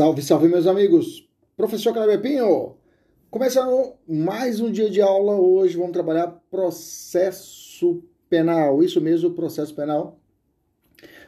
Salve, 0.00 0.22
salve, 0.22 0.48
meus 0.48 0.66
amigos! 0.66 1.28
Professor 1.54 1.92
Kleber 1.92 2.22
Pinho, 2.22 2.74
começando 3.30 3.92
mais 4.08 4.58
um 4.58 4.72
dia 4.72 4.88
de 4.88 5.02
aula. 5.02 5.34
Hoje 5.34 5.76
vamos 5.76 5.92
trabalhar 5.92 6.40
processo 6.50 8.02
penal. 8.26 8.82
Isso 8.82 8.98
mesmo, 8.98 9.32
processo 9.32 9.74
penal. 9.74 10.18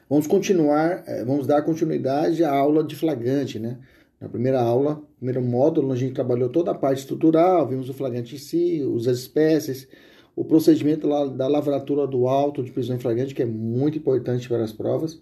Vamos 0.09 0.27
continuar, 0.27 1.05
eh, 1.06 1.23
vamos 1.23 1.47
dar 1.47 1.61
continuidade 1.61 2.43
à 2.43 2.50
aula 2.50 2.83
de 2.83 2.97
flagrante, 2.97 3.59
né? 3.59 3.78
Na 4.19 4.27
primeira 4.27 4.62
aula, 4.62 5.03
primeiro 5.19 5.43
módulo, 5.43 5.93
a 5.93 5.97
gente 5.97 6.15
trabalhou 6.15 6.48
toda 6.48 6.70
a 6.70 6.75
parte 6.75 7.00
estrutural, 7.00 7.69
vimos 7.69 7.91
o 7.91 7.93
flagrante 7.93 8.37
em 8.37 8.39
si, 8.39 8.81
as 8.97 9.19
espécies, 9.19 9.87
o 10.34 10.47
procedimento 10.47 11.06
da 11.37 11.47
lavratura 11.47 12.06
do 12.06 12.27
auto 12.27 12.62
de 12.62 12.73
prisão 12.73 12.97
em 12.97 13.00
flagrante, 13.00 13.34
que 13.34 13.43
é 13.43 13.47
muito 13.47 13.98
importante 13.98 14.48
para 14.48 14.65
as 14.65 14.73
provas. 14.73 15.20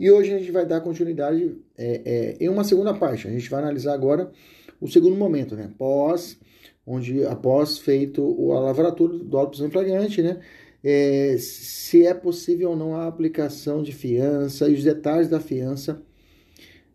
E 0.00 0.10
hoje 0.10 0.32
a 0.32 0.38
gente 0.38 0.50
vai 0.50 0.64
dar 0.64 0.80
continuidade 0.80 1.58
é, 1.76 2.00
é, 2.06 2.36
em 2.42 2.48
uma 2.48 2.64
segunda 2.64 2.94
parte. 2.94 3.28
A 3.28 3.30
gente 3.30 3.50
vai 3.50 3.60
analisar 3.60 3.92
agora 3.92 4.32
o 4.80 4.88
segundo 4.88 5.14
momento, 5.14 5.54
né? 5.54 5.68
Após, 5.74 6.40
onde, 6.86 7.22
após 7.26 7.76
feito 7.76 8.50
a 8.50 8.60
lavratura 8.60 9.18
do 9.18 9.36
auto 9.36 9.62
em 9.62 9.70
flagrante, 9.70 10.22
né? 10.22 10.40
É, 10.82 11.36
se 11.38 12.06
é 12.06 12.14
possível 12.14 12.70
ou 12.70 12.76
não 12.76 12.96
a 12.96 13.06
aplicação 13.06 13.82
de 13.82 13.92
fiança 13.92 14.70
e 14.70 14.72
os 14.72 14.82
detalhes 14.82 15.28
da 15.28 15.38
fiança 15.38 16.00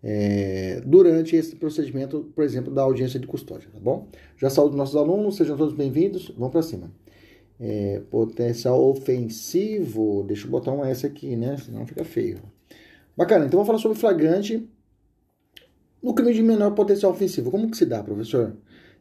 é, 0.02 0.82
durante 0.84 1.36
esse 1.36 1.56
procedimento, 1.56 2.32
por 2.34 2.44
exemplo, 2.44 2.74
da 2.74 2.82
audiência 2.82 3.20
de 3.20 3.28
custódia, 3.28 3.70
tá 3.72 3.80
bom? 3.80 4.08
Já 4.36 4.50
saúdo 4.50 4.76
nossos 4.76 4.96
alunos, 4.96 5.36
sejam 5.36 5.56
todos 5.56 5.76
bem-vindos, 5.76 6.34
vamos 6.36 6.52
para 6.52 6.64
cima. 6.64 6.92
É, 7.60 8.02
potencial 8.10 8.84
ofensivo, 8.84 10.24
deixa 10.28 10.48
eu 10.48 10.50
botar 10.50 10.72
um 10.72 10.84
S 10.84 11.06
aqui, 11.06 11.36
né? 11.36 11.56
Senão 11.58 11.86
fica 11.86 12.04
feio. 12.04 12.55
Bacana, 13.16 13.46
então 13.46 13.58
vamos 13.58 13.68
falar 13.68 13.80
sobre 13.80 13.98
flagrante 13.98 14.68
no 16.04 16.14
crime 16.14 16.34
de 16.34 16.44
menor 16.44 16.72
potencial 16.72 17.12
ofensivo. 17.12 17.50
Como 17.50 17.72
que 17.72 17.78
se 17.78 17.86
dá, 17.86 18.04
professor? 18.04 18.56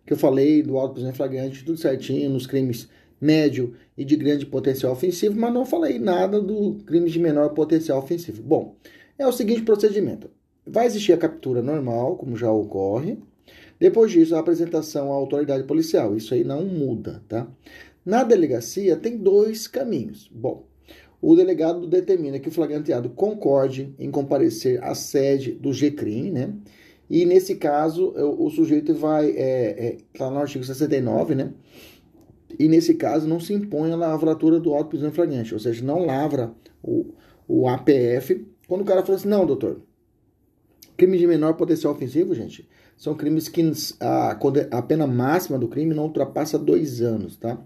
Que 0.06 0.12
eu 0.12 0.16
falei 0.16 0.62
do 0.62 0.78
alto 0.78 0.94
prisão 0.94 1.12
flagrante, 1.12 1.64
tudo 1.64 1.78
certinho, 1.78 2.30
nos 2.30 2.46
crimes 2.46 2.88
médio 3.20 3.74
e 3.96 4.04
de 4.04 4.16
grande 4.16 4.46
potencial 4.46 4.92
ofensivo, 4.92 5.38
mas 5.38 5.52
não 5.52 5.64
falei 5.64 5.98
nada 5.98 6.40
do 6.40 6.74
crime 6.86 7.10
de 7.10 7.18
menor 7.18 7.50
potencial 7.50 7.98
ofensivo. 7.98 8.42
Bom, 8.42 8.76
é 9.18 9.26
o 9.26 9.32
seguinte 9.32 9.62
procedimento. 9.62 10.30
Vai 10.66 10.86
existir 10.86 11.12
a 11.12 11.18
captura 11.18 11.62
normal, 11.62 12.16
como 12.16 12.36
já 12.36 12.50
ocorre. 12.50 13.18
Depois 13.78 14.12
disso, 14.12 14.34
a 14.34 14.40
apresentação 14.40 15.12
à 15.12 15.14
autoridade 15.14 15.64
policial. 15.64 16.16
Isso 16.16 16.32
aí 16.34 16.44
não 16.44 16.64
muda, 16.64 17.22
tá? 17.28 17.46
Na 18.04 18.22
delegacia 18.22 18.96
tem 18.96 19.16
dois 19.16 19.66
caminhos. 19.66 20.30
Bom, 20.32 20.66
o 21.30 21.36
delegado 21.36 21.86
determina 21.86 22.38
que 22.38 22.48
o 22.48 22.52
flagranteado 22.52 23.08
concorde 23.10 23.94
em 23.98 24.10
comparecer 24.10 24.82
à 24.82 24.94
sede 24.94 25.52
do 25.52 25.72
GCRIM, 25.72 26.30
né? 26.30 26.54
E 27.08 27.24
nesse 27.24 27.56
caso, 27.56 28.12
o, 28.16 28.50
sujeito 28.50 28.94
vai. 28.94 29.30
É, 29.30 29.86
é, 29.86 29.96
tá 30.16 30.30
no 30.30 30.38
artigo 30.38 30.64
69, 30.64 31.34
né? 31.34 31.52
E 32.58 32.68
nesse 32.68 32.94
caso, 32.94 33.26
não 33.26 33.40
se 33.40 33.52
impõe 33.52 33.92
a 33.92 33.96
lavratura 33.96 34.58
do 34.58 34.72
auto 34.72 34.90
prisão 34.90 35.12
flagrante, 35.12 35.52
ou 35.52 35.60
seja, 35.60 35.84
não 35.84 36.04
lavra 36.04 36.52
o, 36.82 37.06
o 37.48 37.68
APF. 37.68 38.46
Quando 38.66 38.82
o 38.82 38.84
cara 38.84 39.02
fala 39.02 39.16
assim, 39.16 39.28
não, 39.28 39.44
doutor, 39.44 39.80
Crime 40.96 41.18
de 41.18 41.26
menor 41.26 41.54
potencial 41.54 41.92
ofensivo, 41.92 42.34
gente, 42.34 42.68
são 42.96 43.14
crimes 43.16 43.48
que 43.48 43.62
a, 43.98 44.38
a 44.70 44.82
pena 44.82 45.06
máxima 45.06 45.58
do 45.58 45.66
crime 45.66 45.92
não 45.92 46.04
ultrapassa 46.04 46.56
dois 46.56 47.00
anos, 47.00 47.36
tá? 47.36 47.58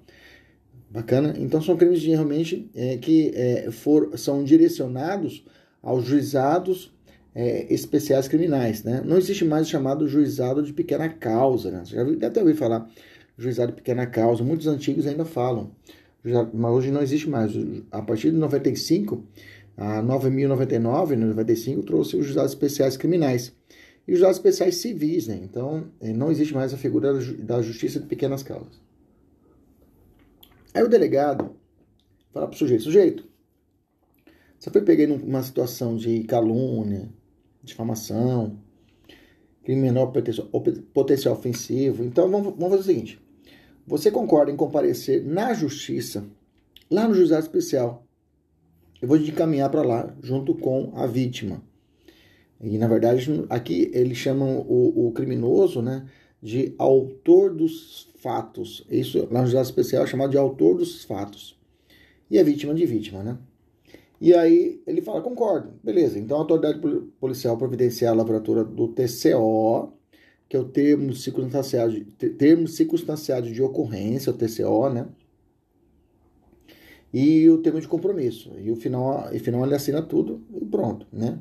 Bacana? 0.98 1.32
Então 1.38 1.62
são 1.62 1.76
crimes 1.76 2.00
de, 2.00 2.10
realmente 2.10 2.68
é, 2.74 2.96
que 2.96 3.30
é, 3.32 3.70
for, 3.70 4.18
são 4.18 4.42
direcionados 4.42 5.44
aos 5.80 6.04
juizados 6.04 6.92
é, 7.32 7.72
especiais 7.72 8.26
criminais, 8.26 8.82
né? 8.82 9.00
Não 9.04 9.16
existe 9.16 9.44
mais 9.44 9.68
o 9.68 9.70
chamado 9.70 10.08
juizado 10.08 10.60
de 10.60 10.72
pequena 10.72 11.08
causa, 11.08 11.70
né? 11.70 11.84
Você 11.84 11.94
já 11.94 12.02
deve 12.02 12.26
até 12.26 12.40
ouvir 12.40 12.54
falar 12.54 12.90
juizado 13.36 13.70
de 13.70 13.76
pequena 13.76 14.06
causa, 14.06 14.42
muitos 14.42 14.66
antigos 14.66 15.06
ainda 15.06 15.24
falam, 15.24 15.70
mas 16.52 16.72
hoje 16.72 16.90
não 16.90 17.00
existe 17.00 17.30
mais. 17.30 17.52
A 17.92 18.02
partir 18.02 18.32
de 18.32 18.36
95 18.36 19.22
a 19.76 20.02
9.099, 20.02 21.14
no 21.14 21.28
95, 21.28 21.84
trouxe 21.84 22.16
os 22.16 22.26
juizados 22.26 22.50
especiais 22.50 22.96
criminais 22.96 23.52
e 24.04 24.14
os 24.14 24.18
juizados 24.18 24.38
especiais 24.38 24.74
civis, 24.78 25.28
né? 25.28 25.38
Então, 25.44 25.84
eh, 26.00 26.12
não 26.12 26.28
existe 26.28 26.52
mais 26.54 26.74
a 26.74 26.76
figura 26.76 27.14
da 27.14 27.62
justiça 27.62 28.00
de 28.00 28.06
pequenas 28.06 28.42
causas. 28.42 28.87
Aí 30.74 30.82
o 30.82 30.88
delegado 30.88 31.56
fala 32.32 32.46
para 32.46 32.54
o 32.54 32.58
sujeito: 32.58 32.84
sujeito, 32.84 33.28
você 34.58 34.70
foi 34.70 34.82
peguei 34.82 35.06
numa 35.06 35.42
situação 35.42 35.96
de 35.96 36.24
calúnia, 36.24 37.08
difamação, 37.62 38.58
crime 39.64 39.82
menor 39.82 40.06
potencial, 40.06 40.48
potencial 40.92 41.34
ofensivo. 41.34 42.04
Então, 42.04 42.30
vamos, 42.30 42.54
vamos 42.54 42.70
fazer 42.70 42.80
o 42.80 42.84
seguinte: 42.84 43.20
você 43.86 44.10
concorda 44.10 44.50
em 44.50 44.56
comparecer 44.56 45.24
na 45.24 45.54
justiça, 45.54 46.24
lá 46.90 47.06
no 47.06 47.14
juizado 47.14 47.42
especial, 47.42 48.04
eu 49.00 49.06
vou 49.06 49.18
te 49.18 49.30
encaminhar 49.30 49.70
para 49.70 49.82
lá 49.82 50.14
junto 50.22 50.54
com 50.54 50.92
a 50.94 51.06
vítima. 51.06 51.62
E 52.60 52.76
na 52.76 52.88
verdade, 52.88 53.46
aqui 53.48 53.90
eles 53.94 54.18
chamam 54.18 54.58
o, 54.68 55.06
o 55.06 55.12
criminoso 55.12 55.80
né, 55.80 56.06
de 56.42 56.74
autor 56.78 57.54
dos 57.54 58.08
fatos. 58.18 58.86
Isso 58.90 59.28
na 59.30 59.42
justiça 59.42 59.62
especial 59.62 60.04
é 60.04 60.06
chamado 60.06 60.30
de 60.30 60.38
autor 60.38 60.76
dos 60.76 61.04
fatos. 61.04 61.58
E 62.30 62.38
a 62.38 62.42
vítima 62.42 62.74
de 62.74 62.86
vítima, 62.86 63.22
né? 63.22 63.38
E 64.20 64.34
aí 64.34 64.82
ele 64.86 65.00
fala, 65.00 65.20
concordo, 65.20 65.72
beleza. 65.82 66.18
Então 66.18 66.36
a 66.36 66.40
autoridade 66.40 66.80
policial 67.20 67.56
providenciar 67.56 68.12
a 68.12 68.16
lavratura 68.16 68.64
do 68.64 68.88
TCO, 68.88 69.92
que 70.48 70.56
é 70.56 70.60
o 70.60 70.64
termo 70.64 71.12
circunstanciado, 71.14 72.04
termo 72.36 72.66
circunstanciado 72.66 73.50
de 73.50 73.62
ocorrência, 73.62 74.32
o 74.32 74.36
TCO, 74.36 74.90
né? 74.90 75.06
e 77.12 77.48
o 77.48 77.58
termo 77.58 77.80
de 77.80 77.88
compromisso. 77.88 78.52
E 78.58 78.70
o 78.70 78.76
final, 78.76 79.28
e 79.32 79.38
final 79.38 79.64
ele 79.64 79.74
assina 79.74 80.02
tudo 80.02 80.42
e 80.54 80.64
pronto, 80.64 81.06
né? 81.12 81.38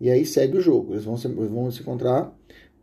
E 0.00 0.10
aí 0.10 0.26
segue 0.26 0.58
o 0.58 0.60
jogo. 0.60 0.92
Eles 0.92 1.04
vão 1.04 1.16
se, 1.16 1.28
vão 1.28 1.70
se 1.70 1.80
encontrar 1.80 2.36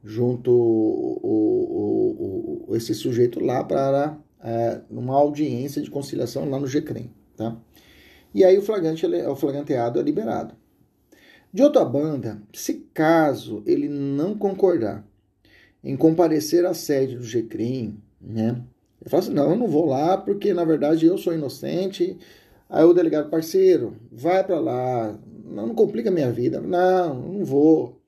junto 0.03 0.51
o, 0.51 1.19
o, 1.23 2.65
o, 2.67 2.75
esse 2.75 2.93
sujeito 2.93 3.39
lá 3.39 3.63
para 3.63 4.17
é, 4.43 4.81
uma 4.89 5.15
audiência 5.15 5.81
de 5.81 5.89
conciliação 5.89 6.49
lá 6.49 6.59
no 6.59 6.67
GCREM, 6.67 7.09
tá? 7.37 7.57
E 8.33 8.43
aí 8.43 8.57
o 8.57 8.61
flagrante, 8.61 9.05
o 9.05 9.35
flagranteado 9.35 9.99
é 9.99 10.03
liberado. 10.03 10.55
De 11.53 11.61
outra 11.61 11.85
banda, 11.85 12.41
se 12.51 12.87
caso 12.93 13.61
ele 13.65 13.87
não 13.87 14.35
concordar 14.35 15.07
em 15.83 15.95
comparecer 15.95 16.65
à 16.65 16.73
sede 16.73 17.15
do 17.15 17.23
GCRIM, 17.23 18.01
né, 18.19 18.63
eu 19.03 19.09
falo 19.09 19.23
assim, 19.23 19.33
não, 19.33 19.51
eu 19.51 19.55
não 19.57 19.67
vou 19.67 19.85
lá 19.85 20.17
porque 20.17 20.53
na 20.53 20.63
verdade 20.63 21.05
eu 21.05 21.17
sou 21.17 21.33
inocente. 21.33 22.17
Aí 22.69 22.83
o 22.83 22.93
delegado, 22.93 23.29
parceiro, 23.29 23.95
vai 24.11 24.43
para 24.43 24.59
lá, 24.59 25.19
não, 25.45 25.67
não 25.67 25.75
complica 25.75 26.09
a 26.09 26.11
minha 26.11 26.31
vida. 26.31 26.61
Não, 26.61 27.13
não 27.13 27.45
vou. 27.45 28.01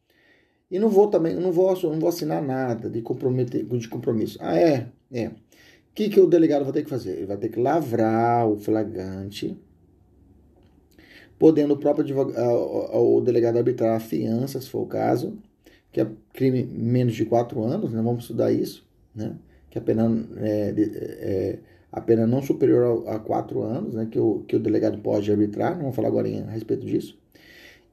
E 0.75 0.79
não 0.79 0.89
vou 0.89 1.07
também, 1.07 1.33
não 1.33 1.53
vou, 1.53 1.73
não 1.83 1.99
vou 2.01 2.09
assinar 2.09 2.41
nada 2.43 2.89
de, 2.89 3.01
comprometer, 3.01 3.63
de 3.63 3.87
compromisso. 3.87 4.37
Ah, 4.41 4.59
é? 4.59 4.87
É. 5.09 5.27
O 5.27 5.33
que, 5.95 6.09
que 6.09 6.19
o 6.19 6.27
delegado 6.27 6.65
vai 6.65 6.73
ter 6.73 6.83
que 6.83 6.89
fazer? 6.89 7.11
Ele 7.11 7.27
vai 7.27 7.37
ter 7.37 7.47
que 7.47 7.57
lavrar 7.57 8.45
o 8.45 8.57
flagrante, 8.57 9.57
podendo 11.39 11.75
o 11.75 11.77
próprio 11.77 12.03
advogado, 12.03 12.37
o 12.93 13.21
delegado 13.21 13.55
arbitrar 13.55 13.95
a 13.95 14.01
fiança, 14.01 14.59
se 14.59 14.69
for 14.69 14.81
o 14.81 14.85
caso, 14.85 15.37
que 15.93 16.01
é 16.01 16.07
crime 16.33 16.65
menos 16.65 17.15
de 17.15 17.23
quatro 17.23 17.63
anos, 17.63 17.93
né? 17.93 18.01
vamos 18.01 18.23
estudar 18.23 18.51
isso, 18.51 18.85
né? 19.15 19.33
que 19.69 19.77
a 19.77 19.81
pena 19.81 20.27
é, 20.41 20.73
é, 20.77 21.59
a 21.89 22.01
pena 22.01 22.27
não 22.27 22.41
superior 22.41 23.07
a, 23.07 23.17
quatro 23.17 23.61
anos, 23.61 23.93
né, 23.93 24.09
que, 24.11 24.19
o, 24.19 24.43
que 24.45 24.57
o 24.57 24.59
delegado 24.59 24.97
pode 24.97 25.31
arbitrar, 25.31 25.71
não 25.75 25.83
vamos 25.83 25.95
falar 25.95 26.09
agora 26.09 26.27
a 26.27 26.51
respeito 26.51 26.85
disso. 26.85 27.17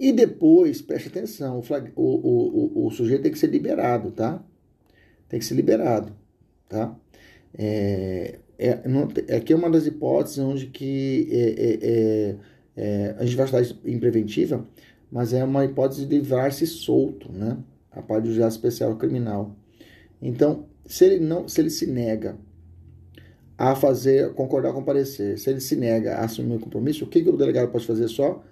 E 0.02 0.10
depois, 0.10 0.82
preste 0.82 1.06
atenção, 1.06 1.60
o, 1.60 1.62
flag, 1.62 1.92
o, 1.94 2.02
o, 2.02 2.82
o, 2.82 2.86
o, 2.88 2.90
sujeito 2.90 3.22
tem 3.22 3.30
que 3.30 3.38
ser 3.38 3.46
liberado, 3.46 4.10
tá? 4.10 4.42
Tem 5.28 5.38
que 5.38 5.46
ser 5.46 5.54
liberado, 5.54 6.12
tá? 6.68 6.92
É, 7.56 8.40
é, 8.58 8.88
não, 8.88 9.04
aqui 9.36 9.52
é 9.52 9.56
uma 9.56 9.70
das 9.70 9.86
hipóteses 9.86 10.40
onde 10.40 10.66
que 10.66 11.28
é, 11.30 11.38
é, 11.38 11.78
é, 11.82 12.36
é 12.76 13.16
a 13.16 13.24
gente 13.24 13.36
vai 13.36 13.62
estudar 13.62 13.88
em 13.88 13.96
preventiva, 14.00 14.66
mas 15.08 15.32
é 15.32 15.44
uma 15.44 15.64
hipótese 15.64 16.04
de 16.04 16.16
livrar-se 16.16 16.66
solto, 16.66 17.30
né? 17.30 17.58
A 17.92 18.02
parte 18.02 18.24
do 18.24 18.30
juizado 18.30 18.50
especial 18.50 18.96
criminal. 18.96 19.54
Então, 20.20 20.66
se 20.84 21.04
ele 21.04 21.20
não, 21.24 21.46
se 21.46 21.60
ele 21.60 21.70
se 21.70 21.86
nega 21.86 22.36
a 23.56 23.76
fazer, 23.76 24.34
concordar 24.34 24.72
com 24.72 24.82
parecer, 24.82 25.38
se 25.38 25.48
ele 25.48 25.60
se 25.60 25.76
nega 25.76 26.16
a 26.16 26.24
assumir 26.24 26.56
o 26.56 26.58
compromisso, 26.58 27.04
o 27.04 27.06
que, 27.06 27.22
que 27.22 27.28
o 27.28 27.36
delegado 27.36 27.70
pode 27.70 27.86
fazer 27.86 28.08
só? 28.08 28.42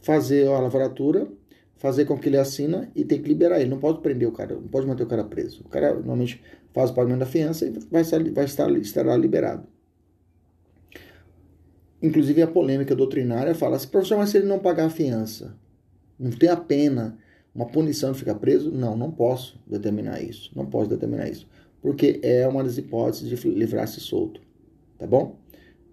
Fazer 0.00 0.46
a 0.48 0.58
lavratura, 0.58 1.26
fazer 1.76 2.04
com 2.04 2.18
que 2.18 2.28
ele 2.28 2.38
assina 2.38 2.90
e 2.94 3.04
tem 3.04 3.20
que 3.20 3.28
liberar 3.28 3.60
ele. 3.60 3.70
Não 3.70 3.78
pode 3.78 4.00
prender 4.00 4.28
o 4.28 4.32
cara, 4.32 4.54
não 4.54 4.68
pode 4.68 4.86
manter 4.86 5.02
o 5.02 5.06
cara 5.06 5.24
preso. 5.24 5.62
O 5.64 5.68
cara 5.68 5.94
normalmente 5.94 6.42
faz 6.72 6.90
o 6.90 6.94
pagamento 6.94 7.20
da 7.20 7.26
fiança 7.26 7.66
e 7.66 7.70
vai 7.90 8.02
estar, 8.02 8.22
vai 8.32 8.44
estar 8.44 8.70
estará 8.72 9.16
liberado. 9.16 9.66
Inclusive 12.02 12.42
a 12.42 12.46
polêmica 12.46 12.94
doutrinária 12.94 13.54
fala, 13.54 13.78
se 13.78 13.88
professor, 13.88 14.18
mas 14.18 14.30
se 14.30 14.38
ele 14.38 14.46
não 14.46 14.58
pagar 14.58 14.86
a 14.86 14.90
fiança, 14.90 15.56
não 16.18 16.30
tem 16.30 16.48
a 16.48 16.56
pena, 16.56 17.18
uma 17.54 17.66
punição 17.66 18.12
de 18.12 18.18
ficar 18.18 18.34
preso? 18.34 18.70
Não, 18.70 18.96
não 18.96 19.10
posso 19.10 19.58
determinar 19.66 20.20
isso. 20.22 20.50
Não 20.54 20.66
posso 20.66 20.90
determinar 20.90 21.28
isso. 21.28 21.48
Porque 21.80 22.20
é 22.22 22.46
uma 22.46 22.62
das 22.62 22.76
hipóteses 22.76 23.28
de 23.28 23.48
livrar-se 23.48 24.00
solto. 24.00 24.40
Tá 24.98 25.06
bom? 25.06 25.38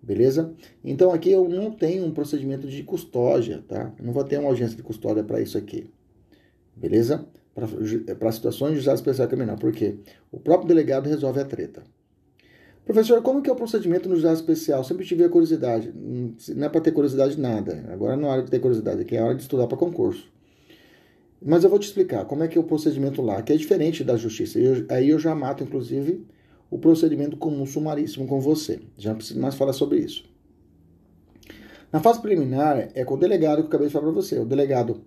Beleza? 0.04 0.54
Então 0.84 1.14
aqui 1.14 1.32
eu 1.32 1.48
não 1.48 1.72
tenho 1.72 2.06
um 2.06 2.12
procedimento 2.12 2.68
de 2.68 2.84
custódia, 2.84 3.64
tá? 3.66 3.94
Eu 3.98 4.06
não 4.06 4.12
vou 4.12 4.26
ter 4.26 4.38
uma 4.38 4.50
audiência 4.50 4.76
de 4.76 4.84
custódia 4.84 5.24
para 5.24 5.40
isso 5.40 5.58
aqui. 5.58 5.90
Beleza? 6.76 7.26
Para 8.20 8.32
situações 8.34 8.72
de 8.72 8.76
juizado 8.78 8.98
especial 8.98 9.30
criminal. 9.30 9.56
Por 9.58 9.72
quê? 9.72 9.96
O 10.30 10.40
próprio 10.40 10.68
delegado 10.68 11.08
resolve 11.08 11.40
a 11.40 11.46
treta. 11.46 11.84
Professor, 12.84 13.22
como 13.22 13.42
que 13.42 13.50
é 13.50 13.54
o 13.54 13.56
procedimento 13.56 14.10
no 14.10 14.16
juizado 14.16 14.36
especial? 14.36 14.84
Sempre 14.84 15.06
tive 15.06 15.24
a 15.24 15.30
curiosidade. 15.30 15.94
Não 15.96 16.66
é 16.66 16.70
para 16.70 16.82
ter 16.82 16.92
curiosidade 16.92 17.40
nada. 17.40 17.86
Agora 17.90 18.18
não 18.18 18.28
é 18.28 18.32
hora 18.32 18.44
de 18.44 18.52
ter 18.52 18.60
curiosidade, 18.60 19.02
aqui 19.02 19.16
é 19.16 19.24
hora 19.24 19.36
de 19.36 19.42
estudar 19.42 19.68
para 19.68 19.78
concurso. 19.78 20.30
Mas 21.42 21.64
eu 21.64 21.70
vou 21.70 21.80
te 21.80 21.88
explicar 21.88 22.26
como 22.26 22.44
é 22.44 22.48
que 22.50 22.58
é 22.58 22.62
o 22.62 22.64
procedimento 22.66 23.22
lá, 23.22 23.42
que 23.42 23.54
é 23.54 23.56
diferente 23.56 24.04
da 24.04 24.18
justiça. 24.18 24.60
Eu, 24.60 24.86
aí 24.90 25.10
eu 25.10 25.20
já 25.20 25.34
mato, 25.34 25.64
inclusive, 25.64 26.26
o 26.74 26.80
procedimento 26.80 27.38
comum 27.38 27.68
sumaríssimo 27.68 28.26
com 28.26 28.42
você. 28.42 28.80
Já 28.98 29.12
não 29.12 29.18
preciso 29.18 29.40
mais 29.40 29.54
falar 29.54 29.74
sobre 29.74 30.00
isso. 30.00 30.26
Na 31.92 32.00
fase 32.00 32.20
preliminar, 32.20 32.90
é 32.96 33.06
com 33.06 33.14
o 33.14 33.18
delegado 33.18 33.58
que 33.58 33.62
eu 33.62 33.68
acabei 33.68 33.88
de 33.88 33.94
falar 33.94 34.06
para 34.06 34.16
você. 34.16 34.40
O 34.40 34.46
delegado 34.46 35.02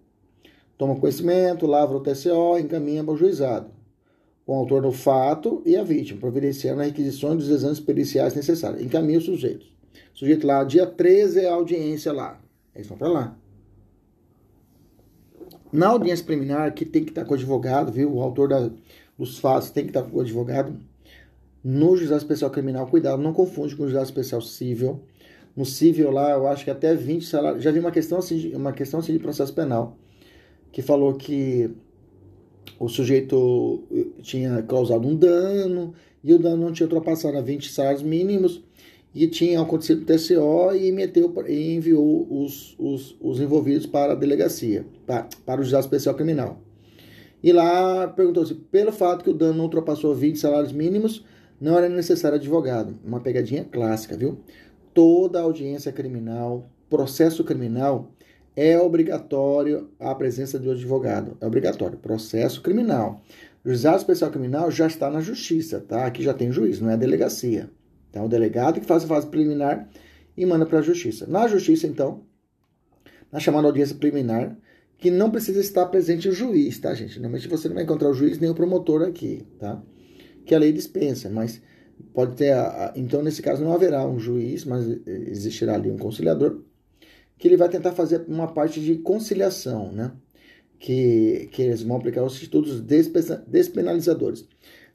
toma 0.79 0.95
conhecimento, 0.95 1.67
lavra 1.67 1.97
o 1.97 2.01
TCO, 2.01 2.57
encaminha 2.61 3.03
para 3.03 3.15
o 3.15 3.17
juizado, 3.17 3.73
com 4.47 4.53
o 4.53 4.61
autor 4.61 4.83
do 4.83 4.93
fato 4.93 5.61
e 5.67 5.77
a 5.77 5.83
vítima, 5.83 6.21
providenciando 6.21 6.83
a 6.83 6.85
requisição 6.85 7.37
dos 7.37 7.49
exames 7.49 7.81
periciais 7.81 8.33
necessários. 8.33 8.81
Encaminha 8.81 9.19
os 9.19 9.25
sujeitos. 9.25 9.67
O 10.15 10.19
sujeito 10.19 10.47
lá, 10.47 10.63
dia 10.63 10.87
13 10.87 11.41
é 11.41 11.49
a 11.49 11.55
audiência 11.55 12.13
lá. 12.13 12.41
Eles 12.77 12.87
vão 12.87 12.97
para 12.97 13.09
lá. 13.09 13.37
Na 15.73 15.89
audiência 15.89 16.25
preliminar, 16.25 16.73
que 16.73 16.85
tem 16.85 17.03
que 17.03 17.11
estar 17.11 17.25
com 17.25 17.33
o 17.33 17.35
advogado, 17.35 17.91
viu? 17.91 18.15
O 18.15 18.23
autor 18.23 18.49
da, 18.49 18.71
dos 19.19 19.41
fatos 19.41 19.71
tem 19.71 19.83
que 19.83 19.91
estar 19.91 20.05
com 20.05 20.17
o 20.17 20.21
advogado 20.21 20.79
no 21.69 21.97
juizado 21.97 22.19
especial 22.19 22.49
criminal, 22.49 22.87
cuidado, 22.87 23.21
não 23.21 23.33
confunde 23.33 23.75
com 23.75 23.83
o 23.83 23.87
juizado 23.87 24.05
especial 24.05 24.41
civil. 24.41 25.01
No 25.57 25.65
civil 25.67 26.13
lá, 26.13 26.31
eu 26.31 26.47
acho 26.47 26.63
que 26.63 26.71
até 26.71 26.95
20 26.95 27.27
salários. 27.27 27.65
Já 27.65 27.73
vi 27.73 27.81
uma 27.81 27.91
questão 27.91 28.19
assim, 28.19 28.55
uma 28.55 28.73
questão 28.73 29.01
assim 29.01 29.13
de 29.13 29.19
processo 29.19 29.53
penal 29.53 29.97
que 30.71 30.81
falou 30.81 31.15
que 31.15 31.69
o 32.79 32.89
sujeito 32.89 33.83
eh, 33.91 34.05
tinha 34.23 34.63
causado 34.63 35.09
um 35.09 35.17
dano 35.17 35.93
e 36.23 36.33
o 36.33 36.39
dano 36.39 36.67
não 36.67 36.73
tinha 36.73 36.87
ultrapassado 36.87 37.37
a 37.37 37.41
20 37.41 37.73
salários 37.73 38.03
mínimos 38.03 38.63
e 39.13 39.27
tinha 39.27 39.61
acontecido 39.61 40.05
TCO 40.05 40.73
e 40.73 40.93
meteu 40.93 41.35
e 41.49 41.75
enviou 41.75 42.29
os, 42.31 42.77
os, 42.79 43.17
os 43.21 43.41
envolvidos 43.41 43.87
para 43.87 44.13
a 44.13 44.17
delegacia, 44.17 44.87
para, 45.05 45.27
para 45.45 45.61
o 45.61 45.65
juizado 45.65 45.85
especial 45.85 46.15
criminal. 46.15 46.61
E 47.43 47.53
lá 47.53 48.07
perguntou-se, 48.07 48.55
pelo 48.55 48.93
fato 48.93 49.25
que 49.25 49.31
o 49.31 49.35
dano 49.35 49.55
não 49.55 49.65
ultrapassou 49.65 50.15
20 50.15 50.39
salários 50.39 50.73
mínimos, 50.73 51.25
não 51.61 51.76
era 51.76 51.88
necessário 51.88 52.37
advogado. 52.37 52.99
Uma 53.05 53.20
pegadinha 53.20 53.64
clássica, 53.64 54.17
viu? 54.17 54.41
Toda 54.93 55.41
audiência 55.41 55.93
criminal, 55.93 56.70
processo 56.88 57.44
criminal, 57.44 58.11
é 58.55 58.79
obrigatório 58.79 59.91
a 60.00 60.14
presença 60.14 60.58
do 60.58 60.70
advogado. 60.70 61.37
É 61.41 61.47
obrigatório. 61.47 61.99
Processo 61.99 62.62
criminal. 62.62 63.20
Juizado 63.64 63.99
especial 63.99 64.31
criminal 64.31 64.70
já 64.70 64.87
está 64.87 65.11
na 65.11 65.20
justiça, 65.20 65.81
tá? 65.81 66.06
Aqui 66.06 66.23
já 66.23 66.32
tem 66.32 66.53
juiz, 66.53 66.81
não 66.81 66.88
é 66.88 66.94
a 66.94 66.97
delegacia. 66.97 67.69
Então, 68.08 68.25
o 68.25 68.29
delegado 68.29 68.81
que 68.81 68.87
faz 68.87 69.05
a 69.05 69.06
fase 69.06 69.26
preliminar 69.26 69.88
e 70.37 70.47
manda 70.47 70.64
para 70.64 70.79
a 70.79 70.82
justiça. 70.82 71.26
Na 71.26 71.49
justiça, 71.49 71.87
então, 71.87 72.23
na 73.31 73.41
chamada 73.41 73.67
audiência 73.67 73.97
preliminar, 73.97 74.56
que 74.99 75.11
não 75.11 75.31
precisa 75.31 75.61
estar 75.61 75.87
presente 75.87 76.29
o 76.29 76.32
juiz, 76.32 76.79
tá, 76.79 76.94
gente? 76.94 77.19
Normalmente 77.19 77.49
você 77.49 77.69
não 77.69 77.75
vai 77.75 77.85
encontrar 77.85 78.08
o 78.08 78.14
juiz 78.14 78.38
nem 78.38 78.49
o 78.49 78.55
promotor 78.55 79.03
aqui, 79.03 79.44
tá? 79.58 79.82
Que 80.46 80.54
a 80.54 80.58
lei 80.58 80.72
dispensa, 80.72 81.28
mas 81.28 81.60
pode 82.14 82.37
ter. 82.37 82.52
A, 82.52 82.87
a, 82.87 82.93
então, 82.96 83.22
nesse 83.22 83.43
caso, 83.43 83.62
não 83.62 83.72
haverá 83.72 84.06
um 84.06 84.19
juiz, 84.19 84.64
mas 84.64 84.87
existirá 85.06 85.75
ali 85.75 85.90
um 85.90 85.98
conciliador, 85.98 86.60
que 87.37 87.48
ele 87.48 87.56
vai 87.56 87.69
tentar 87.69 87.93
fazer 87.93 88.25
uma 88.28 88.48
parte 88.48 88.81
de 88.81 88.96
conciliação, 88.96 89.93
né? 89.93 90.12
Que, 90.78 91.48
que 91.52 91.62
eles 91.62 91.82
vão 91.82 91.96
aplicar 91.96 92.22
os 92.22 92.34
institutos 92.34 92.82
despenalizadores. 93.46 94.46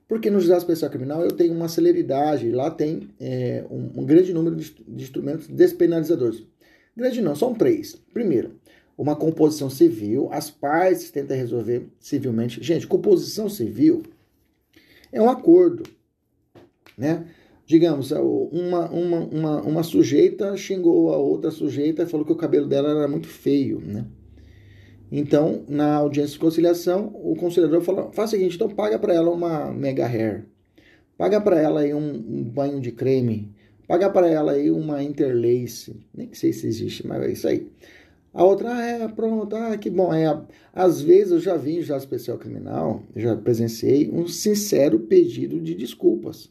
Porque 0.08 0.30
no 0.30 0.40
juizado 0.40 0.60
especial 0.60 0.92
criminal 0.92 1.24
eu 1.24 1.32
tenho 1.32 1.54
uma 1.54 1.68
celeridade, 1.70 2.52
lá 2.52 2.70
tem 2.70 3.10
é, 3.20 3.64
um, 3.70 4.02
um, 4.02 4.06
grande 4.06 4.34
número 4.34 4.56
de, 4.56 4.72
de 4.88 5.04
instrumentos 5.04 5.48
despenalizadores. 5.48 6.44
Grande 6.96 7.22
não, 7.22 7.36
são 7.36 7.54
três. 7.54 7.96
Primeiro, 8.14 8.56
uma 8.98 9.16
composição 9.16 9.70
civil, 9.70 10.30
as 10.32 10.52
partes 10.52 11.10
tentam 11.10 11.36
resolver 11.36 11.88
civilmente. 12.00 12.62
Gente, 12.62 12.86
composição 12.86 13.50
civil 13.50 14.04
é 15.12 15.22
um 15.22 15.30
acordo, 15.30 15.84
né? 16.98 17.26
Digamos, 17.66 18.12
uma, 18.12 18.90
uma, 18.90 19.20
uma, 19.20 19.62
uma 19.62 19.84
sujeita 19.84 20.58
xingou 20.58 21.14
a 21.14 21.18
outra 21.18 21.52
sujeita 21.52 22.04
e 22.04 22.06
falou 22.06 22.26
que 22.26 22.34
o 22.34 22.38
cabelo 22.38 22.68
dela 22.68 22.90
era 22.90 23.08
muito 23.08 23.28
feio, 23.28 23.80
né? 23.80 24.06
Então, 25.12 25.66
na 25.68 25.96
audiência 25.96 26.34
de 26.34 26.40
conciliação, 26.40 27.12
o 27.14 27.36
conciliador 27.36 27.82
falou: 27.82 28.12
faz 28.14 28.30
o 28.30 28.32
seguinte, 28.32 28.56
então 28.56 28.70
paga 28.70 28.98
para 28.98 29.14
ela 29.14 29.30
uma 29.30 29.72
mega 29.72 30.06
hair, 30.06 30.46
paga 31.18 31.42
para 31.42 31.60
ela 31.60 31.82
aí 31.82 31.94
um, 31.94 32.14
um, 32.14 32.44
banho 32.44 32.80
de 32.80 32.94
creme, 32.94 33.54
paga 33.88 34.10
para 34.10 34.30
ela 34.30 34.54
aí 34.54 34.72
uma 34.72 35.04
interlace, 35.04 36.00
nem 36.14 36.34
sei 36.34 36.54
se 36.54 36.66
existe, 36.66 37.06
mas 37.06 37.22
é 37.24 37.32
isso 37.32 37.48
aí. 37.48 37.70
A 38.34 38.44
outra, 38.44 38.74
ah, 38.74 38.82
é, 38.82 39.08
pronto, 39.10 39.56
ah, 39.56 39.78
que 39.78 39.90
bom. 39.90 40.14
É, 40.14 40.42
às 40.74 41.02
vezes 41.02 41.32
eu 41.32 41.40
já 41.40 41.58
vi, 41.58 41.82
já 41.82 41.98
especial 41.98 42.38
criminal, 42.38 43.04
já 43.16 43.36
presenciei 43.36 44.10
um 44.10 44.28
sincero 44.28 45.00
pedido 45.00 45.60
de 45.60 45.76
desculpas. 45.76 46.50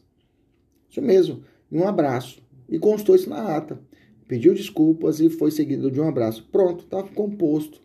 Isso 0.89 1.01
mesmo, 1.01 1.43
um 1.71 1.87
abraço. 1.87 2.41
E 2.69 2.77
constou 2.77 3.15
isso 3.15 3.29
na 3.29 3.57
ata. 3.57 3.79
Pediu 4.27 4.53
desculpas 4.53 5.19
e 5.19 5.29
foi 5.29 5.51
seguido 5.51 5.89
de 5.89 5.99
um 5.99 6.07
abraço. 6.07 6.47
Pronto, 6.51 6.83
está 6.83 7.03
composto 7.03 7.81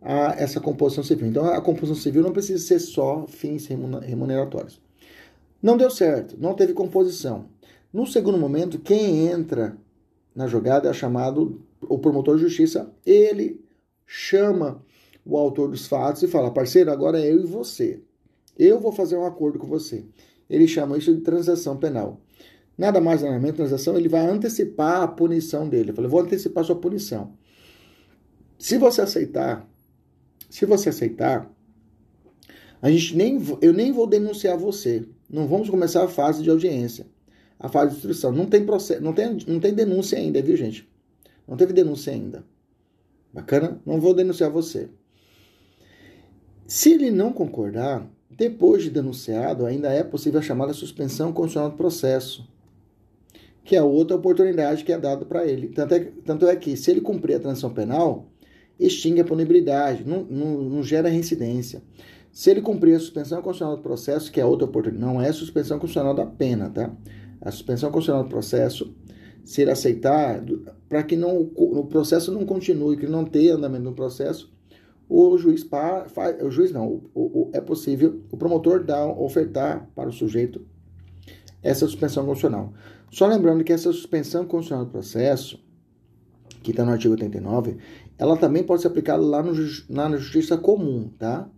a 0.00 0.34
essa 0.38 0.60
composição 0.60 1.02
civil. 1.02 1.26
Então, 1.26 1.44
a 1.46 1.60
composição 1.60 2.00
civil 2.00 2.22
não 2.22 2.32
precisa 2.32 2.64
ser 2.64 2.78
só 2.78 3.26
fins 3.26 3.66
remuneratórios. 3.66 4.80
Não 5.62 5.76
deu 5.76 5.90
certo, 5.90 6.36
não 6.38 6.54
teve 6.54 6.74
composição. 6.74 7.46
No 7.92 8.06
segundo 8.06 8.38
momento, 8.38 8.78
quem 8.78 9.26
entra 9.26 9.76
na 10.36 10.46
jogada 10.46 10.90
é 10.90 10.92
chamado 10.92 11.62
o 11.80 11.98
promotor 11.98 12.36
de 12.36 12.42
justiça, 12.42 12.92
ele 13.06 13.64
chama 14.06 14.84
o 15.24 15.38
autor 15.38 15.70
dos 15.70 15.86
fatos 15.86 16.22
e 16.22 16.28
fala: 16.28 16.50
parceiro, 16.50 16.92
agora 16.92 17.18
é 17.18 17.32
eu 17.32 17.40
e 17.40 17.46
você. 17.46 18.02
Eu 18.58 18.78
vou 18.78 18.92
fazer 18.92 19.16
um 19.16 19.24
acordo 19.24 19.58
com 19.58 19.66
você. 19.66 20.04
Ele 20.48 20.68
chama 20.68 20.98
isso 20.98 21.12
de 21.12 21.22
transação 21.22 21.76
penal. 21.78 22.20
Nada 22.76 23.00
mais 23.00 23.22
nada 23.22 23.38
menos, 23.38 23.56
transação, 23.56 23.96
ele 23.96 24.08
vai 24.08 24.26
antecipar 24.26 25.02
a 25.02 25.08
punição 25.08 25.66
dele. 25.66 25.90
Eu 25.90 25.94
falei, 25.94 26.10
vou 26.10 26.20
antecipar 26.20 26.62
sua 26.62 26.76
punição. 26.76 27.32
Se 28.58 28.76
você 28.76 29.00
aceitar, 29.00 29.66
se 30.50 30.66
você 30.66 30.90
aceitar, 30.90 31.50
a 32.82 32.90
gente 32.90 33.16
nem, 33.16 33.42
eu 33.62 33.72
nem 33.72 33.92
vou 33.92 34.06
denunciar 34.06 34.58
você. 34.58 35.06
Não 35.28 35.46
vamos 35.46 35.70
começar 35.70 36.04
a 36.04 36.08
fase 36.08 36.42
de 36.42 36.50
audiência, 36.50 37.06
a 37.58 37.68
fase 37.68 37.90
de 37.90 37.96
instrução. 37.96 38.32
Não 38.32 38.46
tem 38.46 38.64
processo, 38.64 39.02
não 39.02 39.12
tem, 39.12 39.38
não 39.46 39.60
tem 39.60 39.74
denúncia 39.74 40.18
ainda, 40.18 40.40
viu, 40.42 40.56
gente? 40.56 40.88
Não 41.46 41.56
teve 41.56 41.72
denúncia 41.72 42.12
ainda. 42.12 42.44
Bacana? 43.32 43.80
Não 43.84 44.00
vou 44.00 44.14
denunciar 44.14 44.50
você. 44.50 44.88
Se 46.66 46.92
ele 46.92 47.10
não 47.10 47.32
concordar, 47.32 48.08
depois 48.30 48.82
de 48.82 48.90
denunciado, 48.90 49.64
ainda 49.64 49.88
é 49.92 50.02
possível 50.02 50.40
a 50.40 50.42
chamada 50.42 50.72
suspensão 50.72 51.32
condicional 51.32 51.70
do 51.70 51.76
processo, 51.76 52.46
que 53.64 53.76
é 53.76 53.82
outra 53.82 54.16
oportunidade 54.16 54.84
que 54.84 54.92
é 54.92 54.98
dada 54.98 55.24
para 55.24 55.46
ele. 55.46 55.68
Tanto 55.68 55.94
é, 55.94 56.00
tanto 56.24 56.46
é 56.46 56.56
que, 56.56 56.76
se 56.76 56.90
ele 56.90 57.00
cumprir 57.00 57.34
a 57.34 57.40
transação 57.40 57.72
penal, 57.72 58.26
extingue 58.78 59.20
a 59.20 59.24
punibilidade, 59.24 60.04
não, 60.04 60.22
não, 60.24 60.62
não 60.62 60.82
gera 60.82 61.08
reincidência. 61.08 61.82
Se 62.32 62.50
ele 62.50 62.60
cumprir 62.60 62.96
a 62.96 63.00
suspensão 63.00 63.40
constitucional 63.40 63.76
do 63.76 63.82
processo, 63.82 64.30
que 64.30 64.40
é 64.40 64.44
outra 64.44 64.66
oportunidade, 64.66 65.04
não 65.04 65.20
é 65.20 65.32
suspensão 65.32 65.78
constitucional 65.78 66.14
da 66.14 66.26
pena, 66.26 66.68
tá? 66.68 66.94
A 67.40 67.50
suspensão 67.50 67.90
constitucional 67.90 68.24
do 68.24 68.30
processo, 68.30 68.94
se 69.44 69.62
ele 69.62 69.70
aceitar, 69.70 70.42
para 70.88 71.02
que 71.02 71.16
não, 71.16 71.50
o 71.54 71.86
processo 71.86 72.32
não 72.32 72.44
continue, 72.44 72.96
que 72.96 73.06
não 73.06 73.24
tenha 73.24 73.54
andamento 73.54 73.84
no 73.84 73.94
processo, 73.94 74.52
o 75.08 75.38
juiz, 75.38 75.62
para, 75.62 76.06
o 76.44 76.50
juiz 76.50 76.72
não, 76.72 77.02
o, 77.14 77.20
o, 77.20 77.50
é 77.52 77.60
possível 77.60 78.20
o 78.30 78.36
promotor 78.36 78.82
dar, 78.82 79.06
ofertar 79.06 79.88
para 79.94 80.08
o 80.08 80.12
sujeito 80.12 80.66
essa 81.62 81.86
suspensão 81.86 82.24
constitucional. 82.24 82.72
Só 83.10 83.26
lembrando 83.26 83.62
que 83.62 83.72
essa 83.72 83.92
suspensão 83.92 84.44
constitucional 84.44 84.84
do 84.84 84.90
processo, 84.90 85.60
que 86.62 86.72
está 86.72 86.84
no 86.84 86.90
artigo 86.90 87.14
89, 87.14 87.76
ela 88.18 88.36
também 88.36 88.64
pode 88.64 88.82
ser 88.82 88.88
aplicada 88.88 89.22
lá, 89.22 89.42
no, 89.42 89.52
na 89.88 90.16
justiça 90.16 90.56
comum, 90.56 91.08
tá? 91.18 91.48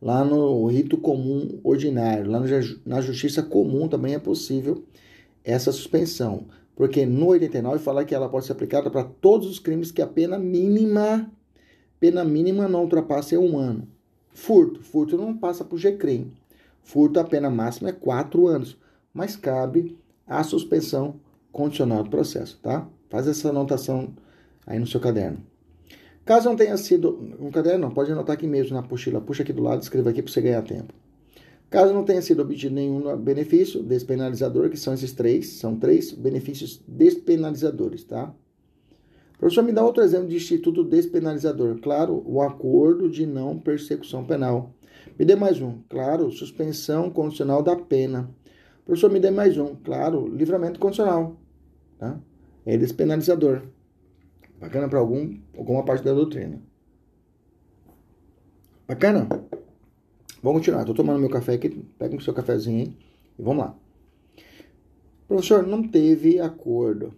Lá 0.00 0.24
no 0.24 0.66
rito 0.66 0.98
comum 0.98 1.60
ordinário, 1.62 2.30
lá 2.30 2.40
no, 2.40 2.46
na 2.84 3.00
justiça 3.00 3.42
comum 3.42 3.88
também 3.88 4.14
é 4.14 4.18
possível 4.18 4.84
essa 5.44 5.72
suspensão. 5.72 6.46
Porque 6.74 7.04
no 7.04 7.26
89 7.28 7.78
fala 7.78 8.04
que 8.04 8.14
ela 8.14 8.28
pode 8.28 8.46
ser 8.46 8.52
aplicada 8.52 8.90
para 8.90 9.04
todos 9.04 9.48
os 9.48 9.58
crimes 9.58 9.90
que 9.90 10.02
a 10.02 10.06
pena 10.06 10.38
mínima, 10.38 11.30
pena 12.00 12.24
mínima 12.24 12.66
não 12.66 12.82
ultrapassa 12.82 13.38
um 13.38 13.58
ano. 13.58 13.86
Furto, 14.32 14.82
furto 14.82 15.16
não 15.16 15.36
passa 15.36 15.64
por 15.64 15.78
G-crime. 15.78 16.32
Furto, 16.82 17.20
a 17.20 17.24
pena 17.24 17.50
máxima 17.50 17.90
é 17.90 17.92
quatro 17.92 18.46
anos, 18.46 18.76
mas 19.12 19.36
cabe 19.36 19.96
a 20.26 20.42
suspensão 20.42 21.16
condicional 21.52 22.02
do 22.02 22.10
processo, 22.10 22.58
tá? 22.62 22.88
Faz 23.10 23.28
essa 23.28 23.50
anotação 23.50 24.08
aí 24.66 24.78
no 24.78 24.86
seu 24.86 24.98
caderno. 24.98 25.38
Caso 26.24 26.48
não 26.48 26.56
tenha 26.56 26.76
sido. 26.76 27.36
Um 27.38 27.50
caderno, 27.50 27.90
pode 27.92 28.10
anotar 28.10 28.34
aqui 28.34 28.46
mesmo 28.46 28.74
na 28.74 28.80
apostila. 28.80 29.20
Puxa 29.20 29.42
aqui 29.42 29.52
do 29.52 29.62
lado, 29.62 29.82
escreva 29.82 30.10
aqui 30.10 30.22
para 30.22 30.32
você 30.32 30.40
ganhar 30.40 30.62
tempo. 30.62 30.94
Caso 31.72 31.94
não 31.94 32.04
tenha 32.04 32.20
sido 32.20 32.42
obtido 32.42 32.74
nenhum 32.74 33.16
benefício 33.16 33.82
despenalizador, 33.82 34.68
que 34.68 34.76
são 34.76 34.92
esses 34.92 35.14
três, 35.14 35.54
são 35.54 35.74
três 35.74 36.12
benefícios 36.12 36.84
despenalizadores, 36.86 38.04
tá? 38.04 38.34
Professor, 39.38 39.64
me 39.64 39.72
dá 39.72 39.82
outro 39.82 40.02
exemplo 40.02 40.28
de 40.28 40.36
instituto 40.36 40.84
despenalizador. 40.84 41.80
Claro, 41.80 42.22
o 42.26 42.42
acordo 42.42 43.08
de 43.08 43.24
não 43.24 43.58
persecução 43.58 44.22
penal. 44.22 44.74
Me 45.18 45.24
dê 45.24 45.34
mais 45.34 45.62
um. 45.62 45.80
Claro, 45.88 46.30
suspensão 46.30 47.08
condicional 47.08 47.62
da 47.62 47.74
pena. 47.74 48.28
Professor, 48.84 49.10
me 49.10 49.18
dê 49.18 49.30
mais 49.30 49.56
um. 49.56 49.74
Claro, 49.76 50.28
livramento 50.28 50.78
condicional. 50.78 51.40
Tá? 51.98 52.20
É 52.66 52.76
despenalizador. 52.76 53.62
Bacana 54.60 54.90
para 54.90 54.98
algum, 54.98 55.38
alguma 55.56 55.82
parte 55.86 56.04
da 56.04 56.12
doutrina. 56.12 56.60
Bacana? 58.86 59.26
Vamos 60.42 60.60
continuar. 60.60 60.80
Estou 60.80 60.94
tomando 60.94 61.20
meu 61.20 61.30
café 61.30 61.54
aqui. 61.54 61.68
Pega 61.98 62.16
o 62.16 62.20
seu 62.20 62.34
cafezinho 62.34 62.80
aí 62.80 62.96
e 63.38 63.42
vamos 63.42 63.64
lá. 63.64 63.76
Professor, 65.28 65.66
não 65.66 65.86
teve 65.86 66.40
acordo. 66.40 67.14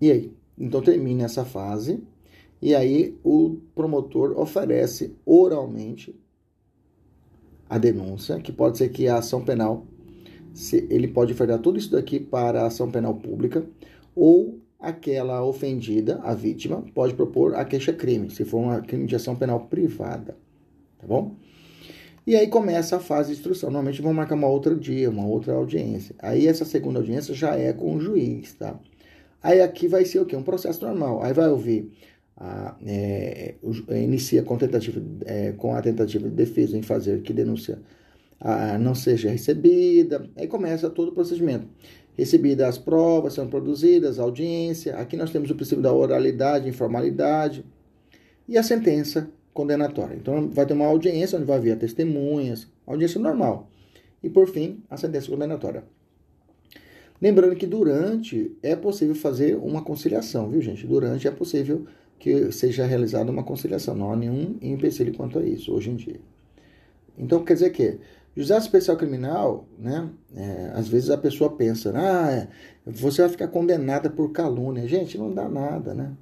E 0.00 0.10
aí? 0.10 0.32
Então 0.56 0.80
termina 0.80 1.24
essa 1.24 1.44
fase. 1.44 2.02
E 2.62 2.74
aí 2.74 3.18
o 3.24 3.58
promotor 3.74 4.38
oferece 4.38 5.16
oralmente 5.26 6.14
a 7.68 7.76
denúncia, 7.76 8.40
que 8.40 8.50
pode 8.50 8.78
ser 8.78 8.88
que 8.88 9.06
a 9.08 9.18
ação 9.18 9.44
penal, 9.44 9.86
ele 10.72 11.08
pode 11.08 11.32
ofertar 11.32 11.58
tudo 11.58 11.78
isso 11.78 11.90
daqui 11.90 12.18
para 12.18 12.62
a 12.62 12.66
ação 12.66 12.90
penal 12.90 13.14
pública, 13.14 13.64
ou 14.14 14.58
aquela 14.80 15.44
ofendida, 15.44 16.18
a 16.22 16.34
vítima, 16.34 16.82
pode 16.94 17.14
propor 17.14 17.54
a 17.54 17.64
queixa-crime, 17.64 18.30
se 18.30 18.44
for 18.44 18.58
um 18.58 18.80
crime 18.82 19.06
de 19.06 19.14
ação 19.14 19.36
penal 19.36 19.66
privada, 19.66 20.36
tá 20.98 21.06
bom? 21.06 21.36
E 22.28 22.36
aí 22.36 22.46
começa 22.46 22.96
a 22.96 23.00
fase 23.00 23.32
de 23.32 23.38
instrução. 23.38 23.70
Normalmente 23.70 24.02
vão 24.02 24.12
marcar 24.12 24.34
uma 24.34 24.48
outra 24.48 24.74
dia, 24.74 25.08
uma 25.08 25.26
outra 25.26 25.54
audiência. 25.54 26.14
Aí 26.18 26.46
essa 26.46 26.66
segunda 26.66 26.98
audiência 26.98 27.32
já 27.32 27.56
é 27.56 27.72
com 27.72 27.96
o 27.96 27.98
juiz, 27.98 28.52
tá? 28.52 28.78
Aí 29.42 29.62
aqui 29.62 29.88
vai 29.88 30.04
ser 30.04 30.20
o 30.20 30.26
quê? 30.26 30.36
Um 30.36 30.42
processo 30.42 30.84
normal. 30.84 31.22
Aí 31.22 31.32
vai 31.32 31.48
ouvir, 31.48 31.90
a, 32.36 32.76
é, 32.84 33.54
inicia 33.88 34.42
com, 34.42 34.58
tentativa, 34.58 35.00
é, 35.24 35.52
com 35.52 35.74
a 35.74 35.80
tentativa 35.80 36.28
de 36.28 36.34
defesa 36.34 36.76
em 36.76 36.82
fazer 36.82 37.22
que 37.22 37.32
denúncia 37.32 37.80
a, 38.38 38.76
não 38.76 38.94
seja 38.94 39.30
recebida. 39.30 40.28
Aí 40.36 40.46
começa 40.46 40.90
todo 40.90 41.08
o 41.08 41.12
procedimento 41.12 41.66
recebidas 42.14 42.68
as 42.68 42.76
provas, 42.76 43.32
são 43.32 43.48
produzidas, 43.48 44.18
audiência. 44.18 44.96
Aqui 44.96 45.16
nós 45.16 45.30
temos 45.30 45.50
o 45.50 45.54
princípio 45.54 45.80
da 45.82 45.94
oralidade, 45.94 46.68
informalidade 46.68 47.64
e 48.46 48.58
a 48.58 48.62
sentença 48.62 49.30
condenatória. 49.52 50.14
Então 50.14 50.48
vai 50.48 50.66
ter 50.66 50.74
uma 50.74 50.86
audiência 50.86 51.36
onde 51.36 51.46
vai 51.46 51.56
haver 51.56 51.78
testemunhas, 51.78 52.68
audiência 52.86 53.20
normal. 53.20 53.68
E 54.22 54.28
por 54.28 54.48
fim, 54.48 54.82
a 54.88 54.96
sentença 54.96 55.30
condenatória. 55.30 55.84
Lembrando 57.20 57.56
que 57.56 57.66
durante 57.66 58.56
é 58.62 58.76
possível 58.76 59.14
fazer 59.14 59.56
uma 59.56 59.82
conciliação, 59.82 60.48
viu, 60.48 60.60
gente? 60.60 60.86
Durante 60.86 61.26
é 61.26 61.30
possível 61.30 61.86
que 62.18 62.52
seja 62.52 62.86
realizada 62.86 63.30
uma 63.30 63.42
conciliação. 63.42 63.94
Não 63.94 64.12
há 64.12 64.16
nenhum 64.16 64.56
empecilho 64.62 65.14
quanto 65.14 65.38
a 65.38 65.42
isso 65.42 65.72
hoje 65.72 65.90
em 65.90 65.96
dia. 65.96 66.20
Então 67.16 67.44
quer 67.44 67.54
dizer 67.54 67.70
que 67.70 67.98
Juizado 68.38 68.62
especial 68.62 68.96
criminal, 68.96 69.66
né? 69.76 70.08
É, 70.32 70.70
às 70.72 70.86
vezes 70.86 71.10
a 71.10 71.18
pessoa 71.18 71.50
pensa, 71.56 71.92
ah, 71.96 72.46
você 72.86 73.22
vai 73.22 73.30
ficar 73.30 73.48
condenada 73.48 74.08
por 74.08 74.30
calúnia. 74.30 74.86
Gente, 74.86 75.18
não 75.18 75.34
dá 75.34 75.48
nada, 75.48 75.92
né? 75.92 76.12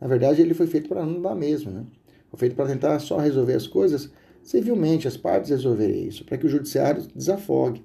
Na 0.00 0.06
verdade, 0.06 0.40
ele 0.40 0.54
foi 0.54 0.66
feito 0.66 0.88
para 0.88 1.04
não 1.04 1.20
dar 1.20 1.34
mesmo, 1.34 1.70
né? 1.70 1.84
Foi 2.28 2.38
feito 2.38 2.56
para 2.56 2.66
tentar 2.66 2.98
só 2.98 3.18
resolver 3.18 3.54
as 3.54 3.66
coisas 3.66 4.10
civilmente, 4.42 5.08
as 5.08 5.16
partes 5.16 5.50
resolverem 5.50 6.06
isso, 6.06 6.24
para 6.24 6.38
que 6.38 6.46
o 6.46 6.48
judiciário 6.48 7.02
desafogue. 7.14 7.84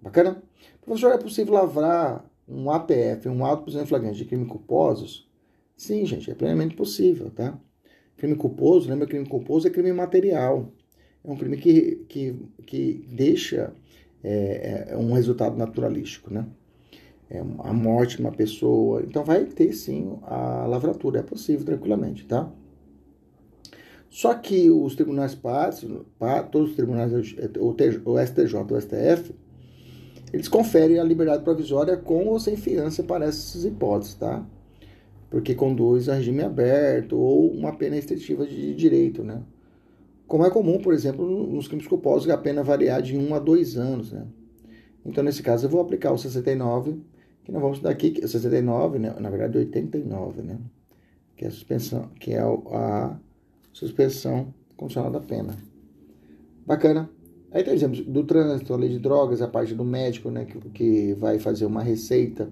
Bacana? 0.00 0.42
Professor, 0.80 1.12
é 1.12 1.18
possível 1.18 1.54
lavrar 1.54 2.24
um 2.46 2.70
APF, 2.70 3.28
um 3.28 3.44
auto 3.44 3.64
prisão 3.64 3.86
flagrante 3.86 4.18
de 4.18 4.24
crime 4.24 4.46
culposos? 4.46 5.28
Sim, 5.76 6.04
gente, 6.06 6.30
é 6.30 6.34
plenamente 6.34 6.74
possível, 6.74 7.30
tá? 7.30 7.58
Crime 8.16 8.34
culposo, 8.34 8.88
lembra 8.88 9.06
crime 9.06 9.26
culposo 9.26 9.68
é 9.68 9.70
crime 9.70 9.92
material 9.92 10.72
é 11.24 11.30
um 11.30 11.36
crime 11.36 11.56
que, 11.56 12.06
que, 12.08 12.36
que 12.64 13.04
deixa 13.08 13.72
é, 14.22 14.88
é 14.90 14.96
um 14.96 15.12
resultado 15.12 15.56
naturalístico, 15.56 16.32
né? 16.32 16.46
É 17.30 17.40
a 17.40 17.72
morte 17.72 18.16
de 18.16 18.22
uma 18.22 18.32
pessoa. 18.32 19.02
Então 19.02 19.22
vai 19.22 19.44
ter 19.44 19.72
sim 19.74 20.18
a 20.22 20.66
lavratura, 20.66 21.20
é 21.20 21.22
possível 21.22 21.64
tranquilamente, 21.64 22.24
tá? 22.24 22.50
Só 24.10 24.34
que 24.34 24.70
os 24.70 24.94
tribunais 24.94 25.34
partes, 25.34 25.86
todos 26.50 26.70
os 26.70 26.76
tribunais, 26.76 27.12
o 27.12 27.22
STJ, 27.22 28.56
o 28.56 28.80
STF, 28.80 29.34
eles 30.32 30.48
conferem 30.48 30.98
a 30.98 31.04
liberdade 31.04 31.42
provisória 31.42 31.96
com 31.96 32.26
ou 32.26 32.40
sem 32.40 32.56
fiança 32.56 33.02
para 33.02 33.26
essas 33.26 33.64
hipóteses, 33.64 34.14
tá? 34.14 34.44
Porque 35.30 35.54
conduz 35.54 36.08
a 36.08 36.14
regime 36.14 36.42
aberto 36.42 37.16
ou 37.16 37.50
uma 37.50 37.74
pena 37.76 37.96
restritiva 37.96 38.46
de 38.46 38.74
direito, 38.74 39.22
né? 39.22 39.42
como 40.28 40.44
é 40.44 40.50
comum, 40.50 40.78
por 40.78 40.92
exemplo, 40.92 41.26
nos 41.26 41.66
crimes 41.66 41.88
culposos, 41.88 42.28
a 42.28 42.36
pena 42.36 42.62
variar 42.62 43.00
de 43.00 43.16
1 43.16 43.34
a 43.34 43.38
2 43.38 43.78
anos. 43.78 44.12
Né? 44.12 44.26
Então, 45.04 45.24
nesse 45.24 45.42
caso, 45.42 45.64
eu 45.64 45.70
vou 45.70 45.80
aplicar 45.80 46.12
o 46.12 46.18
69, 46.18 47.00
que 47.42 47.50
nós 47.50 47.62
vamos 47.62 47.80
daqui, 47.80 48.20
69, 48.20 48.98
né? 48.98 49.14
na 49.18 49.30
verdade, 49.30 49.56
89, 49.56 50.42
né? 50.42 50.58
que 51.34 51.46
é 51.46 51.48
a 51.48 51.50
suspensão, 51.50 52.10
que 52.20 52.32
é 52.32 52.40
a 52.40 53.18
suspensão 53.78 54.52
condicional 54.76 55.10
da 55.10 55.20
pena. 55.20 55.56
Bacana. 56.66 57.08
Aí 57.50 57.62
tem 57.62 57.72
exemplos 57.72 58.04
do 58.04 58.24
trânsito, 58.24 58.74
a 58.74 58.76
lei 58.76 58.88
de 58.88 58.98
drogas, 58.98 59.40
a 59.40 59.48
parte 59.48 59.74
do 59.74 59.84
médico, 59.84 60.30
né, 60.30 60.44
que, 60.44 60.58
que 60.70 61.14
vai 61.14 61.38
fazer 61.38 61.64
uma 61.64 61.82
receita. 61.82 62.50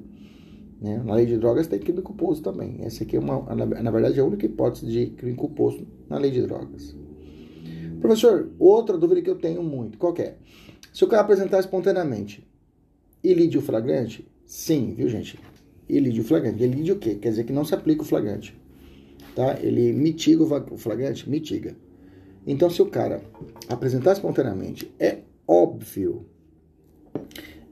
Né? 0.80 1.02
Na 1.04 1.14
lei 1.14 1.26
de 1.26 1.36
drogas 1.36 1.66
tem 1.66 1.80
crime 1.80 2.00
culposo 2.00 2.42
também. 2.42 2.78
Essa 2.80 3.02
aqui 3.02 3.16
é 3.16 3.18
uma, 3.18 3.54
na 3.54 3.90
verdade, 3.90 4.18
é 4.18 4.22
a 4.22 4.24
única 4.24 4.46
hipótese 4.46 4.86
de 4.86 5.06
crime 5.08 5.36
culposo 5.36 5.86
na 6.08 6.16
lei 6.16 6.30
de 6.30 6.42
drogas. 6.42 6.96
Professor, 8.00 8.48
outra 8.58 8.96
dúvida 8.96 9.20
que 9.20 9.28
eu 9.28 9.36
tenho 9.36 9.62
muito, 9.62 9.98
qual 9.98 10.14
é? 10.18 10.36
Se 10.92 11.04
o 11.04 11.08
cara 11.08 11.22
apresentar 11.22 11.58
espontaneamente 11.58 12.46
ilídio 13.22 13.60
flagrante, 13.60 14.26
sim, 14.46 14.94
viu 14.96 15.08
gente? 15.08 15.38
Ilídio 15.88 16.22
flagrante. 16.24 16.62
Ilídio 16.62 16.94
o 16.94 16.98
quê? 16.98 17.16
Quer 17.16 17.30
dizer 17.30 17.44
que 17.44 17.52
não 17.52 17.64
se 17.64 17.74
aplica 17.74 18.02
o 18.02 18.04
flagrante. 18.04 18.56
Tá? 19.36 19.60
Ele 19.60 19.92
mitiga 19.92 20.42
o 20.42 20.78
flagrante? 20.78 21.28
Mitiga. 21.28 21.76
Então, 22.46 22.70
se 22.70 22.80
o 22.80 22.86
cara 22.86 23.22
apresentar 23.68 24.12
espontaneamente, 24.14 24.90
é 24.98 25.18
óbvio, 25.46 26.24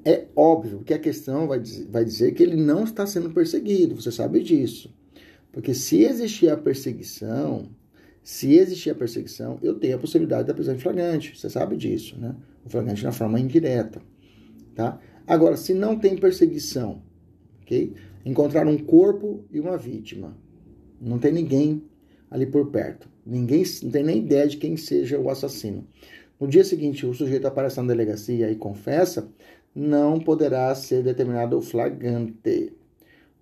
é 0.05 0.27
óbvio 0.37 0.81
que 0.85 0.93
a 0.93 0.99
questão 0.99 1.49
vai 1.49 1.59
dizer, 1.59 1.87
vai 1.87 2.05
dizer 2.05 2.35
que 2.35 2.43
ele 2.43 2.55
não 2.55 2.85
está 2.85 3.07
sendo 3.07 3.31
perseguido, 3.31 3.95
você 3.95 4.13
sabe 4.13 4.43
disso. 4.43 4.95
Porque 5.51 5.73
se 5.73 6.03
existir 6.05 6.51
a 6.51 6.57
perseguição, 6.59 7.71
se 8.23 8.53
existir 8.57 8.91
a 8.91 8.95
perseguição, 8.95 9.59
eu 9.63 9.75
tenho 9.79 9.97
a 9.97 9.99
possibilidade 9.99 10.47
da 10.47 10.53
prisão 10.53 10.75
em 10.75 10.79
flagrante. 10.79 11.35
Você 11.35 11.49
sabe 11.49 11.79
disso, 11.79 12.21
né? 12.21 12.37
O 12.63 12.69
flagrante 12.69 13.03
na 13.03 13.13
forma 13.13 13.41
indireta, 13.41 14.03
tá? 14.75 15.01
Agora, 15.27 15.57
se 15.57 15.73
não 15.73 15.99
tem 15.99 16.15
perseguição, 16.15 17.01
ok? 17.63 17.95
Encontraram 18.23 18.71
um 18.71 18.79
corpo 18.79 19.47
e 19.51 19.59
uma 19.59 19.79
vítima. 19.79 20.44
Não 21.05 21.19
tem 21.19 21.33
ninguém 21.33 21.83
ali 22.31 22.47
por 22.47 22.71
perto. 22.71 23.09
Ninguém 23.27 23.63
não 23.83 23.91
tem 23.91 24.03
nem 24.03 24.19
ideia 24.19 24.49
de 24.49 24.57
quem 24.57 24.77
seja 24.77 25.19
o 25.19 25.29
assassino. 25.29 25.87
No 26.41 26.49
dia 26.49 26.65
seguinte, 26.65 27.05
o 27.07 27.13
sujeito 27.13 27.47
aparece 27.47 27.77
na 27.81 27.87
delegacia 27.87 28.51
e 28.51 28.57
confessa, 28.57 29.29
não 29.75 30.19
poderá 30.19 30.75
ser 30.75 31.03
determinado 31.03 31.59
o 31.59 31.63
flagrante. 31.63 32.73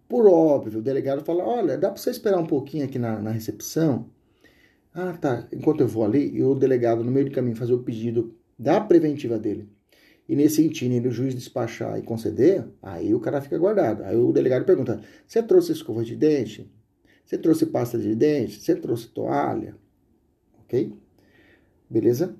Por 0.08 0.26
óbvio, 0.26 0.80
o 0.80 0.82
delegado 0.82 1.24
fala: 1.24 1.44
olha, 1.44 1.78
dá 1.78 1.90
para 1.90 2.00
você 2.00 2.10
esperar 2.10 2.38
um 2.38 2.46
pouquinho 2.46 2.84
aqui 2.84 2.98
na, 2.98 3.20
na 3.20 3.30
recepção? 3.30 4.06
Ah, 4.92 5.12
tá. 5.14 5.48
Enquanto 5.52 5.80
eu 5.80 5.88
vou 5.88 6.04
ali, 6.04 6.36
e 6.36 6.42
o 6.42 6.54
delegado, 6.54 7.02
no 7.04 7.10
meio 7.10 7.26
do 7.26 7.32
caminho, 7.32 7.56
fazer 7.56 7.72
o 7.72 7.82
pedido 7.82 8.34
da 8.58 8.80
preventiva 8.80 9.38
dele. 9.38 9.68
E 10.28 10.36
nesse 10.36 10.62
itinerário 10.62 11.10
o 11.10 11.12
juiz 11.12 11.34
despachar 11.34 11.98
e 11.98 12.02
conceder, 12.02 12.64
aí 12.82 13.14
o 13.14 13.20
cara 13.20 13.40
fica 13.40 13.56
guardado. 13.56 14.02
Aí 14.04 14.16
o 14.16 14.32
delegado 14.32 14.64
pergunta: 14.64 15.00
Você 15.26 15.42
trouxe 15.42 15.72
escova 15.72 16.04
de 16.04 16.16
dente? 16.16 16.70
Você 17.32 17.38
trouxe 17.38 17.64
pasta 17.64 17.98
de 17.98 18.14
dente? 18.14 18.60
Você 18.60 18.76
trouxe 18.76 19.08
toalha? 19.08 19.74
Ok? 20.64 20.92
Beleza? 21.88 22.36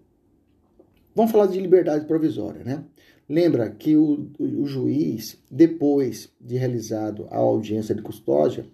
Vamos 1.14 1.32
falar 1.32 1.46
de 1.46 1.58
liberdade 1.58 2.04
provisória, 2.04 2.62
né? 2.62 2.84
Lembra 3.26 3.70
que 3.70 3.96
o, 3.96 4.30
o, 4.38 4.66
juiz, 4.66 5.42
depois 5.50 6.30
de 6.38 6.58
realizado 6.58 7.26
a 7.30 7.38
audiência 7.38 7.94
de 7.94 8.02
custódia, 8.02 8.66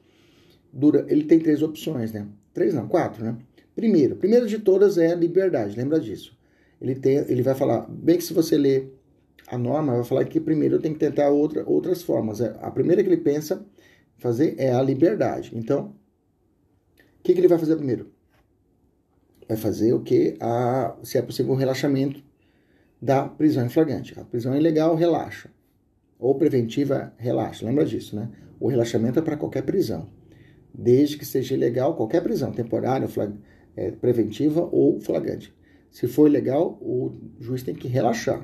dura, 0.72 1.06
ele 1.08 1.22
tem 1.22 1.38
três 1.38 1.62
opções, 1.62 2.10
né? 2.10 2.26
Três 2.52 2.74
não, 2.74 2.88
quatro, 2.88 3.24
né? 3.24 3.38
Primeiro, 3.76 4.16
primeiro 4.16 4.48
de 4.48 4.58
todas 4.58 4.98
é 4.98 5.12
a 5.12 5.14
liberdade, 5.14 5.76
lembra 5.76 6.00
disso. 6.00 6.36
Ele, 6.80 6.96
tem, 6.96 7.18
ele 7.28 7.42
vai 7.42 7.54
falar, 7.54 7.88
bem 7.88 8.16
que 8.16 8.24
se 8.24 8.34
você 8.34 8.58
ler 8.58 8.92
a 9.46 9.56
norma, 9.56 9.94
vai 9.94 10.04
falar 10.04 10.24
que 10.24 10.40
primeiro 10.40 10.80
tem 10.80 10.92
que 10.92 10.98
tentar 10.98 11.30
outra, 11.30 11.62
outras 11.64 12.02
formas. 12.02 12.40
É, 12.40 12.56
a 12.60 12.72
primeira 12.72 13.04
que 13.04 13.08
ele 13.08 13.18
pensa 13.18 13.64
fazer 14.16 14.56
é 14.58 14.72
a 14.72 14.82
liberdade. 14.82 15.52
Então, 15.54 15.94
que, 17.28 17.34
que 17.34 17.40
ele 17.40 17.48
vai 17.48 17.58
fazer 17.58 17.76
primeiro? 17.76 18.10
Vai 19.46 19.56
fazer 19.56 19.92
o 19.92 20.00
que? 20.00 20.36
A, 20.40 20.96
se 21.02 21.18
é 21.18 21.22
possível, 21.22 21.52
o 21.52 21.56
relaxamento 21.56 22.22
da 23.00 23.28
prisão 23.28 23.66
em 23.66 23.68
flagrante. 23.68 24.18
A 24.18 24.24
prisão 24.24 24.54
é 24.54 24.58
ilegal, 24.58 24.94
relaxa. 24.94 25.50
Ou 26.18 26.34
preventiva, 26.34 27.12
relaxa. 27.18 27.66
Lembra 27.66 27.84
disso, 27.84 28.16
né? 28.16 28.30
O 28.58 28.68
relaxamento 28.68 29.18
é 29.18 29.22
para 29.22 29.36
qualquer 29.36 29.62
prisão. 29.62 30.08
Desde 30.72 31.18
que 31.18 31.26
seja 31.26 31.54
ilegal, 31.54 31.96
qualquer 31.96 32.22
prisão, 32.22 32.50
temporária, 32.50 33.06
é, 33.76 33.90
preventiva 33.90 34.66
ou 34.72 34.98
flagrante. 35.00 35.54
Se 35.90 36.08
for 36.08 36.28
ilegal, 36.28 36.78
o 36.80 37.12
juiz 37.38 37.62
tem 37.62 37.74
que 37.74 37.88
relaxar. 37.88 38.42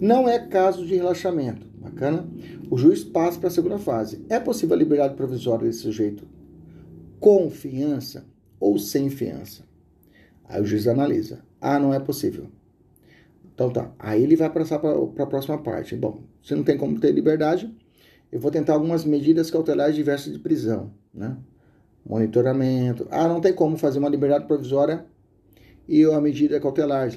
Não 0.00 0.28
é 0.28 0.38
caso 0.38 0.86
de 0.86 0.94
relaxamento. 0.94 1.66
Bacana? 1.76 2.26
O 2.70 2.78
juiz 2.78 3.04
passa 3.04 3.38
para 3.38 3.48
a 3.48 3.52
segunda 3.52 3.78
fase. 3.78 4.24
É 4.28 4.40
possível 4.40 4.74
a 4.74 4.78
liberdade 4.78 5.14
provisória 5.14 5.66
desse 5.66 5.80
sujeito 5.80 6.26
com 7.22 7.48
fiança 7.48 8.26
ou 8.58 8.76
sem 8.80 9.08
fiança? 9.08 9.62
Aí 10.44 10.60
o 10.60 10.66
juiz 10.66 10.88
analisa. 10.88 11.38
Ah, 11.60 11.78
não 11.78 11.94
é 11.94 12.00
possível. 12.00 12.48
Então 13.54 13.70
tá. 13.70 13.92
Aí 13.96 14.24
ele 14.24 14.34
vai 14.34 14.50
passar 14.50 14.80
para 14.80 14.90
a 14.90 15.26
próxima 15.26 15.56
parte. 15.56 15.94
Bom, 15.94 16.24
se 16.42 16.52
não 16.52 16.64
tem 16.64 16.76
como 16.76 16.98
ter 16.98 17.12
liberdade, 17.12 17.72
eu 18.32 18.40
vou 18.40 18.50
tentar 18.50 18.72
algumas 18.72 19.04
medidas 19.04 19.52
cautelares 19.52 19.94
diversas 19.94 20.32
de 20.32 20.38
prisão, 20.40 20.92
né? 21.14 21.36
Monitoramento. 22.04 23.06
Ah, 23.08 23.28
não 23.28 23.40
tem 23.40 23.54
como 23.54 23.76
fazer 23.76 24.00
uma 24.00 24.08
liberdade 24.08 24.46
provisória 24.46 25.06
e 25.86 26.04
a 26.04 26.20
medida 26.20 26.58
cautelar 26.58 27.08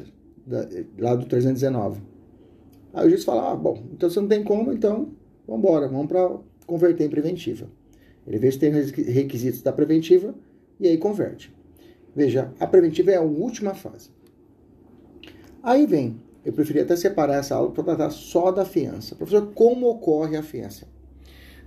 lá 1.00 1.16
do 1.16 1.26
319. 1.26 2.00
Aí 2.94 3.08
o 3.08 3.10
juiz 3.10 3.24
fala: 3.24 3.54
ah, 3.54 3.56
bom, 3.56 3.84
então 3.92 4.08
você 4.08 4.22
não 4.22 4.28
tem 4.28 4.44
como, 4.44 4.72
então 4.72 5.16
vamos 5.48 5.64
embora, 5.64 5.88
vamos 5.88 6.06
para 6.06 6.38
converter 6.68 7.06
em 7.06 7.10
preventiva. 7.10 7.68
Ele 8.28 8.40
vê 8.40 8.52
se 8.52 8.60
tem 8.60 8.72
requisitos 8.72 9.62
da 9.62 9.72
preventiva 9.72 10.34
e 10.80 10.88
aí 10.88 10.98
converte. 10.98 11.54
Veja, 12.16 12.54
a 12.60 12.66
preventiva 12.66 13.12
é 13.12 13.18
a 13.18 13.22
última 13.22 13.74
fase. 13.76 14.10
Aí 15.62 15.86
vem, 15.86 16.20
eu 16.46 16.54
preferia 16.54 16.84
até 16.84 16.96
separar 16.96 17.38
essa 17.38 17.56
aula 17.56 17.72
para 17.72 17.84
tratar 17.84 18.10
só 18.12 18.52
da 18.52 18.64
fiança. 18.64 19.16
Professor, 19.16 19.52
como 19.54 19.88
ocorre 19.90 20.38
a 20.38 20.44
fiança? 20.44 20.88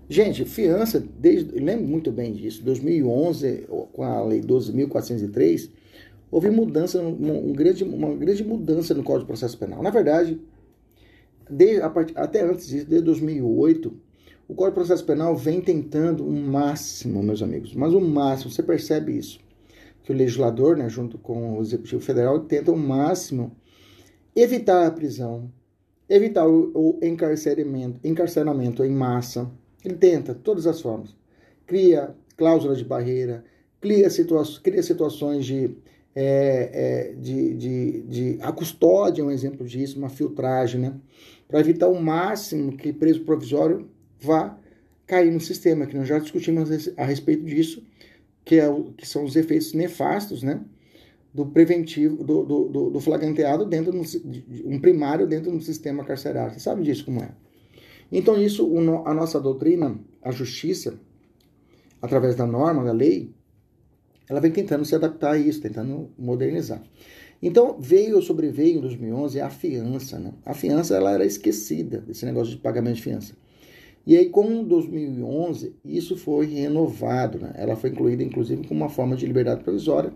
Gente, 0.09 0.45
fiança, 0.45 1.05
desde, 1.19 1.59
lembro 1.59 1.87
muito 1.87 2.11
bem 2.11 2.33
disso, 2.33 2.65
2011, 2.65 3.67
com 3.93 4.03
a 4.03 4.25
Lei 4.25 4.41
12.403, 4.41 5.71
houve 6.31 6.49
mudança, 6.49 7.03
um, 7.03 7.51
um 7.51 7.53
grande, 7.53 7.85
uma 7.85 8.15
grande 8.15 8.43
mudança 8.43 8.95
no 8.95 9.03
Código 9.03 9.25
de 9.25 9.27
Processo 9.27 9.59
Penal. 9.59 9.83
Na 9.83 9.91
verdade, 9.91 10.41
desde, 11.51 11.83
até 12.15 12.43
antes 12.43 12.69
disso, 12.69 12.87
desde 12.87 13.05
2008, 13.05 14.08
o 14.49 14.55
Código 14.55 14.81
de 14.81 14.87
Processo 14.87 15.05
Penal 15.05 15.37
vem 15.37 15.61
tentando 15.61 16.25
o 16.25 16.31
um 16.31 16.47
máximo, 16.47 17.23
meus 17.23 17.43
amigos, 17.43 17.75
mas 17.75 17.93
o 17.93 17.99
um 17.99 18.09
máximo, 18.09 18.51
você 18.51 18.63
percebe 18.63 19.17
isso, 19.17 19.39
que 20.03 20.11
o 20.11 20.17
legislador, 20.17 20.75
né, 20.75 20.89
junto 20.89 21.19
com 21.19 21.59
o 21.59 21.61
Executivo 21.61 22.01
Federal, 22.01 22.41
tenta 22.41 22.73
o 22.73 22.75
um 22.75 22.79
máximo 22.79 23.55
evitar 24.35 24.87
a 24.87 24.91
prisão, 24.91 25.53
evitar 26.09 26.49
o, 26.49 26.99
encarceramento, 27.03 28.01
encarceramento 28.03 28.83
em 28.83 28.91
massa. 28.91 29.51
Ele 29.85 29.97
tenta, 29.97 30.35
todas 30.35 30.67
as 30.67 30.81
formas. 30.81 31.15
Cria 31.67 32.15
cláusula 32.35 32.75
de 32.75 32.85
barreira, 32.85 33.45
cria, 33.81 34.09
situa 34.09 34.43
cria 34.63 34.83
situações 34.83 35.45
de, 35.45 35.77
é, 36.15 36.71
é, 36.73 37.15
de, 37.15 37.55
de, 37.55 38.03
de. 38.03 38.39
A 38.41 38.51
custódia 38.51 39.21
é 39.21 39.25
um 39.25 39.31
exemplo 39.31 39.67
disso, 39.67 39.99
uma 39.99 40.09
filtragem, 40.09 40.81
né? 40.81 40.95
Para 41.47 41.61
evitar 41.61 41.89
o 41.89 42.01
máximo 42.01 42.77
que 42.77 42.93
preso 42.93 43.21
provisório 43.21 43.89
vá 44.21 44.59
cair 45.07 45.33
no 45.33 45.41
sistema, 45.41 45.87
que 45.87 45.97
nós 45.97 46.07
já 46.07 46.19
discutimos 46.19 46.91
a 46.97 47.05
respeito 47.05 47.45
disso, 47.45 47.83
que, 48.45 48.57
é, 48.57 48.69
que 48.97 49.07
são 49.07 49.25
os 49.25 49.37
efeitos 49.37 49.73
nefastos, 49.73 50.43
né? 50.43 50.61
do 51.33 51.47
preventivo, 51.47 52.25
do, 52.25 52.43
do, 52.43 52.91
do 52.91 53.01
flagranteado 53.01 53.65
dentro 53.65 53.93
de 53.93 54.63
um 54.65 54.81
primário 54.81 55.27
dentro 55.27 55.53
do 55.53 55.61
sistema 55.61 56.05
carcerário. 56.05 56.55
Você 56.55 56.61
sabe 56.61 56.83
disso 56.83 57.05
como 57.05 57.23
é. 57.23 57.31
Então, 58.11 58.41
isso, 58.43 58.67
a 59.05 59.13
nossa 59.13 59.39
doutrina, 59.39 59.99
a 60.23 60.31
justiça, 60.31 60.99
através 62.01 62.35
da 62.35 62.47
norma, 62.47 62.83
da 62.83 62.93
lei, 62.93 63.35
ela 64.29 64.41
vem 64.41 64.51
tentando 64.51 64.85
se 64.85 64.95
adaptar 64.95 65.33
a 65.33 65.39
isso, 65.39 65.61
tentando 65.61 66.11
modernizar. 66.19 66.83
Então, 67.41 67.77
veio, 67.79 68.21
sobreveio 68.21 68.79
em 68.79 68.81
2011 68.81 69.41
a 69.41 69.51
fiança. 69.51 70.19
Né? 70.19 70.33
A 70.45 70.55
fiança 70.55 70.97
ela 70.97 71.13
era 71.13 71.25
esquecida, 71.25 72.05
esse 72.09 72.25
negócio 72.25 72.55
de 72.55 72.61
pagamento 72.61 72.97
de 72.97 73.03
fiança. 73.03 73.35
E 74.07 74.17
aí, 74.17 74.31
com 74.31 74.65
2011, 74.65 75.77
isso 75.85 76.17
foi 76.17 76.47
renovado. 76.47 77.39
Né? 77.39 77.53
Ela 77.57 77.77
foi 77.77 77.91
incluída, 77.91 78.23
inclusive, 78.23 78.67
como 78.67 78.81
uma 78.81 78.89
forma 78.89 79.17
de 79.17 79.27
liberdade 79.27 79.63
provisória 79.63 80.13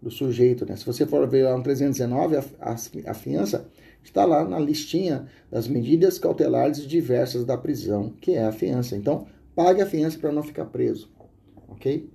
do 0.00 0.10
sujeito. 0.10 0.66
Né? 0.66 0.76
Se 0.76 0.84
você 0.84 1.06
for 1.06 1.26
ver 1.28 1.44
lá 1.44 1.56
no 1.56 1.62
319, 1.62 2.36
a, 2.36 2.44
a, 2.60 2.74
a 3.10 3.14
fiança 3.14 3.68
está 4.02 4.24
lá 4.24 4.44
na 4.44 4.58
listinha 4.58 5.28
das 5.50 5.68
medidas 5.68 6.18
cautelares 6.18 6.86
diversas 6.86 7.44
da 7.44 7.56
prisão, 7.56 8.12
que 8.20 8.32
é 8.32 8.44
a 8.44 8.52
fiança. 8.52 8.96
Então, 8.96 9.26
pague 9.54 9.80
a 9.80 9.86
fiança 9.86 10.18
para 10.18 10.32
não 10.32 10.42
ficar 10.42 10.66
preso, 10.66 11.08
ok? 11.68 12.10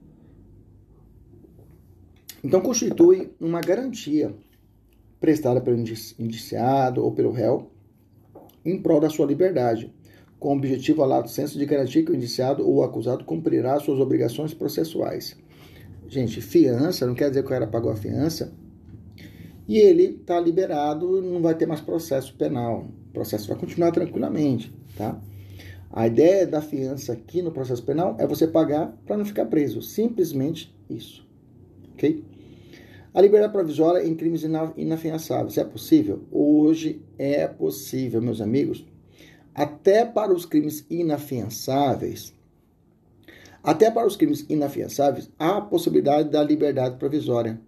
Então, 2.44 2.62
constitui 2.62 3.32
uma 3.40 3.62
garantia 3.62 4.34
prestada 5.20 5.60
pelo 5.62 5.78
indiciado 6.20 7.04
ou 7.04 7.12
pelo 7.12 7.32
réu 7.32 7.72
em 8.64 8.80
prol 8.82 9.00
da 9.00 9.10
sua 9.10 9.26
liberdade, 9.26 9.94
com 10.40 10.50
o 10.50 10.58
objetivo 10.58 11.04
a 11.04 11.06
lato 11.06 11.30
senso 11.30 11.58
de 11.58 11.66
garantir 11.66 12.04
que 12.04 12.12
o 12.12 12.16
indiciado 12.16 12.68
ou 12.68 12.76
o 12.76 12.84
acusado 12.84 13.24
cumprirá 13.24 13.80
suas 13.80 14.00
obrigações 14.00 14.54
processuais. 14.54 15.36
Gente, 16.08 16.42
fiança 16.42 17.06
não 17.06 17.16
quer 17.16 17.30
dizer 17.30 17.42
que 17.42 17.48
o 17.48 17.50
cara 17.50 17.68
pagou 17.68 17.92
a 17.92 17.96
fiança 17.96 18.54
e 19.68 19.78
ele 19.78 20.04
está 20.22 20.40
liberado, 20.40 21.22
não 21.22 21.42
vai 21.42 21.56
ter 21.56 21.66
mais 21.66 21.82
processo 21.82 22.34
penal. 22.36 22.88
O 23.10 23.14
processo 23.14 23.48
vai 23.48 23.58
continuar 23.58 23.92
tranquilamente, 23.92 24.74
tá? 24.96 25.20
A 25.92 26.06
ideia 26.06 26.46
da 26.46 26.62
fiança 26.62 27.14
aqui 27.14 27.42
no 27.42 27.52
processo 27.52 27.84
penal 27.84 28.16
é 28.20 28.28
você 28.28 28.48
pagar 28.48 28.96
para 29.06 29.18
não 29.18 29.26
ficar 29.26 29.46
preso. 29.46 29.82
Simplesmente 29.82 30.74
isso. 30.90 31.28
Ok? 31.94 32.24
A 33.14 33.22
liberdade 33.22 33.52
provisória 33.52 34.06
em 34.06 34.14
crimes 34.14 34.44
inafiançáveis. 34.78 35.58
É 35.58 35.64
possível? 35.64 36.22
Hoje 36.32 37.02
é 37.18 37.48
possível, 37.48 38.22
meus 38.22 38.42
amigos. 38.42 38.86
Até 39.58 40.06
para 40.06 40.32
os 40.32 40.46
crimes 40.46 40.86
inafiançáveis, 40.88 42.32
até 43.64 43.90
para 43.90 44.06
os 44.06 44.16
crimes 44.16 44.46
inafiançáveis, 44.48 45.32
há 45.40 45.58
a 45.58 45.62
possibilidade 45.62 46.30
da 46.30 46.44
liberdade 46.44 46.98
provisória. 46.98 47.60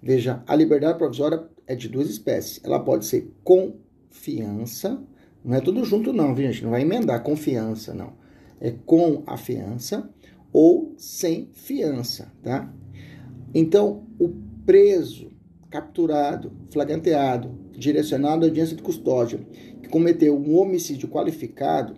Veja, 0.00 0.40
a 0.46 0.54
liberdade 0.54 0.98
provisória 0.98 1.42
é 1.66 1.74
de 1.74 1.88
duas 1.88 2.08
espécies. 2.08 2.60
Ela 2.62 2.78
pode 2.78 3.06
ser 3.06 3.28
com 3.42 3.74
fiança, 4.08 5.02
não 5.44 5.56
é 5.56 5.60
tudo 5.60 5.84
junto 5.84 6.12
não, 6.12 6.32
viu, 6.32 6.46
gente? 6.46 6.62
Não 6.62 6.70
vai 6.70 6.82
emendar 6.82 7.20
confiança, 7.24 7.92
não. 7.92 8.12
É 8.60 8.70
com 8.86 9.24
a 9.26 9.36
fiança 9.36 10.08
ou 10.52 10.94
sem 10.96 11.48
fiança, 11.52 12.32
tá? 12.40 12.72
Então, 13.52 14.06
o 14.16 14.28
preso, 14.64 15.32
capturado, 15.68 16.52
flagranteado, 16.70 17.50
direcionado 17.72 18.44
à 18.44 18.48
audiência 18.48 18.76
de 18.76 18.82
custódia, 18.82 19.40
cometeu 19.92 20.34
um 20.34 20.56
homicídio 20.58 21.06
qualificado, 21.06 21.94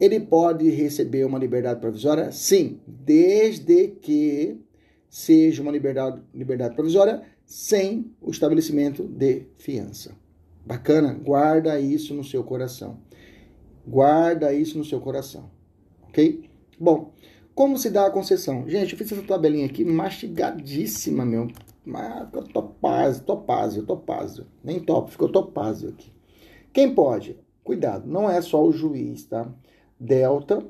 ele 0.00 0.18
pode 0.18 0.68
receber 0.70 1.26
uma 1.26 1.38
liberdade 1.38 1.78
provisória? 1.78 2.32
Sim, 2.32 2.80
desde 2.86 3.88
que 3.88 4.58
seja 5.10 5.62
uma 5.62 5.70
liberdade, 5.70 6.22
liberdade 6.32 6.74
provisória 6.74 7.22
sem 7.44 8.10
o 8.18 8.30
estabelecimento 8.30 9.04
de 9.04 9.46
fiança. 9.58 10.16
Bacana? 10.64 11.12
Guarda 11.12 11.78
isso 11.78 12.14
no 12.14 12.24
seu 12.24 12.42
coração. 12.42 12.98
Guarda 13.86 14.52
isso 14.54 14.78
no 14.78 14.84
seu 14.84 14.98
coração. 14.98 15.50
Ok? 16.08 16.48
Bom, 16.80 17.12
como 17.54 17.76
se 17.76 17.90
dá 17.90 18.06
a 18.06 18.10
concessão? 18.10 18.66
Gente, 18.66 18.92
eu 18.92 18.98
fiz 18.98 19.12
essa 19.12 19.22
tabelinha 19.22 19.66
aqui 19.66 19.84
mastigadíssima, 19.84 21.26
meu. 21.26 21.48
Topázio, 22.54 23.22
topázio, 23.24 23.82
topázio. 23.82 24.46
Nem 24.64 24.80
top, 24.80 25.10
ficou 25.10 25.28
topázio 25.28 25.90
aqui. 25.90 26.13
Quem 26.74 26.92
pode? 26.92 27.38
Cuidado, 27.62 28.06
não 28.06 28.28
é 28.28 28.42
só 28.42 28.62
o 28.62 28.72
juiz, 28.72 29.24
tá? 29.24 29.48
Delta 29.98 30.62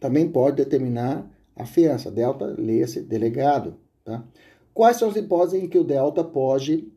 também 0.00 0.30
pode 0.30 0.56
determinar 0.56 1.28
a 1.54 1.66
fiança. 1.66 2.10
Delta, 2.10 2.46
leia-se 2.56 3.02
delegado, 3.02 3.74
tá? 4.04 4.24
Quais 4.72 4.96
são 4.96 5.08
as 5.10 5.16
hipóteses 5.16 5.62
em 5.62 5.68
que 5.68 5.76
o 5.76 5.84
delta 5.84 6.22
pode 6.22 6.88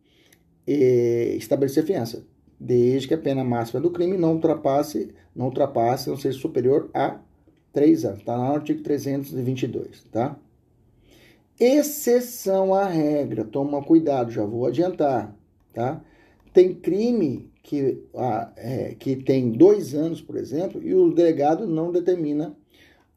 eh, 0.68 1.36
estabelecer 1.36 1.84
fiança? 1.84 2.24
Desde 2.60 3.08
que 3.08 3.16
a 3.16 3.18
pena 3.18 3.44
máxima 3.44 3.82
do 3.82 3.90
crime 3.90 4.16
não 4.16 4.36
ultrapasse, 4.36 5.14
não 5.36 5.48
ultrapasse, 5.48 6.08
não 6.08 6.16
seja 6.16 6.40
superior 6.40 6.92
a 6.94 7.20
3 7.74 8.06
anos. 8.06 8.20
Está 8.20 8.38
lá 8.38 8.50
no 8.50 8.56
artigo 8.56 8.84
322, 8.84 10.04
tá? 10.12 10.38
Exceção 11.60 12.76
à 12.76 12.86
regra, 12.86 13.44
toma 13.44 13.84
cuidado, 13.84 14.32
já 14.32 14.46
vou 14.46 14.68
adiantar, 14.68 15.36
tá? 15.74 16.02
Tem 16.54 16.76
crime 16.76 17.52
que, 17.64 18.04
é, 18.58 18.94
que 19.00 19.16
tem 19.16 19.52
dois 19.52 19.96
anos, 19.96 20.22
por 20.22 20.36
exemplo, 20.36 20.82
e 20.84 20.94
o 20.94 21.14
delegado 21.14 21.66
não 21.66 21.92
determina 21.92 22.56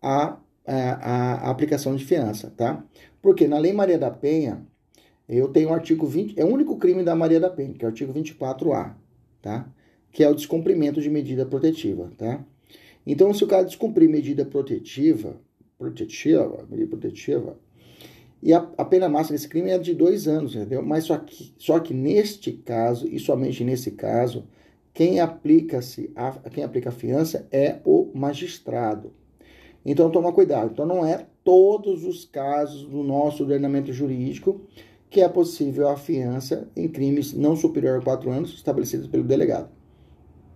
a, 0.01 0.39
a, 0.65 1.49
a 1.49 1.51
aplicação 1.51 1.97
de 1.97 2.05
fiança, 2.05 2.53
tá? 2.57 2.83
Porque 3.21 3.49
na 3.49 3.59
Lei 3.59 3.73
Maria 3.73 3.99
da 3.99 4.11
Penha, 4.11 4.65
eu 5.29 5.49
tenho 5.49 5.71
o 5.71 5.73
artigo 5.75 6.07
20, 6.07 6.39
é 6.39 6.45
o 6.45 6.49
único 6.49 6.79
crime 6.79 7.03
da 7.03 7.17
Maria 7.17 7.41
da 7.41 7.51
Penha, 7.51 7.75
que 7.75 7.85
é 7.85 7.89
o 7.89 7.91
artigo 7.91 8.13
24A, 8.15 8.95
tá? 9.43 9.69
Que 10.13 10.23
é 10.23 10.31
o 10.31 10.35
descumprimento 10.35 11.03
de 11.03 11.11
medida 11.11 11.45
protetiva, 11.45 12.13
tá? 12.17 12.43
Então, 13.05 13.35
se 13.35 13.43
o 13.43 13.49
cara 13.49 13.65
descumprir 13.65 14.09
medida 14.09 14.45
protetiva, 14.45 15.41
protetiva, 15.77 16.65
medida 16.71 16.89
protetiva, 16.89 17.59
e 18.43 18.53
a, 18.53 18.69
a, 18.77 18.85
pena 18.85 19.09
máxima 19.09 19.37
desse 19.37 19.49
crime 19.49 19.71
é 19.71 19.79
de 19.79 19.95
dois 19.95 20.29
anos, 20.29 20.55
entendeu? 20.55 20.83
Mas 20.83 21.05
só 21.05 21.17
que, 21.17 21.55
só 21.57 21.81
que 21.81 21.95
neste 21.95 22.53
caso, 22.53 23.09
e 23.09 23.19
somente 23.19 23.65
nesse 23.65 23.93
caso, 23.93 24.45
quem 24.93 25.21
aplica-se 25.21 26.11
a, 26.15 26.33
quem 26.51 26.63
aplica 26.63 26.91
a 26.91 26.93
fiança 26.93 27.47
é 27.51 27.81
o 27.85 28.11
magistrado. 28.15 29.13
Então 29.85 30.11
toma 30.11 30.33
cuidado. 30.33 30.71
Então 30.73 30.87
não 30.87 31.05
é 31.05 31.27
todos 31.45 32.05
os 32.05 32.25
casos 32.25 32.85
do 32.85 33.03
nosso 33.03 33.43
ordenamento 33.43 33.93
jurídico 33.93 34.61
que 35.09 35.21
é 35.21 35.29
possível 35.29 35.89
a 35.89 35.97
fiança 35.97 36.69
em 36.77 36.89
crimes 36.89 37.33
não 37.33 37.57
superior 37.57 37.99
a 37.99 38.03
quatro 38.03 38.31
anos 38.31 38.53
estabelecidos 38.53 39.07
pelo 39.07 39.23
delegado. 39.23 39.71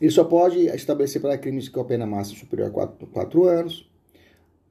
Ele 0.00 0.10
só 0.10 0.22
pode 0.22 0.66
estabelecer 0.66 1.20
para 1.20 1.36
crimes 1.36 1.68
com 1.68 1.80
a 1.80 1.84
pena 1.84 2.06
máxima 2.06 2.38
superior 2.38 2.68
a 2.68 2.70
4, 2.70 3.06
4 3.08 3.44
anos. 3.44 3.90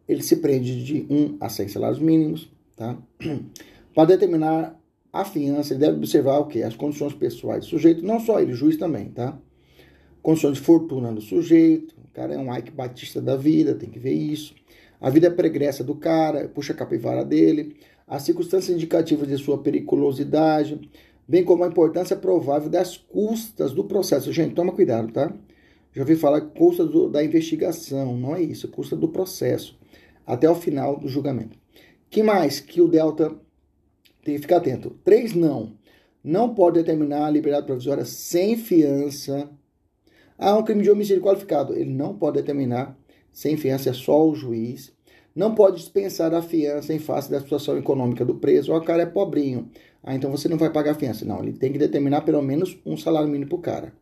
Ele 0.07 0.23
se 0.23 0.37
prende 0.37 0.83
de 0.83 1.05
1 1.09 1.37
a 1.41 1.49
100 1.49 1.67
salários 1.67 1.99
mínimos, 1.99 2.49
tá? 2.77 2.97
Para 3.93 4.05
determinar 4.05 4.79
a 5.11 5.25
fiança, 5.25 5.73
ele 5.73 5.81
deve 5.81 5.97
observar 5.97 6.37
o 6.37 6.45
quê? 6.45 6.61
As 6.61 6.75
condições 6.75 7.13
pessoais 7.13 7.65
do 7.65 7.69
sujeito, 7.69 8.05
não 8.05 8.19
só 8.19 8.39
ele, 8.39 8.53
o 8.53 8.55
juiz 8.55 8.77
também, 8.77 9.09
tá? 9.09 9.37
Condições 10.21 10.55
de 10.55 10.61
fortuna 10.61 11.11
do 11.11 11.21
sujeito, 11.21 11.95
o 12.05 12.13
cara 12.13 12.33
é 12.33 12.37
um 12.37 12.55
Ike 12.55 12.71
Batista 12.71 13.21
da 13.21 13.35
vida, 13.35 13.75
tem 13.75 13.89
que 13.89 13.99
ver 13.99 14.13
isso. 14.13 14.55
A 14.99 15.09
vida 15.09 15.29
pregressa 15.29 15.83
do 15.83 15.95
cara, 15.95 16.47
puxa 16.47 16.73
a 16.73 16.75
capivara 16.75 17.25
dele, 17.25 17.75
as 18.07 18.23
circunstâncias 18.23 18.75
indicativas 18.75 19.27
de 19.27 19.37
sua 19.37 19.57
periculosidade, 19.57 20.79
bem 21.27 21.43
como 21.43 21.63
a 21.63 21.67
importância 21.67 22.15
provável 22.15 22.69
das 22.69 22.97
custas 22.97 23.73
do 23.73 23.83
processo. 23.83 24.31
Gente, 24.31 24.55
toma 24.55 24.71
cuidado, 24.71 25.11
tá? 25.11 25.33
Já 25.93 26.01
ouvi 26.01 26.15
falar 26.15 26.41
custa 26.41 26.85
do, 26.85 27.09
da 27.09 27.23
investigação, 27.23 28.15
não 28.15 28.35
é 28.35 28.41
isso, 28.41 28.67
custa 28.67 28.95
do 28.95 29.09
processo, 29.09 29.77
até 30.25 30.49
o 30.49 30.55
final 30.55 30.97
do 30.97 31.07
julgamento. 31.07 31.57
que 32.09 32.21
mais 32.21 32.59
que 32.59 32.81
o 32.81 32.87
Delta 32.87 33.35
tem 34.23 34.35
que 34.35 34.41
ficar 34.41 34.57
atento? 34.57 34.91
Três, 35.03 35.33
não. 35.33 35.75
Não 36.23 36.53
pode 36.53 36.79
determinar 36.79 37.25
a 37.25 37.29
liberdade 37.29 37.65
provisória 37.65 38.05
sem 38.05 38.57
fiança. 38.57 39.49
Ah, 40.37 40.57
um 40.57 40.63
crime 40.63 40.83
de 40.83 40.91
homicídio 40.91 41.23
qualificado. 41.23 41.73
Ele 41.73 41.89
não 41.91 42.17
pode 42.17 42.37
determinar 42.37 42.97
sem 43.31 43.57
fiança, 43.57 43.89
é 43.89 43.93
só 43.93 44.27
o 44.27 44.35
juiz. 44.35 44.93
Não 45.37 45.53
pode 45.53 45.77
dispensar 45.77 46.33
a 46.33 46.41
fiança 46.41 46.91
em 46.91 46.97
face 46.97 47.29
da 47.29 47.39
situação 47.39 47.77
econômica 47.77 48.25
do 48.25 48.33
preso. 48.33 48.73
Ou 48.73 48.79
o 48.79 48.83
cara 48.83 49.03
é 49.03 49.05
pobrinho. 49.05 49.69
Ah, 50.01 50.15
então 50.15 50.31
você 50.31 50.49
não 50.49 50.57
vai 50.57 50.71
pagar 50.71 50.95
fiança. 50.95 51.25
Não, 51.25 51.43
ele 51.43 51.53
tem 51.53 51.71
que 51.71 51.77
determinar 51.77 52.21
pelo 52.21 52.41
menos 52.41 52.75
um 52.83 52.97
salário 52.97 53.29
mínimo 53.29 53.47
para 53.47 53.55
o 53.55 53.61
cara. 53.61 53.93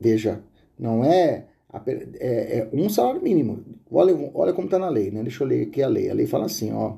Veja, 0.00 0.42
não 0.76 1.04
é, 1.04 1.46
é, 1.86 2.58
é, 2.58 2.70
um 2.72 2.88
salário 2.88 3.22
mínimo. 3.22 3.64
Olha, 3.88 4.32
olha 4.34 4.52
como 4.52 4.66
está 4.66 4.80
na 4.80 4.88
lei, 4.88 5.12
né? 5.12 5.22
Deixa 5.22 5.44
eu 5.44 5.46
ler 5.46 5.68
aqui 5.68 5.80
a 5.80 5.86
lei. 5.86 6.10
A 6.10 6.14
lei 6.14 6.26
fala 6.26 6.46
assim, 6.46 6.72
ó. 6.72 6.96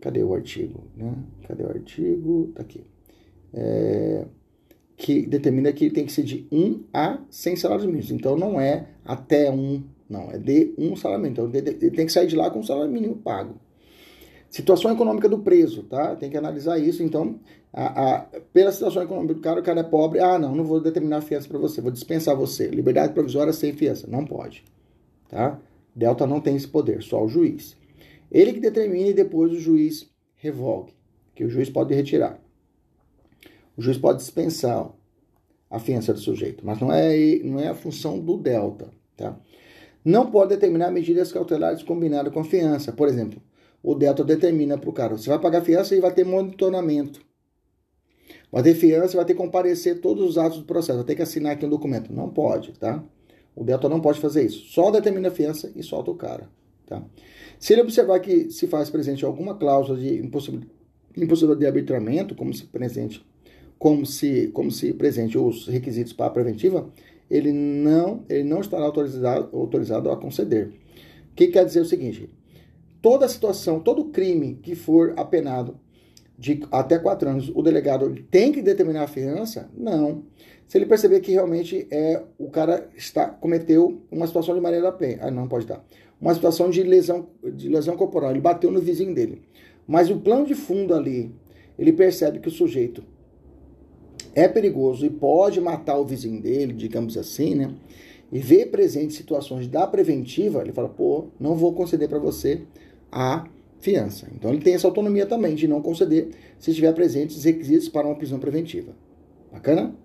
Cadê 0.00 0.24
o 0.24 0.34
artigo? 0.34 0.88
Né? 0.96 1.14
Cadê 1.46 1.62
o 1.62 1.68
artigo? 1.68 2.50
Tá 2.52 2.62
aqui. 2.62 2.84
É, 3.54 4.26
que 4.96 5.24
determina 5.24 5.72
que 5.72 5.88
tem 5.88 6.04
que 6.04 6.12
ser 6.12 6.24
de 6.24 6.48
1 6.50 6.82
a 6.92 7.20
100 7.30 7.54
salários 7.54 7.86
mínimos. 7.86 8.10
Então 8.10 8.36
não 8.36 8.60
é 8.60 8.88
até 9.04 9.52
um, 9.52 9.84
não, 10.08 10.30
é 10.30 10.38
de 10.38 10.74
um 10.78 10.94
salário 10.96 11.22
mínimo. 11.22 11.48
Então 11.48 11.60
ele 11.60 11.90
tem 11.90 12.06
que 12.06 12.12
sair 12.12 12.26
de 12.26 12.36
lá 12.36 12.50
com 12.50 12.60
o 12.60 12.64
salário 12.64 12.90
mínimo 12.90 13.16
pago. 13.16 13.58
Situação 14.48 14.92
econômica 14.92 15.28
do 15.28 15.40
preso, 15.40 15.82
tá? 15.82 16.14
Tem 16.16 16.30
que 16.30 16.36
analisar 16.36 16.78
isso. 16.78 17.02
Então, 17.02 17.40
a, 17.72 18.14
a, 18.14 18.20
pela 18.52 18.70
situação 18.70 19.02
econômica 19.02 19.34
do 19.34 19.40
cara, 19.40 19.60
o 19.60 19.62
cara 19.62 19.80
é 19.80 19.82
pobre. 19.82 20.20
Ah, 20.20 20.38
não, 20.38 20.54
não 20.54 20.64
vou 20.64 20.80
determinar 20.80 21.20
fiança 21.20 21.48
para 21.48 21.58
você, 21.58 21.80
vou 21.80 21.90
dispensar 21.90 22.36
você. 22.36 22.68
Liberdade 22.68 23.12
provisória 23.12 23.52
sem 23.52 23.72
fiança. 23.72 24.06
Não 24.06 24.24
pode, 24.24 24.64
tá? 25.28 25.60
Delta 25.94 26.26
não 26.26 26.40
tem 26.40 26.54
esse 26.54 26.68
poder, 26.68 27.02
só 27.02 27.24
o 27.24 27.28
juiz. 27.28 27.76
Ele 28.30 28.52
que 28.52 28.60
determina 28.60 29.08
e 29.08 29.14
depois 29.14 29.52
o 29.52 29.58
juiz 29.58 30.08
revogue, 30.36 30.92
que 31.34 31.44
o 31.44 31.48
juiz 31.48 31.68
pode 31.68 31.94
retirar. 31.94 32.40
O 33.76 33.82
juiz 33.82 33.98
pode 33.98 34.18
dispensar 34.18 34.90
a 35.70 35.78
fiança 35.78 36.12
do 36.12 36.20
sujeito, 36.20 36.64
mas 36.64 36.80
não 36.80 36.92
é, 36.92 37.38
não 37.42 37.58
é 37.58 37.68
a 37.68 37.74
função 37.74 38.18
do 38.18 38.36
delta, 38.36 38.90
tá? 39.16 39.38
Não 40.06 40.30
pode 40.30 40.50
determinar 40.50 40.92
medidas 40.92 41.32
cautelares 41.32 41.82
combinadas 41.82 42.32
com 42.32 42.38
a 42.38 42.44
fiança. 42.44 42.92
Por 42.92 43.08
exemplo, 43.08 43.42
o 43.82 43.92
Delta 43.92 44.22
determina 44.22 44.78
para 44.78 44.88
o 44.88 44.92
cara. 44.92 45.18
Você 45.18 45.28
vai 45.28 45.40
pagar 45.40 45.62
fiança 45.62 45.96
e 45.96 46.00
vai 46.00 46.14
ter 46.14 46.24
monitoramento. 46.24 47.20
Vai 48.52 48.62
ter 48.62 48.76
fiança, 48.76 49.16
vai 49.16 49.24
ter 49.24 49.34
que 49.34 49.40
comparecer 49.40 50.00
todos 50.00 50.24
os 50.24 50.38
atos 50.38 50.58
do 50.58 50.64
processo, 50.64 50.98
vai 50.98 51.06
ter 51.06 51.16
que 51.16 51.22
assinar 51.22 51.54
aqui 51.54 51.66
um 51.66 51.68
documento. 51.68 52.12
Não 52.12 52.28
pode, 52.28 52.70
tá? 52.74 53.02
O 53.56 53.64
Delta 53.64 53.88
não 53.88 54.00
pode 54.00 54.20
fazer 54.20 54.46
isso. 54.46 54.66
Só 54.66 54.92
determina 54.92 55.26
a 55.26 55.32
fiança 55.32 55.72
e 55.74 55.82
solta 55.82 56.12
o 56.12 56.14
cara, 56.14 56.48
tá? 56.86 57.02
Se 57.58 57.72
ele 57.72 57.82
observar 57.82 58.20
que 58.20 58.48
se 58.52 58.68
faz 58.68 58.88
presente 58.88 59.24
alguma 59.24 59.56
cláusula 59.56 59.98
de 59.98 60.18
impossibilidade 60.24 61.58
de 61.58 61.66
arbitramento, 61.66 62.36
como 62.36 62.54
se 62.54 62.64
presente, 62.64 63.26
como 63.76 64.06
se, 64.06 64.52
como 64.52 64.70
se 64.70 64.92
presente 64.92 65.36
os 65.36 65.66
requisitos 65.66 66.12
para 66.12 66.26
a 66.26 66.30
preventiva, 66.30 66.88
ele 67.30 67.52
não, 67.52 68.24
ele 68.28 68.44
não 68.44 68.60
estará 68.60 68.84
autorizado, 68.84 69.56
autorizado 69.56 70.10
a 70.10 70.16
conceder. 70.16 70.68
O 70.68 71.34
que 71.34 71.48
quer 71.48 71.64
dizer 71.64 71.80
o 71.80 71.84
seguinte? 71.84 72.30
Toda 73.02 73.28
situação, 73.28 73.80
todo 73.80 74.06
crime 74.06 74.58
que 74.62 74.74
for 74.74 75.12
apenado 75.16 75.78
de 76.38 76.62
até 76.70 76.98
quatro 76.98 77.28
anos, 77.28 77.50
o 77.54 77.62
delegado 77.62 78.14
tem 78.30 78.52
que 78.52 78.62
determinar 78.62 79.04
a 79.04 79.08
fiança? 79.08 79.70
Não. 79.76 80.24
Se 80.66 80.76
ele 80.76 80.86
perceber 80.86 81.20
que 81.20 81.32
realmente 81.32 81.86
é 81.90 82.22
o 82.38 82.50
cara 82.50 82.88
está 82.96 83.26
cometeu 83.26 84.02
uma 84.10 84.26
situação 84.26 84.54
de 84.54 84.60
maneira 84.60 84.90
pena, 84.92 85.26
ah, 85.26 85.30
não 85.30 85.48
pode 85.48 85.66
dar. 85.66 85.84
Uma 86.20 86.34
situação 86.34 86.70
de 86.70 86.82
lesão 86.82 87.28
de 87.42 87.68
lesão 87.68 87.96
corporal, 87.96 88.30
ele 88.30 88.40
bateu 88.40 88.70
no 88.70 88.80
vizinho 88.80 89.14
dele. 89.14 89.42
Mas 89.86 90.10
o 90.10 90.18
plano 90.18 90.44
de 90.44 90.54
fundo 90.54 90.94
ali, 90.94 91.32
ele 91.78 91.92
percebe 91.92 92.40
que 92.40 92.48
o 92.48 92.50
sujeito 92.50 93.02
é 94.36 94.46
perigoso 94.46 95.06
e 95.06 95.10
pode 95.10 95.60
matar 95.62 95.98
o 95.98 96.04
vizinho 96.04 96.40
dele, 96.42 96.74
digamos 96.74 97.16
assim, 97.16 97.54
né? 97.54 97.74
E 98.30 98.38
vê 98.38 98.66
presente 98.66 99.14
situações 99.14 99.66
da 99.66 99.86
preventiva, 99.86 100.60
ele 100.60 100.72
fala, 100.72 100.90
pô, 100.90 101.28
não 101.40 101.54
vou 101.54 101.72
conceder 101.72 102.06
para 102.06 102.18
você 102.18 102.62
a 103.10 103.48
fiança. 103.80 104.28
Então 104.34 104.52
ele 104.52 104.60
tem 104.60 104.74
essa 104.74 104.86
autonomia 104.86 105.24
também 105.24 105.54
de 105.54 105.66
não 105.66 105.80
conceder 105.80 106.30
se 106.58 106.70
estiver 106.70 106.92
presentes 106.92 107.36
os 107.36 107.44
requisitos 107.44 107.88
para 107.88 108.06
uma 108.06 108.16
prisão 108.16 108.38
preventiva. 108.38 108.94
Bacana? 109.50 109.96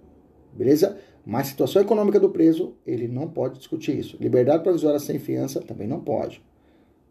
Beleza? 0.54 0.98
Mas 1.26 1.48
situação 1.48 1.82
econômica 1.82 2.20
do 2.20 2.30
preso, 2.30 2.74
ele 2.86 3.08
não 3.08 3.28
pode 3.28 3.58
discutir 3.58 3.98
isso. 3.98 4.17
Liberdade 4.20 4.63
provisória 4.63 5.00
sem 5.00 5.20
fiança 5.20 5.60
também 5.60 5.88
não 5.88 6.00
pode. 6.00 6.41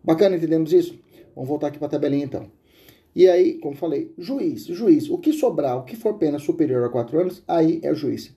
Bacana, 0.03 0.37
entendemos 0.37 0.73
isso? 0.73 0.99
Vamos 1.35 1.49
voltar 1.49 1.67
aqui 1.67 1.79
para 1.79 1.89
a 1.89 1.91
tabelinha 1.91 2.25
então. 2.25 2.60
E 3.15 3.29
aí, 3.29 3.59
como 3.59 3.77
falei, 3.77 4.13
juiz, 4.17 4.67
juiz, 4.67 5.11
o 5.11 5.19
que 5.19 5.33
sobrar, 5.33 5.79
o 5.79 5.85
que 5.85 5.97
for 5.97 6.15
pena 6.15 6.39
superior 6.39 6.85
a 6.85 6.89
quatro 6.89 7.21
anos, 7.21 7.43
aí 7.47 7.81
é 7.83 7.91
o 7.91 7.95
juiz. 7.95 8.35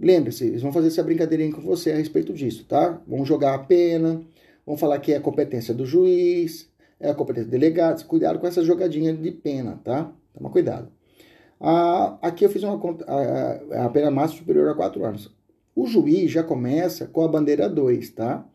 Lembre-se, 0.00 0.46
eles 0.46 0.62
vão 0.62 0.72
fazer 0.72 0.88
essa 0.88 1.02
brincadeirinha 1.02 1.52
com 1.52 1.60
você 1.60 1.90
a 1.90 1.96
respeito 1.96 2.32
disso, 2.32 2.64
tá? 2.64 3.00
Vão 3.06 3.24
jogar 3.24 3.54
a 3.54 3.58
pena, 3.58 4.22
vão 4.64 4.76
falar 4.76 4.98
que 5.00 5.12
é 5.12 5.20
competência 5.20 5.74
do 5.74 5.84
juiz, 5.84 6.70
é 7.00 7.10
a 7.10 7.14
competência 7.14 7.48
do 7.48 7.50
delegado. 7.50 8.04
Cuidado 8.06 8.38
com 8.38 8.46
essa 8.46 8.64
jogadinha 8.64 9.12
de 9.12 9.30
pena, 9.30 9.80
tá? 9.84 10.12
Toma 10.32 10.50
cuidado. 10.50 10.88
Ah, 11.60 12.16
aqui 12.22 12.44
eu 12.44 12.50
fiz 12.50 12.62
uma 12.62 12.78
conta, 12.78 13.04
a, 13.06 13.86
a 13.86 13.88
pena 13.88 14.10
máxima 14.10 14.40
superior 14.40 14.68
a 14.70 14.74
4 14.74 15.04
anos. 15.04 15.34
O 15.74 15.86
juiz 15.86 16.30
já 16.30 16.42
começa 16.42 17.06
com 17.06 17.22
a 17.22 17.28
bandeira 17.28 17.68
2, 17.68 18.10
tá? 18.10 18.46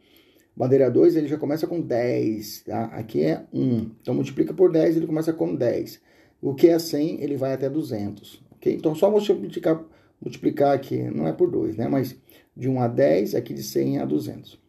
Bandeira 0.55 0.89
2 0.89 1.15
ele 1.15 1.27
já 1.27 1.37
começa 1.37 1.65
com 1.65 1.81
10, 1.81 2.63
tá? 2.63 2.85
Aqui 2.85 3.23
é 3.23 3.43
1. 3.51 3.91
Então 4.01 4.13
multiplica 4.13 4.53
por 4.53 4.71
10, 4.71 4.97
ele 4.97 5.07
começa 5.07 5.33
com 5.33 5.55
10. 5.55 5.99
O 6.41 6.53
que 6.53 6.67
é 6.67 6.77
100, 6.77 7.21
ele 7.21 7.35
vai 7.37 7.53
até 7.53 7.69
200, 7.69 8.43
ok? 8.51 8.73
Então 8.73 8.93
só 8.93 9.09
multiplicar, 9.09 9.83
multiplicar 10.21 10.75
aqui, 10.75 11.01
não 11.03 11.27
é 11.27 11.33
por 11.33 11.49
2, 11.49 11.77
né? 11.77 11.87
Mas 11.87 12.15
de 12.55 12.69
1 12.69 12.81
a 12.81 12.87
10, 12.87 13.33
aqui 13.35 13.53
de 13.53 13.63
100 13.63 13.99
a 13.99 14.05
200. 14.05 14.61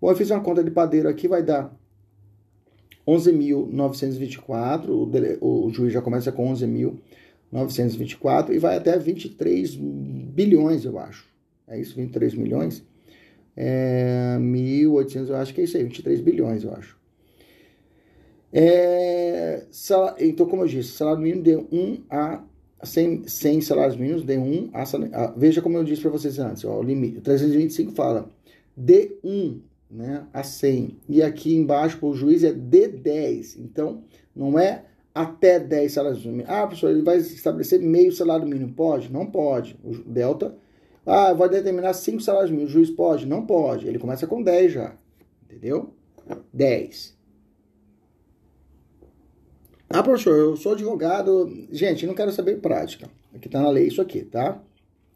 Bom, 0.00 0.10
eu 0.10 0.16
fiz 0.16 0.30
uma 0.30 0.40
conta 0.40 0.62
de 0.62 0.70
padeiro 0.70 1.08
aqui, 1.08 1.26
vai 1.26 1.42
dar 1.42 1.74
11.924, 3.06 4.88
o, 5.40 5.66
o 5.66 5.70
juiz 5.70 5.92
já 5.92 6.00
começa 6.00 6.30
com 6.30 6.52
11.924 6.52 8.50
e 8.50 8.58
vai 8.58 8.76
até 8.76 8.96
23 8.98 9.74
bilhões, 9.74 10.84
eu 10.84 10.98
acho. 10.98 11.26
É 11.66 11.80
isso, 11.80 11.96
23 11.96 12.34
milhões? 12.34 12.84
É, 13.56 14.36
1.800, 14.38 15.28
eu 15.28 15.36
acho 15.36 15.54
que 15.54 15.60
é 15.60 15.64
isso 15.64 15.76
aí, 15.76 15.84
23 15.84 16.20
bilhões, 16.20 16.64
eu 16.64 16.72
acho. 16.72 16.98
É, 18.52 19.64
então, 20.20 20.46
como 20.46 20.62
eu 20.62 20.68
disse, 20.68 20.92
salário 20.92 21.20
mínimo 21.20 21.42
de 21.42 21.56
1 21.56 22.04
a 22.08 22.44
100, 22.82 23.26
100 23.26 23.60
salários 23.62 23.96
mínimos, 23.96 24.24
de 24.24 24.36
1 24.36 24.70
a, 24.72 24.82
a 24.82 25.26
Veja 25.36 25.60
como 25.60 25.76
eu 25.76 25.84
disse 25.84 26.02
para 26.02 26.10
vocês 26.10 26.38
antes, 26.38 26.64
ó, 26.64 26.78
o 26.78 26.82
limite, 26.82 27.20
325 27.20 27.92
fala 27.92 28.30
de 28.76 29.16
1 29.24 29.60
né, 29.90 30.26
a 30.32 30.42
100. 30.42 30.98
E 31.08 31.22
aqui 31.22 31.54
embaixo 31.54 31.98
para 31.98 32.08
o 32.08 32.14
juiz 32.14 32.42
é 32.44 32.52
de 32.52 32.88
10. 32.88 33.56
Então, 33.58 34.02
não 34.34 34.58
é 34.58 34.84
até 35.14 35.60
10 35.60 35.92
salários 35.92 36.24
mínimos. 36.24 36.46
Ah, 36.48 36.66
professor, 36.66 36.90
ele 36.90 37.02
vai 37.02 37.18
estabelecer 37.18 37.80
meio 37.80 38.12
salário 38.12 38.46
mínimo. 38.46 38.72
Pode? 38.72 39.12
Não 39.12 39.26
pode. 39.26 39.78
O 39.84 39.92
delta. 39.92 40.56
Ah, 41.06 41.32
vai 41.32 41.48
determinar 41.48 41.92
5 41.92 42.20
salários 42.20 42.50
mínimos. 42.50 42.70
O 42.70 42.74
juiz 42.74 42.90
pode? 42.90 43.26
Não 43.26 43.44
pode. 43.44 43.86
Ele 43.86 43.98
começa 43.98 44.26
com 44.26 44.42
10 44.42 44.72
já. 44.72 44.96
Entendeu? 45.44 45.94
10. 46.52 47.14
Ah, 49.90 50.02
professor, 50.02 50.36
eu 50.36 50.56
sou 50.56 50.72
advogado. 50.72 51.48
Gente, 51.70 52.06
não 52.06 52.14
quero 52.14 52.32
saber 52.32 52.60
prática. 52.60 53.08
Aqui 53.34 53.48
está 53.48 53.60
na 53.60 53.70
lei 53.70 53.88
isso 53.88 54.00
aqui, 54.00 54.24
tá? 54.24 54.62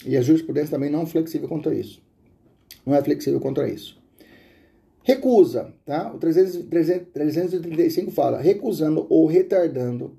E 0.04 0.16
a 0.16 0.22
jurisprudência 0.22 0.70
também 0.70 0.90
não 0.90 1.02
é 1.02 1.06
flexível 1.06 1.48
contra 1.48 1.74
isso. 1.74 2.02
Não 2.84 2.94
é 2.94 3.02
flexível 3.02 3.40
contra 3.40 3.68
isso. 3.68 3.98
Recusa, 5.02 5.72
tá? 5.86 6.12
O 6.12 6.18
300, 6.18 6.66
335 7.12 8.10
fala, 8.10 8.38
recusando 8.40 9.06
ou 9.08 9.26
retardando 9.26 10.18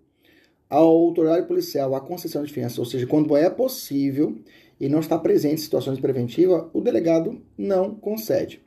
ao 0.70 0.88
autoridade 0.88 1.48
policial 1.48 1.96
a 1.96 2.02
concessão 2.02 2.44
de 2.44 2.52
fiança, 2.52 2.82
ou 2.82 2.86
seja, 2.86 3.08
quando 3.08 3.36
é 3.38 3.50
possível 3.50 4.38
e 4.80 4.88
não 4.88 5.00
está 5.00 5.18
presente 5.18 5.56
em 5.56 5.58
situações 5.58 6.00
preventivas, 6.00 6.66
o 6.74 6.82
delegado 6.82 7.42
não 7.58 7.94
concede. 7.94 8.62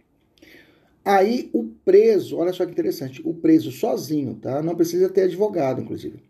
Aí 1.05 1.51
o 1.53 1.65
preso, 1.85 2.37
olha 2.37 2.53
só 2.53 2.65
que 2.65 2.73
interessante, 2.73 3.21
o 3.25 3.35
preso 3.35 3.73
sozinho, 3.73 4.35
tá? 4.35 4.63
Não 4.63 4.77
precisa 4.77 5.09
ter 5.09 5.23
advogado, 5.23 5.81
inclusive. 5.81 6.23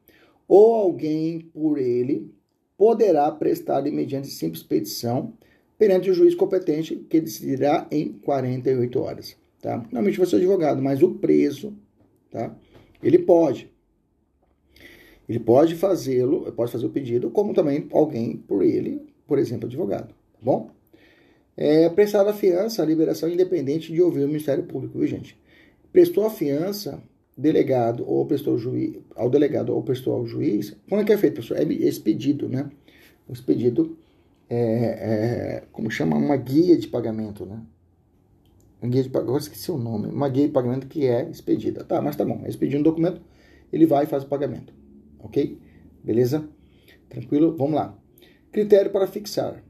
Ou 0.49 0.75
alguém 0.75 1.41
por 1.53 1.79
ele 1.79 2.33
poderá 2.77 3.31
prestar 3.31 3.83
mediante 3.83 4.29
simples 4.29 4.63
petição 4.63 5.35
perante 5.79 6.11
o 6.11 6.15
juiz 6.15 6.35
competente 6.35 6.97
que 6.97 7.21
decidirá 7.21 7.87
em 7.91 8.13
48 8.13 8.99
horas. 9.01 9.37
Tá? 9.61 9.79
Normalmente 9.79 10.19
vai 10.19 10.27
ser 10.27 10.37
advogado, 10.37 10.83
mas 10.83 11.03
o 11.03 11.15
preso, 11.15 11.75
tá? 12.31 12.55
ele 13.03 13.19
pode. 13.19 13.71
Ele 15.29 15.39
pode 15.39 15.75
fazê-lo, 15.77 16.51
pode 16.53 16.73
fazer 16.73 16.87
o 16.87 16.91
pedido, 16.91 17.31
como 17.31 17.55
também 17.55 17.87
alguém 17.93 18.37
por 18.37 18.63
ele, 18.63 19.01
por 19.33 19.39
exemplo, 19.39 19.67
advogado. 19.67 20.09
Tá 20.09 20.41
bom? 20.43 20.69
É, 21.57 21.89
prestar 21.89 22.29
a 22.29 22.35
fiança, 22.35 22.83
a 22.83 22.85
liberação 22.85 23.31
independente 23.31 23.91
de 23.91 24.03
ouvir 24.03 24.25
o 24.25 24.27
Ministério 24.27 24.65
Público, 24.65 24.99
viu, 24.99 25.09
gente? 25.09 25.41
Prestou 25.91 26.27
a 26.27 26.31
fiança, 26.31 27.03
delegado 27.35 28.05
ou 28.07 28.27
prestou 28.27 28.59
juiz, 28.59 28.99
ao 29.17 29.31
delegado 29.31 29.75
ou 29.75 29.83
prestou 29.83 30.13
ao 30.13 30.27
juiz, 30.27 30.77
como 30.87 31.01
é 31.01 31.05
que 31.05 31.15
é 31.15 31.17
feito, 31.17 31.37
professor? 31.37 31.57
É 31.57 31.63
expedido, 31.63 32.47
né? 32.47 32.71
O 33.27 33.33
expedido 33.33 33.97
é, 34.51 34.59
é, 34.59 35.63
como 35.73 35.91
chama, 35.91 36.15
uma 36.15 36.37
guia 36.37 36.77
de 36.77 36.89
pagamento, 36.89 37.47
né? 37.47 37.59
Uma 38.83 38.91
guia 38.91 39.03
de 39.03 39.09
pagamento, 39.09 39.45
esqueci 39.45 39.71
o 39.71 39.79
nome, 39.79 40.09
uma 40.09 40.29
guia 40.29 40.47
de 40.47 40.53
pagamento 40.53 40.87
que 40.87 41.07
é 41.07 41.27
expedida. 41.31 41.85
Tá, 41.85 42.03
mas 42.03 42.17
tá 42.17 42.25
bom, 42.27 42.43
é 42.45 42.51
expedindo 42.51 42.81
um 42.81 42.83
documento, 42.83 43.23
ele 43.73 43.87
vai 43.87 44.05
e 44.05 44.07
faz 44.07 44.25
o 44.25 44.27
pagamento. 44.27 44.75
Ok? 45.21 45.59
Beleza? 46.05 46.47
Tranquilo? 47.09 47.57
Vamos 47.57 47.77
lá. 47.77 48.02
Critério 48.53 48.93
para 48.93 49.07
fixar. 49.09 49.63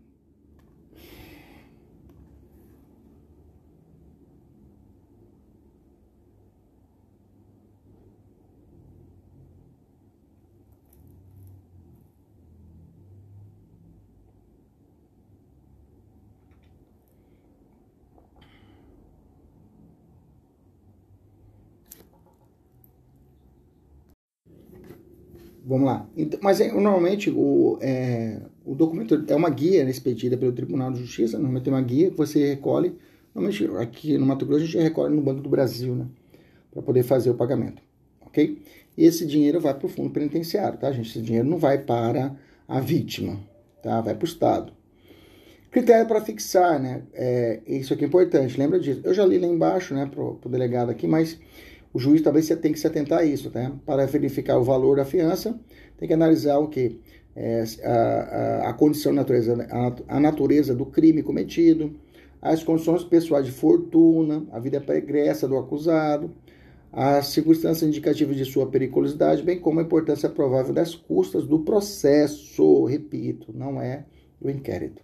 Vamos 25.64 25.86
lá. 25.86 26.06
Então, 26.16 26.40
mas 26.42 26.60
é, 26.60 26.70
normalmente 26.72 27.30
o, 27.30 27.78
é, 27.80 28.40
o 28.64 28.74
documento 28.74 29.24
é 29.26 29.34
uma 29.34 29.50
guia 29.50 29.82
expedida 29.88 30.36
pelo 30.36 30.52
Tribunal 30.52 30.92
de 30.92 31.00
Justiça, 31.00 31.36
normalmente 31.36 31.64
tem 31.64 31.72
uma 31.72 31.82
guia 31.82 32.10
que 32.10 32.16
você 32.16 32.48
recolhe. 32.48 32.96
Normalmente 33.34 33.64
aqui 33.78 34.18
no 34.18 34.26
Mato 34.26 34.44
Grosso 34.44 34.64
a 34.64 34.66
gente 34.66 34.82
recolhe 34.82 35.14
no 35.14 35.22
Banco 35.22 35.40
do 35.40 35.48
Brasil, 35.48 35.94
né? 35.94 36.06
Para 36.70 36.82
poder 36.82 37.02
fazer 37.02 37.30
o 37.30 37.34
pagamento. 37.34 37.82
Ok? 38.20 38.62
E 38.96 39.04
esse 39.04 39.26
dinheiro 39.26 39.60
vai 39.60 39.74
para 39.74 39.86
o 39.86 39.88
fundo 39.88 40.10
penitenciário, 40.10 40.78
tá, 40.78 40.92
gente? 40.92 41.10
Esse 41.10 41.22
dinheiro 41.22 41.48
não 41.48 41.58
vai 41.58 41.78
para 41.78 42.36
a 42.68 42.80
vítima, 42.80 43.40
tá? 43.82 44.00
Vai 44.00 44.14
para 44.14 44.24
o 44.24 44.28
Estado. 44.28 44.72
Critério 45.70 46.06
para 46.06 46.20
fixar, 46.20 46.78
né? 46.78 47.02
É, 47.14 47.62
isso 47.66 47.94
aqui 47.94 48.04
é 48.04 48.06
importante, 48.06 48.58
lembra 48.58 48.78
disso. 48.78 49.00
Eu 49.02 49.14
já 49.14 49.24
li 49.24 49.38
lá 49.38 49.46
embaixo, 49.46 49.94
né, 49.94 50.04
para 50.04 50.22
o 50.22 50.38
delegado 50.50 50.90
aqui, 50.90 51.06
mas 51.06 51.40
o 51.94 51.98
juiz 51.98 52.20
talvez 52.20 52.46
tem 52.46 52.72
que 52.72 52.78
se 52.78 52.86
atentar 52.86 53.20
a 53.20 53.24
isso, 53.24 53.50
né? 53.54 53.72
Para 53.86 54.04
verificar 54.06 54.58
o 54.58 54.62
valor 54.62 54.96
da 54.96 55.04
fiança, 55.06 55.58
tem 55.96 56.06
que 56.06 56.12
analisar 56.12 56.58
o 56.58 56.68
que? 56.68 57.00
É, 57.34 57.64
a, 57.82 57.90
a, 57.90 58.70
a, 58.70 58.72
condição 58.74 59.12
natureza, 59.12 59.66
a, 59.70 60.16
a 60.16 60.20
natureza 60.20 60.74
do 60.74 60.84
crime 60.84 61.22
cometido, 61.22 61.94
as 62.42 62.62
condições 62.62 63.04
pessoais 63.04 63.46
de 63.46 63.52
fortuna, 63.52 64.46
a 64.52 64.58
vida 64.58 64.80
pregressa 64.80 65.48
do 65.48 65.56
acusado, 65.56 66.30
as 66.92 67.28
circunstâncias 67.28 67.88
indicativas 67.88 68.36
de 68.36 68.44
sua 68.44 68.66
periculosidade, 68.66 69.42
bem 69.42 69.58
como 69.58 69.80
a 69.80 69.82
importância 69.82 70.28
provável 70.28 70.74
das 70.74 70.94
custas 70.94 71.46
do 71.46 71.60
processo. 71.60 72.84
Repito, 72.84 73.50
não 73.56 73.80
é 73.80 74.04
do 74.38 74.50
inquérito. 74.50 75.02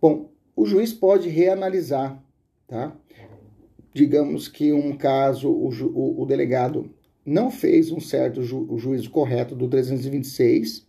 Bom, 0.00 0.30
o 0.56 0.64
juiz 0.64 0.92
pode 0.92 1.28
reanalisar, 1.28 2.22
tá? 2.66 2.96
Digamos 3.92 4.48
que 4.48 4.72
um 4.72 4.96
caso, 4.96 5.50
o, 5.50 5.68
o, 5.68 6.22
o 6.22 6.26
delegado 6.26 6.88
não 7.26 7.50
fez 7.50 7.90
um 7.90 8.00
certo 8.00 8.42
ju, 8.42 8.66
o 8.70 8.78
juízo 8.78 9.10
correto 9.10 9.54
do 9.54 9.68
326, 9.68 10.86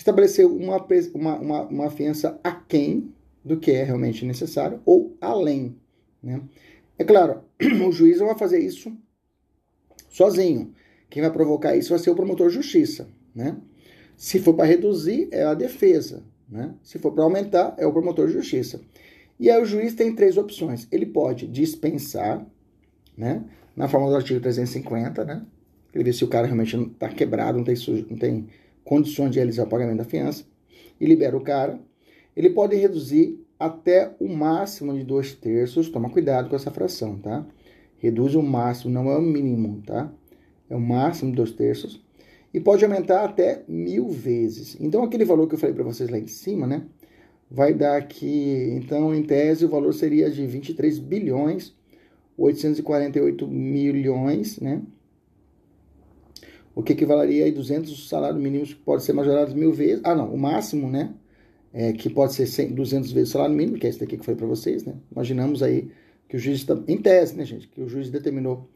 estabeleceu 0.00 0.54
uma, 0.54 0.84
uma, 1.14 1.36
uma, 1.38 1.62
uma 1.66 1.90
fiança 1.90 2.40
aquém 2.42 3.12
do 3.44 3.58
que 3.58 3.70
é 3.70 3.84
realmente 3.84 4.24
necessário 4.24 4.80
ou 4.86 5.14
além. 5.20 5.76
Né? 6.22 6.40
É 6.98 7.04
claro, 7.04 7.42
o 7.86 7.92
juiz 7.92 8.18
não 8.18 8.26
vai 8.26 8.38
fazer 8.38 8.58
isso 8.60 8.90
sozinho. 10.08 10.72
Quem 11.10 11.22
vai 11.22 11.30
provocar 11.30 11.76
isso 11.76 11.90
vai 11.90 11.98
ser 11.98 12.10
o 12.10 12.14
promotor 12.14 12.48
de 12.48 12.54
justiça. 12.54 13.08
Né? 13.34 13.56
Se 14.16 14.38
for 14.38 14.54
para 14.54 14.64
reduzir, 14.64 15.28
é 15.30 15.44
a 15.44 15.54
defesa. 15.54 16.22
Né? 16.48 16.74
Se 16.82 16.98
for 16.98 17.12
para 17.12 17.24
aumentar, 17.24 17.74
é 17.76 17.86
o 17.86 17.92
promotor 17.92 18.26
de 18.26 18.32
justiça. 18.32 18.80
E 19.38 19.50
aí 19.50 19.60
o 19.60 19.66
juiz 19.66 19.94
tem 19.94 20.14
três 20.14 20.38
opções. 20.38 20.88
Ele 20.90 21.06
pode 21.06 21.46
dispensar, 21.46 22.44
né? 23.16 23.44
na 23.76 23.86
forma 23.86 24.08
do 24.08 24.16
artigo 24.16 24.40
350, 24.40 25.24
né? 25.24 25.44
Ele 25.92 26.04
vê 26.04 26.12
se 26.12 26.24
o 26.24 26.28
cara 26.28 26.46
realmente 26.46 26.76
está 26.76 27.08
quebrado, 27.08 27.58
não 27.58 27.64
tem, 27.64 27.76
não 28.08 28.16
tem 28.16 28.48
condições 28.84 29.30
de 29.30 29.38
realizar 29.38 29.64
o 29.64 29.68
pagamento 29.68 29.98
da 29.98 30.04
fiança, 30.04 30.44
e 31.00 31.06
libera 31.06 31.36
o 31.36 31.40
cara. 31.40 31.80
Ele 32.36 32.50
pode 32.50 32.76
reduzir 32.76 33.38
até 33.58 34.14
o 34.18 34.28
máximo 34.28 34.92
de 34.94 35.04
dois 35.04 35.34
terços, 35.34 35.88
toma 35.88 36.10
cuidado 36.10 36.48
com 36.48 36.56
essa 36.56 36.70
fração, 36.70 37.18
tá? 37.18 37.46
Reduz 37.98 38.34
o 38.34 38.42
máximo, 38.42 38.92
não 38.92 39.10
é 39.10 39.16
o 39.16 39.22
mínimo, 39.22 39.82
tá? 39.86 40.12
É 40.68 40.76
o 40.76 40.80
máximo 40.80 41.30
de 41.30 41.36
dois 41.36 41.52
terços. 41.52 42.02
E 42.52 42.60
pode 42.60 42.84
aumentar 42.84 43.24
até 43.24 43.62
mil 43.68 44.08
vezes. 44.08 44.76
Então, 44.80 45.02
aquele 45.04 45.24
valor 45.24 45.46
que 45.46 45.54
eu 45.54 45.58
falei 45.58 45.74
para 45.74 45.84
vocês 45.84 46.08
lá 46.08 46.18
em 46.18 46.26
cima, 46.26 46.66
né? 46.66 46.84
Vai 47.50 47.74
dar 47.74 47.96
aqui, 47.96 48.70
então, 48.72 49.14
em 49.14 49.22
tese, 49.22 49.64
o 49.64 49.68
valor 49.68 49.92
seria 49.92 50.30
de 50.30 50.46
23 50.46 50.98
bilhões 50.98 51.74
848 52.40 53.46
milhões, 53.46 54.58
né? 54.60 54.82
O 56.74 56.82
que 56.82 56.92
equivaleria 56.92 57.46
a 57.46 57.50
200 57.50 58.08
salários 58.08 58.40
mínimos 58.40 58.74
que 58.74 58.80
pode 58.80 59.02
ser 59.02 59.12
majorados 59.12 59.54
mil 59.54 59.72
vezes. 59.72 60.00
Ah, 60.04 60.14
não, 60.14 60.32
o 60.32 60.38
máximo, 60.38 60.88
né? 60.88 61.12
É, 61.72 61.92
que 61.92 62.10
pode 62.10 62.34
ser 62.34 62.46
100, 62.46 62.74
200 62.74 63.12
vezes 63.12 63.28
o 63.30 63.32
salário 63.32 63.54
mínimo, 63.54 63.78
que 63.78 63.86
é 63.86 63.90
esse 63.90 64.00
daqui 64.00 64.16
que 64.16 64.20
eu 64.20 64.24
falei 64.24 64.38
para 64.38 64.46
vocês, 64.46 64.84
né? 64.84 64.94
Imaginamos 65.12 65.62
aí 65.62 65.90
que 66.28 66.36
o 66.36 66.38
juiz, 66.38 66.58
está, 66.58 66.78
em 66.86 66.96
tese, 66.96 67.36
né, 67.36 67.44
gente, 67.44 67.68
que 67.68 67.80
o 67.80 67.88
juiz 67.88 68.08
determinou 68.08 68.68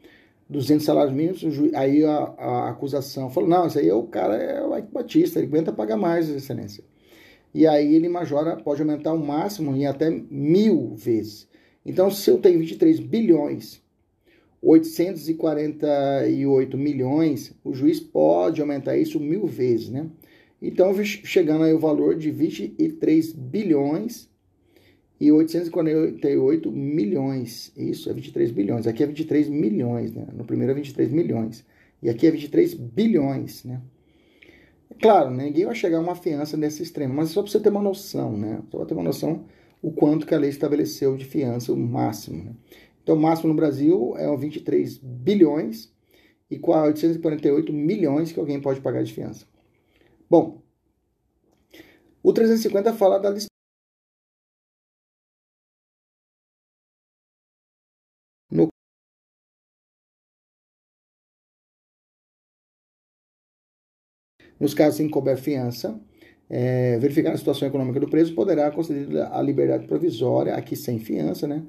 200 0.49 0.85
salários 0.85 1.13
mínimos, 1.13 1.39
juiz, 1.39 1.73
aí 1.73 2.03
a, 2.03 2.17
a, 2.37 2.69
acusação 2.69 3.29
falou, 3.29 3.49
não, 3.49 3.67
isso 3.67 3.79
aí 3.79 3.89
é 3.89 3.93
o 3.93 4.03
cara 4.03 4.35
é 4.35 4.63
o 4.63 4.77
Ike 4.77 4.89
Batista, 4.91 5.39
ele 5.39 5.47
aguenta 5.47 5.71
pagar 5.71 5.97
mais, 5.97 6.29
excelência. 6.29 6.83
E 7.53 7.65
aí 7.65 7.95
ele 7.95 8.09
majora, 8.09 8.57
pode 8.57 8.81
aumentar 8.81 9.13
o 9.13 9.25
máximo 9.25 9.73
em 9.73 9.87
até 9.87 10.09
mil 10.09 10.93
vezes. 10.95 11.47
Então, 11.85 12.11
se 12.11 12.29
eu 12.29 12.37
tenho 12.37 12.59
23 12.59 12.99
bilhões, 12.99 13.81
848 14.65 16.75
milhões, 16.75 17.53
o 17.63 17.71
juiz 17.71 17.99
pode 17.99 18.59
aumentar 18.59 18.97
isso 18.97 19.19
mil 19.19 19.45
vezes, 19.45 19.89
né? 19.89 20.07
Então, 20.59 20.91
chegando 21.03 21.63
aí 21.63 21.73
o 21.73 21.79
valor 21.79 22.15
de 22.15 22.31
23 22.31 23.31
bilhões 23.33 24.27
e 25.19 25.31
848 25.31 26.71
milhões. 26.71 27.71
Isso 27.77 28.09
é 28.09 28.13
23 28.13 28.49
bilhões. 28.49 28.87
Aqui 28.87 29.03
é 29.03 29.05
23 29.05 29.47
milhões, 29.49 30.11
né? 30.11 30.25
No 30.33 30.43
primeiro 30.43 30.71
é 30.71 30.75
23 30.75 31.11
milhões. 31.11 31.63
E 32.01 32.09
aqui 32.09 32.25
é 32.25 32.31
23 32.31 32.73
bilhões, 32.73 33.63
né? 33.63 33.79
Claro, 34.99 35.29
ninguém 35.29 35.65
vai 35.65 35.75
chegar 35.75 35.97
a 35.97 36.01
uma 36.01 36.15
fiança 36.15 36.57
nesse 36.57 36.81
extremo, 36.81 37.13
mas 37.13 37.29
só 37.29 37.43
para 37.43 37.51
você 37.51 37.59
ter 37.59 37.69
uma 37.69 37.83
noção, 37.83 38.35
né? 38.35 38.63
Só 38.71 38.77
para 38.77 38.87
ter 38.87 38.95
uma 38.95 39.03
noção 39.03 39.45
o 39.81 39.91
quanto 39.91 40.25
que 40.25 40.33
a 40.33 40.39
lei 40.39 40.49
estabeleceu 40.49 41.15
de 41.15 41.25
fiança, 41.25 41.71
o 41.71 41.77
máximo, 41.77 42.43
né? 42.43 42.51
Então, 43.05 43.15
o 43.15 43.19
máximo 43.21 43.49
no 43.49 43.55
Brasil 43.55 44.15
é 44.17 44.35
23 44.35 44.97
bilhões 44.97 45.93
e 46.49 46.59
848 46.59 47.71
milhões 47.71 48.31
que 48.31 48.39
alguém 48.39 48.59
pode 48.59 48.81
pagar 48.81 49.03
de 49.03 49.13
fiança. 49.13 49.45
Bom, 50.27 50.63
o 52.23 52.33
350 52.33 52.93
fala 52.93 53.19
da 53.19 53.29
Nos 64.59 64.73
casos 64.73 64.99
em 64.99 65.07
que 65.07 65.13
couber 65.13 65.37
fiança, 65.37 65.99
é, 66.49 66.97
verificar 66.99 67.33
a 67.33 67.37
situação 67.37 67.67
econômica 67.67 67.99
do 67.99 68.09
preso, 68.09 68.33
poderá 68.33 68.71
conceder 68.71 69.21
a 69.31 69.41
liberdade 69.41 69.85
provisória, 69.85 70.55
aqui 70.55 70.75
sem 70.75 70.97
fiança, 70.99 71.47
né? 71.47 71.63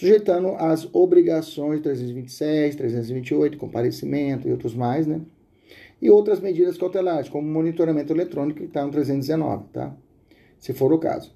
Sujeitando 0.00 0.54
as 0.56 0.88
obrigações 0.94 1.82
326, 1.82 2.74
328, 2.74 3.58
comparecimento 3.58 4.48
e 4.48 4.50
outros 4.50 4.74
mais, 4.74 5.06
né? 5.06 5.20
E 6.00 6.08
outras 6.08 6.40
medidas 6.40 6.78
cautelares, 6.78 7.28
como 7.28 7.46
monitoramento 7.46 8.10
eletrônico, 8.10 8.60
que 8.60 8.64
está 8.64 8.82
no 8.82 8.90
319, 8.90 9.64
tá? 9.70 9.94
Se 10.58 10.72
for 10.72 10.90
o 10.90 10.98
caso. 10.98 11.34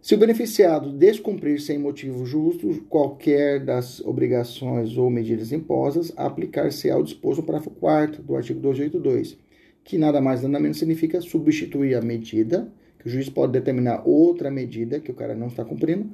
Se 0.00 0.14
o 0.14 0.18
beneficiado 0.18 0.94
descumprir 0.94 1.60
sem 1.60 1.76
motivo 1.76 2.24
justo 2.24 2.86
qualquer 2.88 3.62
das 3.62 4.00
obrigações 4.00 4.96
ou 4.96 5.10
medidas 5.10 5.52
impostas, 5.52 6.10
aplicar-se 6.16 6.90
ao 6.90 7.02
disposto 7.02 7.42
no 7.42 7.46
parágrafo 7.46 7.70
4 7.72 8.22
do 8.22 8.34
artigo 8.34 8.60
282 8.60 9.36
que 9.84 9.98
nada 9.98 10.22
mais 10.22 10.42
nada 10.42 10.58
menos 10.58 10.78
significa 10.78 11.20
substituir 11.20 11.96
a 11.96 12.00
medida, 12.00 12.72
que 12.98 13.08
o 13.08 13.10
juiz 13.10 13.28
pode 13.28 13.52
determinar 13.52 14.04
outra 14.06 14.50
medida 14.50 15.00
que 15.00 15.10
o 15.10 15.14
cara 15.14 15.34
não 15.34 15.48
está 15.48 15.64
cumprindo, 15.64 16.08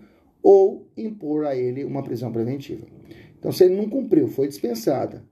ou 0.48 0.88
impor 0.96 1.44
a 1.44 1.54
ele 1.54 1.84
uma 1.84 2.02
prisão 2.02 2.32
preventiva. 2.32 2.86
Então, 3.38 3.52
se 3.52 3.64
ele 3.64 3.76
não 3.76 3.86
cumpriu, 3.86 4.28
foi 4.28 4.48
dispensada, 4.48 5.22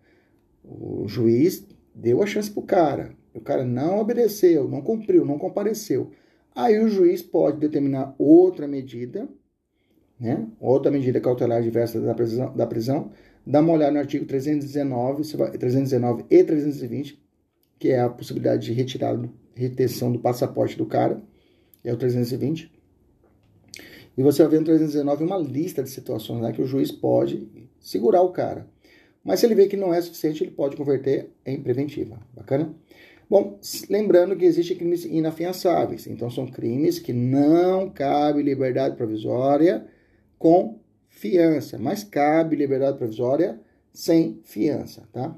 o 0.62 1.08
juiz 1.08 1.66
deu 1.94 2.22
a 2.22 2.26
chance 2.26 2.50
para 2.50 2.60
o 2.60 2.66
cara, 2.66 3.16
o 3.32 3.40
cara 3.40 3.64
não 3.64 3.98
obedeceu, 3.98 4.68
não 4.68 4.82
cumpriu, 4.82 5.24
não 5.24 5.38
compareceu. 5.38 6.10
Aí 6.54 6.78
o 6.78 6.88
juiz 6.90 7.22
pode 7.22 7.58
determinar 7.58 8.14
outra 8.18 8.68
medida, 8.68 9.26
né? 10.20 10.46
outra 10.60 10.90
medida 10.90 11.18
cautelar 11.18 11.62
diversa 11.62 11.98
da 11.98 12.14
prisão, 12.14 12.54
da 12.54 12.66
prisão. 12.66 13.10
Dá 13.46 13.60
uma 13.60 13.72
olhada 13.72 13.92
no 13.92 14.00
artigo 14.00 14.26
319, 14.26 15.22
319 15.58 16.26
e 16.28 16.44
320, 16.44 17.26
que 17.78 17.88
é 17.88 18.00
a 18.00 18.10
possibilidade 18.10 18.66
de 18.66 18.74
retirada, 18.74 19.30
retenção 19.54 20.12
do 20.12 20.18
passaporte 20.18 20.76
do 20.76 20.84
cara, 20.84 21.22
é 21.82 21.90
o 21.90 21.96
320. 21.96 22.75
E 24.16 24.22
você 24.22 24.42
vai 24.42 24.52
ver 24.52 24.58
no 24.60 24.64
319 24.66 25.24
uma 25.24 25.36
lista 25.36 25.82
de 25.82 25.90
situações 25.90 26.40
lá 26.40 26.52
que 26.52 26.62
o 26.62 26.66
juiz 26.66 26.90
pode 26.90 27.48
segurar 27.80 28.22
o 28.22 28.30
cara. 28.30 28.66
Mas 29.22 29.40
se 29.40 29.46
ele 29.46 29.54
vê 29.54 29.66
que 29.66 29.76
não 29.76 29.92
é 29.92 30.00
suficiente, 30.00 30.44
ele 30.44 30.52
pode 30.52 30.76
converter 30.76 31.30
em 31.44 31.60
preventiva. 31.60 32.18
Bacana? 32.34 32.74
Bom, 33.28 33.58
lembrando 33.90 34.36
que 34.36 34.44
existem 34.44 34.76
crimes 34.76 35.04
inafiançáveis. 35.04 36.06
Então, 36.06 36.30
são 36.30 36.46
crimes 36.46 37.00
que 37.00 37.12
não 37.12 37.90
cabe 37.90 38.40
liberdade 38.40 38.96
provisória 38.96 39.84
com 40.38 40.78
fiança, 41.08 41.78
mas 41.78 42.04
cabe 42.04 42.54
liberdade 42.56 42.98
provisória 42.98 43.58
sem 43.92 44.38
fiança, 44.44 45.08
tá? 45.12 45.34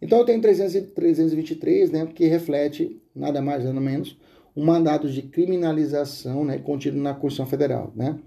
Então 0.00 0.18
eu 0.18 0.24
tenho 0.24 0.40
300, 0.40 0.92
323, 0.92 1.90
né, 1.90 2.06
que 2.14 2.26
reflete 2.26 3.00
nada 3.14 3.40
mais 3.40 3.64
nada 3.64 3.80
menos 3.80 4.18
um 4.56 4.64
mandado 4.64 5.10
de 5.10 5.22
criminalização, 5.22 6.44
né, 6.44 6.58
contido 6.58 6.96
na 6.96 7.14
Constituição 7.14 7.46
Federal, 7.46 7.92
né, 7.94 8.18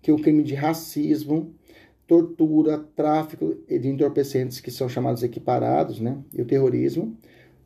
que 0.00 0.10
é 0.10 0.14
o 0.14 0.18
crime 0.18 0.42
de 0.42 0.54
racismo, 0.54 1.52
tortura, 2.06 2.78
tráfico 2.94 3.56
de 3.66 3.88
entorpecentes 3.88 4.60
que 4.60 4.70
são 4.70 4.88
chamados 4.88 5.22
equiparados, 5.22 6.00
né, 6.00 6.18
e 6.32 6.42
o 6.42 6.44
terrorismo 6.44 7.16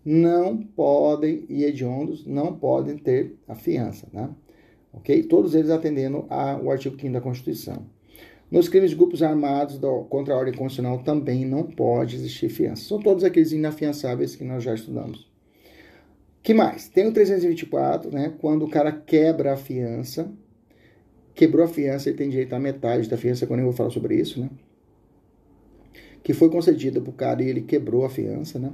não 0.04 0.56
podem 0.56 1.44
e 1.48 1.64
hediondos 1.64 2.24
não 2.26 2.54
podem 2.54 2.96
ter 2.96 3.36
a 3.46 3.54
fiança, 3.54 4.06
né? 4.12 4.30
Todos 5.28 5.54
eles 5.54 5.70
atendendo 5.70 6.24
ao 6.30 6.70
artigo 6.70 6.98
5 6.98 7.12
da 7.12 7.20
Constituição. 7.20 7.86
Nos 8.50 8.68
crimes 8.68 8.90
de 8.90 8.96
grupos 8.96 9.22
armados 9.22 9.78
do, 9.78 10.04
contra 10.04 10.32
a 10.32 10.38
ordem 10.38 10.54
constitucional 10.54 11.02
também 11.02 11.44
não 11.44 11.62
pode 11.62 12.16
existir 12.16 12.48
fiança. 12.48 12.84
São 12.84 12.98
todos 12.98 13.22
aqueles 13.22 13.52
inafiançáveis 13.52 14.34
que 14.34 14.44
nós 14.44 14.64
já 14.64 14.74
estudamos. 14.74 15.27
Que 16.42 16.54
mais? 16.54 16.88
Tem 16.88 17.06
o 17.06 17.12
324, 17.12 18.10
né? 18.10 18.34
Quando 18.40 18.64
o 18.64 18.70
cara 18.70 18.92
quebra 18.92 19.52
a 19.52 19.56
fiança, 19.56 20.30
quebrou 21.34 21.64
a 21.64 21.68
fiança, 21.68 22.08
ele 22.08 22.18
tem 22.18 22.28
direito 22.28 22.54
à 22.54 22.58
metade 22.58 23.08
da 23.08 23.16
fiança, 23.16 23.46
quando 23.46 23.60
eu 23.60 23.66
vou 23.66 23.74
falar 23.74 23.90
sobre 23.90 24.16
isso, 24.16 24.40
né? 24.40 24.48
Que 26.22 26.32
foi 26.32 26.50
concedida 26.50 27.00
para 27.00 27.10
o 27.10 27.12
cara 27.12 27.42
e 27.42 27.48
ele 27.48 27.62
quebrou 27.62 28.04
a 28.04 28.10
fiança, 28.10 28.58
né? 28.58 28.72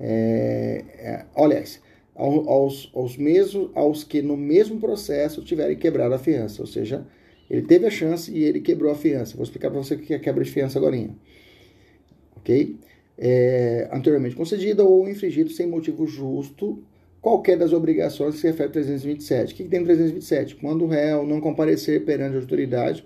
É, 0.00 0.84
é, 0.98 1.26
olha, 1.34 1.62
aos, 2.14 2.90
aos, 2.94 3.16
mesmos, 3.16 3.70
aos 3.74 4.04
que 4.04 4.22
no 4.22 4.36
mesmo 4.36 4.78
processo 4.78 5.42
tiverem 5.42 5.76
quebrado 5.76 6.14
a 6.14 6.18
fiança, 6.18 6.62
ou 6.62 6.66
seja, 6.66 7.06
ele 7.48 7.62
teve 7.62 7.86
a 7.86 7.90
chance 7.90 8.30
e 8.30 8.44
ele 8.44 8.60
quebrou 8.60 8.92
a 8.92 8.94
fiança. 8.94 9.36
Vou 9.36 9.44
explicar 9.44 9.70
para 9.70 9.82
você 9.82 9.94
o 9.94 9.98
que 9.98 10.12
é 10.12 10.18
quebra 10.18 10.44
de 10.44 10.50
fiança 10.50 10.78
agora. 10.78 10.96
Ok? 12.36 12.76
É, 13.16 13.88
anteriormente 13.92 14.36
concedida 14.36 14.84
ou 14.84 15.08
infringido 15.08 15.50
sem 15.50 15.66
motivo 15.66 16.06
justo 16.06 16.82
qualquer 17.28 17.58
das 17.58 17.74
obrigações 17.74 18.34
que 18.34 18.40
se 18.40 18.46
refere 18.46 18.68
ao 18.68 18.72
327. 18.72 19.52
O 19.52 19.56
que, 19.56 19.64
tem 19.64 19.80
no 19.80 19.86
327? 19.86 20.56
Quando 20.56 20.84
o 20.84 20.88
réu 20.88 21.26
não 21.26 21.40
comparecer 21.40 22.04
perante 22.04 22.36
a 22.36 22.40
autoridade. 22.40 23.04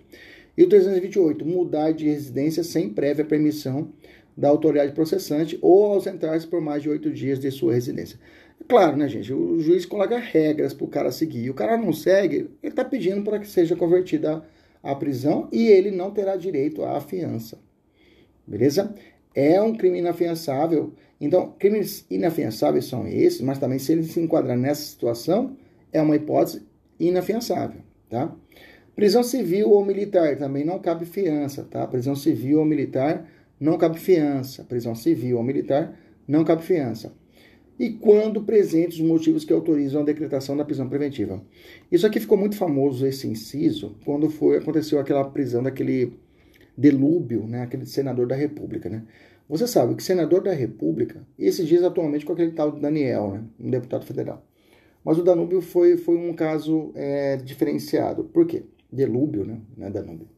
E 0.56 0.62
o 0.62 0.68
328, 0.68 1.44
mudar 1.44 1.92
de 1.92 2.04
residência 2.04 2.62
sem 2.62 2.88
prévia 2.88 3.24
permissão 3.24 3.90
da 4.36 4.48
autoridade 4.48 4.92
processante 4.92 5.58
ou 5.60 5.86
ausentar-se 5.86 6.46
por 6.46 6.60
mais 6.60 6.82
de 6.82 6.88
oito 6.88 7.10
dias 7.10 7.38
de 7.38 7.50
sua 7.50 7.74
residência. 7.74 8.18
Claro, 8.68 8.96
né, 8.96 9.08
gente? 9.08 9.32
O 9.32 9.58
juiz 9.60 9.84
coloca 9.84 10.18
regras 10.18 10.72
para 10.72 10.84
o 10.84 10.88
cara 10.88 11.10
seguir. 11.10 11.50
O 11.50 11.54
cara 11.54 11.76
não 11.76 11.92
segue, 11.92 12.50
ele 12.62 12.72
está 12.72 12.84
pedindo 12.84 13.22
para 13.22 13.40
que 13.40 13.46
seja 13.46 13.74
convertida 13.74 14.44
a 14.82 14.94
prisão 14.94 15.48
e 15.50 15.66
ele 15.66 15.90
não 15.90 16.10
terá 16.10 16.36
direito 16.36 16.84
à 16.84 17.00
fiança. 17.00 17.58
Beleza? 18.46 18.94
É 19.34 19.60
um 19.60 19.74
crime 19.74 19.98
inafiançável. 19.98 20.92
Então, 21.22 21.54
crimes 21.58 22.04
inafiançáveis 22.10 22.84
são 22.84 23.06
esses, 23.06 23.40
mas 23.40 23.58
também 23.58 23.78
se 23.78 23.92
ele 23.92 24.02
se 24.02 24.20
enquadrar 24.20 24.58
nessa 24.58 24.82
situação, 24.82 25.56
é 25.92 26.02
uma 26.02 26.16
hipótese 26.16 26.66
inafiançável, 26.98 27.80
tá? 28.10 28.34
Prisão 28.94 29.22
civil 29.22 29.70
ou 29.70 29.84
militar 29.84 30.36
também 30.36 30.64
não 30.64 30.78
cabe 30.78 31.06
fiança, 31.06 31.62
tá? 31.62 31.86
Prisão 31.86 32.14
civil 32.14 32.58
ou 32.58 32.64
militar 32.64 33.26
não 33.58 33.78
cabe 33.78 33.98
fiança. 33.98 34.64
Prisão 34.64 34.94
civil 34.94 35.38
ou 35.38 35.42
militar 35.42 35.98
não 36.28 36.44
cabe 36.44 36.62
fiança 36.62 37.12
e 37.78 37.90
quando 37.90 38.42
presentes 38.42 38.98
os 38.98 39.04
motivos 39.04 39.44
que 39.44 39.52
autorizam 39.52 40.02
a 40.02 40.04
decretação 40.04 40.56
da 40.56 40.64
prisão 40.64 40.88
preventiva. 40.88 41.42
Isso 41.90 42.06
aqui 42.06 42.20
ficou 42.20 42.38
muito 42.38 42.56
famoso, 42.56 43.04
esse 43.04 43.26
inciso, 43.26 43.96
quando 44.04 44.30
foi 44.30 44.58
aconteceu 44.58 45.00
aquela 45.00 45.24
prisão 45.24 45.62
daquele 45.62 46.12
Delúbio, 46.76 47.46
né, 47.46 47.62
aquele 47.62 47.84
senador 47.84 48.26
da 48.26 48.36
República. 48.36 48.88
Né? 48.88 49.02
Você 49.49 49.66
sabe 49.66 49.95
que 49.95 50.03
senador 50.03 50.43
da 50.43 50.53
República, 50.53 51.26
e 51.38 51.47
esses 51.47 51.66
dias 51.66 51.82
atualmente 51.82 52.24
com 52.24 52.32
aquele 52.32 52.53
tal 52.53 52.72
Daniel, 52.72 53.32
né, 53.32 53.45
um 53.61 53.70
deputado 53.70 54.05
federal. 54.05 54.47
Mas 55.05 55.18
o 55.18 55.22
Danúbio 55.22 55.61
foi, 55.61 55.97
foi 55.97 56.16
um 56.16 56.32
caso 56.32 56.93
é, 56.95 57.36
diferenciado. 57.36 58.24
Por 58.24 58.47
quê? 58.47 58.64
Delúbio, 58.90 59.45
né? 59.45 59.61
Não 59.76 59.86
é 59.86 59.90
Danúbio. 59.90 60.28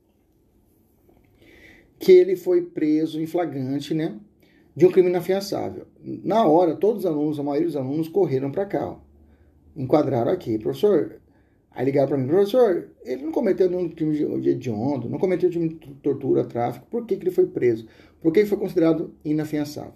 Que 1.98 2.12
ele 2.12 2.34
foi 2.34 2.62
preso 2.62 3.20
em 3.20 3.26
flagrante, 3.26 3.92
né? 3.92 4.18
de 4.76 4.86
um 4.86 4.90
crime 4.90 5.08
inafiançável. 5.08 5.86
Na 6.02 6.46
hora, 6.46 6.74
todos 6.74 7.04
os 7.04 7.06
alunos, 7.06 7.38
a 7.38 7.42
maioria 7.42 7.66
dos 7.66 7.76
alunos, 7.76 8.08
correram 8.08 8.50
para 8.50 8.66
cá. 8.66 8.88
Ó. 8.88 8.98
Enquadraram 9.76 10.32
aqui. 10.32 10.58
Professor, 10.58 11.20
aí 11.74 11.84
ligaram 11.84 12.08
para 12.08 12.16
mim, 12.16 12.26
professor, 12.26 12.88
ele 13.04 13.22
não 13.22 13.32
cometeu 13.32 13.68
nenhum 13.68 13.88
crime 13.88 14.40
de 14.40 14.50
hediondo, 14.50 15.08
não 15.08 15.18
cometeu 15.18 15.50
crime 15.50 15.68
de 15.68 15.94
tortura, 16.02 16.44
tráfico. 16.44 16.86
Por 16.90 17.04
que, 17.04 17.16
que 17.16 17.24
ele 17.24 17.30
foi 17.30 17.46
preso? 17.46 17.86
Por 18.22 18.32
que 18.32 18.40
ele 18.40 18.48
foi 18.48 18.58
considerado 18.58 19.12
inafiançável? 19.24 19.94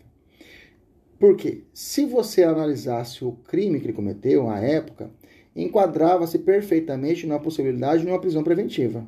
Porque 1.19 1.65
se 1.73 2.05
você 2.05 2.45
analisasse 2.45 3.25
o 3.25 3.33
crime 3.33 3.81
que 3.81 3.87
ele 3.87 3.93
cometeu 3.93 4.45
na 4.45 4.61
época, 4.61 5.11
enquadrava-se 5.55 6.39
perfeitamente 6.39 7.27
na 7.27 7.39
possibilidade 7.39 8.03
de 8.03 8.09
uma 8.09 8.21
prisão 8.21 8.45
preventiva. 8.45 9.07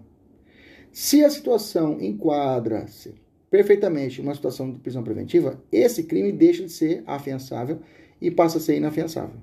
Se 0.90 1.24
a 1.24 1.30
situação 1.30 2.00
enquadra-se 2.00 3.14
perfeitamente 3.48 4.20
uma 4.20 4.34
situação 4.34 4.72
de 4.72 4.78
prisão 4.78 5.02
preventiva, 5.02 5.62
esse 5.70 6.04
crime 6.04 6.32
deixa 6.32 6.64
de 6.64 6.70
ser 6.70 7.02
afiançável 7.06 7.80
e 8.20 8.30
passa 8.30 8.58
a 8.58 8.60
ser 8.60 8.76
inafiançável. 8.76 9.36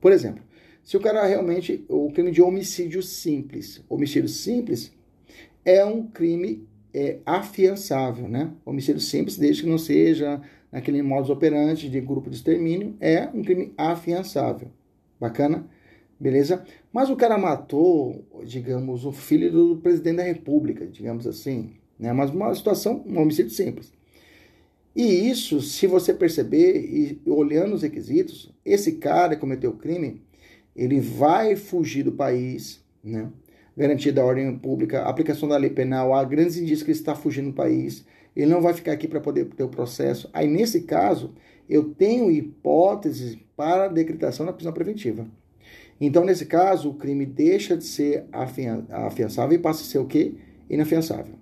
Por 0.00 0.12
exemplo, 0.12 0.42
se 0.90 0.96
o 0.96 1.00
cara 1.00 1.24
realmente. 1.24 1.84
O 1.88 2.10
crime 2.10 2.32
de 2.32 2.42
homicídio 2.42 3.00
simples. 3.02 3.80
Homicídio 3.88 4.28
simples 4.28 4.92
é 5.64 5.84
um 5.84 6.06
crime 6.06 6.66
é, 6.92 7.18
afiançável, 7.24 8.28
né? 8.28 8.50
Homicídio 8.64 9.00
simples, 9.00 9.36
desde 9.36 9.62
que 9.62 9.68
não 9.68 9.78
seja 9.78 10.42
naquele 10.72 11.00
modus 11.00 11.30
operandi 11.30 11.88
de 11.88 12.00
grupo 12.00 12.28
de 12.28 12.36
extermínio, 12.36 12.96
é 12.98 13.28
um 13.32 13.42
crime 13.42 13.72
afiançável. 13.76 14.68
Bacana? 15.20 15.64
Beleza? 16.18 16.64
Mas 16.92 17.08
o 17.08 17.14
cara 17.14 17.38
matou, 17.38 18.24
digamos, 18.44 19.04
o 19.04 19.12
filho 19.12 19.52
do 19.52 19.76
presidente 19.76 20.16
da 20.16 20.22
república, 20.24 20.86
digamos 20.86 21.24
assim 21.24 21.74
né? 22.00 22.14
Mas 22.14 22.30
uma 22.30 22.52
situação, 22.54 23.04
um 23.06 23.20
homicídio 23.20 23.52
simples. 23.52 23.92
E 24.96 25.28
isso, 25.30 25.60
se 25.60 25.86
você 25.86 26.14
perceber 26.14 26.80
e 26.80 27.20
olhando 27.30 27.74
os 27.74 27.82
requisitos, 27.82 28.50
esse 28.64 28.92
cara 28.92 29.36
cometeu 29.36 29.70
o 29.70 29.76
crime, 29.76 30.22
ele 30.74 31.00
vai 31.00 31.56
fugir 31.56 32.02
do 32.02 32.12
país, 32.12 32.84
né? 33.02 33.30
Garantida 33.76 34.20
a 34.20 34.24
ordem 34.24 34.58
pública, 34.58 35.02
aplicação 35.02 35.48
da 35.48 35.56
lei 35.56 35.70
penal, 35.70 36.12
há 36.12 36.22
grandes 36.24 36.56
indícios 36.56 36.82
que 36.82 36.90
ele 36.90 36.98
está 36.98 37.14
fugindo 37.14 37.50
do 37.50 37.54
país, 37.54 38.04
ele 38.34 38.50
não 38.50 38.60
vai 38.60 38.74
ficar 38.74 38.92
aqui 38.92 39.08
para 39.08 39.20
poder 39.20 39.46
ter 39.46 39.62
o 39.62 39.68
processo. 39.68 40.28
Aí, 40.32 40.46
nesse 40.48 40.82
caso, 40.82 41.34
eu 41.68 41.94
tenho 41.94 42.30
hipóteses 42.30 43.38
para 43.56 43.88
decretação 43.88 44.44
da 44.44 44.52
prisão 44.52 44.72
preventiva. 44.72 45.26
Então, 46.00 46.24
nesse 46.24 46.46
caso, 46.46 46.90
o 46.90 46.94
crime 46.94 47.26
deixa 47.26 47.76
de 47.76 47.84
ser 47.84 48.24
afiançável 48.32 49.56
e 49.56 49.60
passa 49.60 49.82
a 49.82 49.84
ser 49.84 49.98
o 49.98 50.06
quê? 50.06 50.34
Inafiançável. 50.68 51.34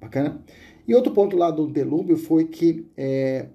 Bacana? 0.00 0.42
E 0.86 0.94
outro 0.94 1.12
ponto 1.12 1.36
lá 1.36 1.50
do 1.50 1.66
Delúbio 1.66 2.16
foi 2.16 2.44
que 2.46 2.86
é, 2.96 3.46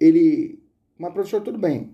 ele. 0.00 0.58
Mas, 0.98 1.12
professor, 1.12 1.40
tudo 1.40 1.58
bem. 1.58 1.90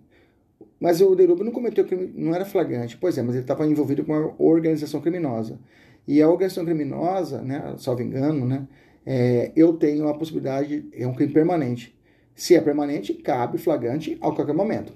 Mas 0.84 1.00
o 1.00 1.14
Delúbio 1.14 1.46
não 1.46 1.50
cometeu 1.50 1.86
crime, 1.86 2.12
não 2.14 2.34
era 2.34 2.44
flagrante. 2.44 2.98
Pois 2.98 3.16
é, 3.16 3.22
mas 3.22 3.34
ele 3.34 3.44
estava 3.44 3.66
envolvido 3.66 4.04
com 4.04 4.12
uma 4.12 4.34
organização 4.38 5.00
criminosa. 5.00 5.58
E 6.06 6.20
a 6.20 6.28
organização 6.28 6.62
criminosa, 6.62 7.40
né, 7.40 7.74
salvo 7.78 8.02
engano, 8.02 8.44
né, 8.44 8.68
é, 9.06 9.50
eu 9.56 9.72
tenho 9.72 10.06
a 10.08 10.12
possibilidade, 10.12 10.86
é 10.92 11.06
um 11.06 11.14
crime 11.14 11.32
permanente. 11.32 11.96
Se 12.34 12.54
é 12.54 12.60
permanente, 12.60 13.14
cabe 13.14 13.56
flagrante 13.56 14.18
a 14.20 14.30
qualquer 14.30 14.54
momento. 14.54 14.92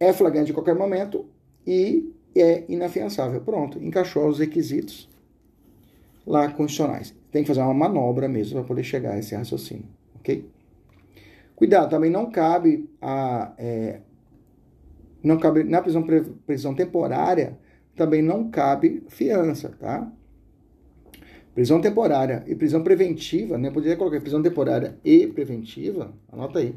É 0.00 0.14
flagrante 0.14 0.50
a 0.50 0.54
qualquer 0.54 0.74
momento 0.74 1.26
e 1.66 2.10
é 2.34 2.64
inafiançável. 2.66 3.42
Pronto, 3.42 3.78
encaixou 3.78 4.26
os 4.26 4.38
requisitos 4.38 5.08
lá 6.26 6.48
constitucionais 6.50 7.14
tem 7.36 7.42
que 7.42 7.48
fazer 7.48 7.60
uma 7.60 7.74
manobra 7.74 8.28
mesmo 8.28 8.54
para 8.54 8.66
poder 8.66 8.82
chegar 8.82 9.12
a 9.12 9.18
esse 9.18 9.34
raciocínio, 9.34 9.84
ok? 10.18 10.48
Cuidado, 11.54 11.90
também 11.90 12.10
não 12.10 12.30
cabe 12.30 12.88
a 13.00 13.52
é, 13.58 14.00
não 15.26 15.38
cabe 15.38 15.64
na 15.64 15.82
prisão 15.82 16.04
prisão 16.46 16.74
temporária 16.74 17.58
também 17.94 18.22
não 18.22 18.50
cabe 18.50 19.02
fiança, 19.08 19.70
tá? 19.80 20.10
Prisão 21.54 21.80
temporária 21.80 22.44
e 22.46 22.54
prisão 22.54 22.82
preventiva, 22.82 23.56
né? 23.56 23.70
Poderia 23.70 23.96
colocar 23.96 24.20
prisão 24.20 24.42
temporária 24.42 24.98
e 25.02 25.26
preventiva, 25.26 26.12
anota 26.30 26.58
aí. 26.58 26.74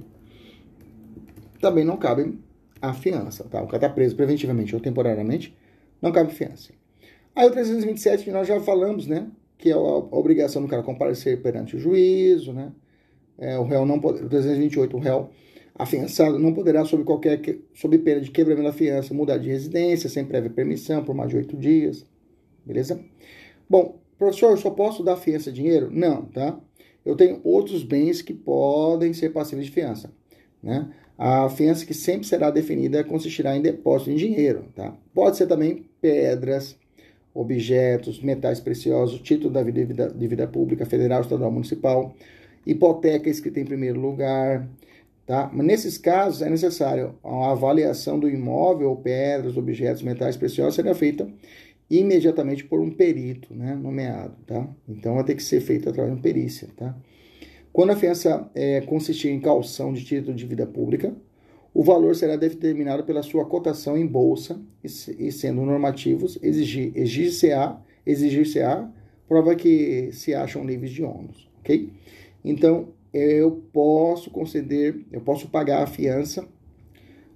Também 1.59 1.83
não 1.83 1.97
cabe 1.97 2.39
a 2.81 2.93
fiança, 2.93 3.43
tá? 3.43 3.61
O 3.61 3.65
cara 3.65 3.77
está 3.77 3.89
preso 3.89 4.15
preventivamente 4.15 4.73
ou 4.73 4.81
temporariamente, 4.81 5.55
não 6.01 6.13
cabe 6.13 6.33
fiança. 6.33 6.71
Aí 7.35 7.47
o 7.47 7.51
327 7.51 8.31
nós 8.31 8.47
já 8.47 8.59
falamos, 8.61 9.05
né? 9.05 9.29
que 9.59 9.69
é 9.69 9.73
a 9.73 9.77
obrigação 9.77 10.61
do 10.61 10.67
cara 10.67 10.81
comparecer 10.81 11.41
perante 11.41 11.75
o 11.75 11.79
juízo, 11.79 12.53
né? 12.53 12.71
É, 13.37 13.59
o 13.59 13.63
réu 13.63 13.85
não 13.85 13.99
pode, 13.99 14.27
328, 14.27 14.95
o 14.95 14.99
réu 14.99 15.29
afiançado 15.79 16.37
não 16.37 16.53
poderá, 16.53 16.83
sob 16.83 17.05
qualquer, 17.05 17.41
sob 17.73 17.97
pena 17.99 18.19
de 18.19 18.29
quebramento 18.29 18.67
da 18.67 18.73
fiança, 18.73 19.13
mudar 19.13 19.37
de 19.37 19.47
residência 19.47 20.09
sem 20.09 20.25
prévia 20.25 20.49
permissão 20.49 21.05
por 21.05 21.15
mais 21.15 21.29
de 21.29 21.37
oito 21.37 21.55
dias, 21.55 22.05
beleza? 22.65 22.99
Bom, 23.69 23.97
professor, 24.17 24.51
eu 24.51 24.57
só 24.57 24.69
posso 24.71 25.01
dar 25.01 25.15
fiança 25.15 25.49
dinheiro? 25.49 25.89
Não, 25.89 26.25
tá? 26.25 26.59
Eu 27.05 27.15
tenho 27.15 27.39
outros 27.45 27.81
bens 27.81 28.21
que 28.21 28.33
podem 28.33 29.13
ser 29.13 29.29
passíveis 29.29 29.67
de 29.67 29.71
fiança, 29.71 30.11
né? 30.61 30.89
A 31.17 31.49
fiança 31.49 31.85
que 31.85 31.93
sempre 31.93 32.27
será 32.27 32.51
definida 32.51 33.03
consistirá 33.03 33.55
em 33.55 33.61
depósito 33.61 34.11
em 34.11 34.15
dinheiro, 34.15 34.65
tá? 34.75 34.93
Pode 35.13 35.37
ser 35.37 35.47
também 35.47 35.85
pedras, 36.01 36.77
objetos, 37.33 38.21
metais 38.21 38.59
preciosos, 38.59 39.21
título 39.21 39.49
da 39.53 39.63
vida, 39.63 40.09
de 40.09 40.27
vida 40.27 40.45
pública 40.45 40.85
federal, 40.85 41.21
estadual, 41.21 41.51
municipal, 41.51 42.13
hipoteca 42.65 43.29
escrita 43.29 43.61
em 43.61 43.65
primeiro 43.65 43.99
lugar, 43.99 44.67
tá? 45.29 45.47
Mas 45.53 45.63
nesses 45.63 45.95
casos 45.95 46.41
é 46.41 46.49
necessário 46.49 47.13
a 47.23 47.51
avaliação 47.51 48.19
do 48.19 48.27
imóvel, 48.27 48.95
pedras, 48.95 49.57
objetos, 49.57 50.01
metais 50.01 50.35
preciosos 50.35 50.73
será 50.73 50.95
feita 50.95 51.31
imediatamente 51.87 52.63
por 52.63 52.79
um 52.79 52.89
perito, 52.89 53.53
né, 53.53 53.75
nomeado, 53.75 54.35
tá? 54.47 54.67
Então 54.87 55.13
vai 55.13 55.23
ter 55.23 55.35
que 55.35 55.43
ser 55.43 55.61
feita 55.61 55.91
através 55.91 56.15
de 56.15 56.17
uma 56.17 56.23
perícia, 56.23 56.69
tá? 56.75 56.97
Quando 57.71 57.91
a 57.91 57.95
fiança 57.95 58.49
é, 58.55 58.81
consistir 58.81 59.29
em 59.29 59.39
calção 59.39 59.93
de 59.93 60.03
título 60.03 60.35
de 60.35 60.47
vida 60.47 60.65
pública, 60.65 61.15
o 61.75 61.83
valor 61.83 62.15
será 62.15 62.35
determinado 62.35 63.03
pela 63.03 63.21
sua 63.21 63.45
cotação 63.45 63.95
em 63.95 64.07
bolsa 64.07 64.59
e, 64.83 65.31
sendo 65.31 65.61
normativos, 65.61 66.39
exigir, 66.41 66.91
exigir-se-á, 66.95 67.79
exigir-se-á, 68.03 68.89
prova 69.27 69.53
que 69.53 70.09
se 70.11 70.33
acham 70.33 70.65
livres 70.65 70.89
de 70.89 71.03
ônus, 71.03 71.47
ok? 71.59 71.93
Então, 72.43 72.89
eu 73.13 73.63
posso 73.73 74.29
conceder, 74.29 75.05
eu 75.11 75.21
posso 75.21 75.49
pagar 75.49 75.83
a 75.83 75.87
fiança 75.87 76.47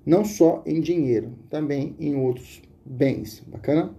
não 0.05 0.25
só 0.25 0.61
em 0.65 0.81
dinheiro, 0.81 1.33
também 1.49 1.95
em 1.99 2.15
outros 2.15 2.61
bens, 2.85 3.41
bacana? 3.47 3.95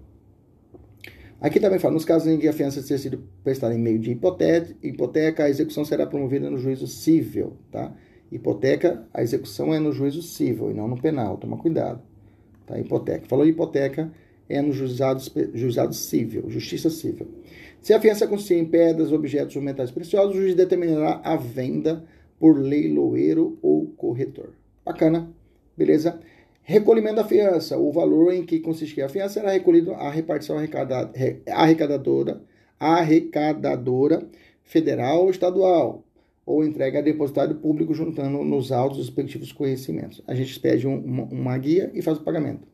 Aqui 1.41 1.61
também 1.61 1.79
fala, 1.79 1.95
nos 1.95 2.05
casos 2.05 2.29
em 2.29 2.39
que 2.39 2.49
a 2.49 2.53
fiança 2.53 2.83
tenha 2.83 2.99
sido 2.99 3.23
prestada 3.43 3.75
em 3.75 3.79
meio 3.79 3.99
de 3.99 4.13
hipoteca, 4.13 4.75
hipoteca, 4.83 5.45
a 5.45 5.51
execução 5.51 5.85
será 5.85 6.07
promovida 6.07 6.49
no 6.49 6.59
juízo 6.59 6.87
civil, 6.87 7.55
tá? 7.71 7.95
Hipoteca, 8.31 9.07
a 9.13 9.23
execução 9.23 9.73
é 9.73 9.79
no 9.79 9.93
juízo 9.93 10.23
civil 10.23 10.71
e 10.71 10.75
não 10.75 10.89
no 10.89 11.01
penal, 11.01 11.37
toma 11.37 11.57
cuidado. 11.57 12.03
Tá? 12.67 12.79
Hipoteca. 12.79 13.27
Falou 13.29 13.47
hipoteca, 13.47 14.11
é 14.49 14.61
no 14.61 14.73
juizado, 14.73 15.23
juizado 15.53 15.95
civil, 15.95 16.49
justiça 16.49 16.91
civil. 16.91 17.29
Se 17.85 17.93
a 17.93 18.01
fiança 18.01 18.27
consistir 18.27 18.55
em 18.55 18.65
pedras, 18.65 19.13
objetos 19.13 19.55
ou 19.57 19.61
metais 19.61 19.91
preciosos, 19.91 20.35
o 20.35 20.41
juiz 20.41 20.55
determinará 20.55 21.21
a 21.23 21.37
venda 21.37 22.03
por 22.41 22.59
leiloeiro 22.59 23.59
ou 23.61 23.89
corretor. 23.89 24.55
Bacana, 24.83 25.31
beleza? 25.77 26.19
Recolhimento 26.63 27.17
da 27.17 27.25
fiança. 27.25 27.77
O 27.77 27.93
valor 27.93 28.33
em 28.33 28.43
que 28.43 28.59
consistia 28.59 29.05
a 29.05 29.09
fiança 29.11 29.35
será 29.35 29.51
recolhido 29.51 29.93
à 29.93 30.09
repartição 30.09 30.57
arrecadadora, 30.57 32.41
arrecadadora 32.81 34.27
federal 34.63 35.25
ou 35.25 35.31
estadual, 35.31 36.03
ou 36.47 36.65
entregue 36.65 36.97
a 36.97 37.03
depositário 37.03 37.57
público 37.57 37.93
juntando 37.93 38.43
nos 38.45 38.73
autos 38.73 38.99
os 38.99 39.09
respectivos 39.09 39.53
conhecimentos. 39.53 40.23
A 40.27 40.35
gente 40.35 40.59
pede 40.59 40.89
um, 40.89 40.99
uma, 41.01 41.25
uma 41.25 41.59
guia 41.59 41.91
e 41.93 42.01
faz 42.01 42.17
o 42.17 42.23
pagamento. 42.23 42.67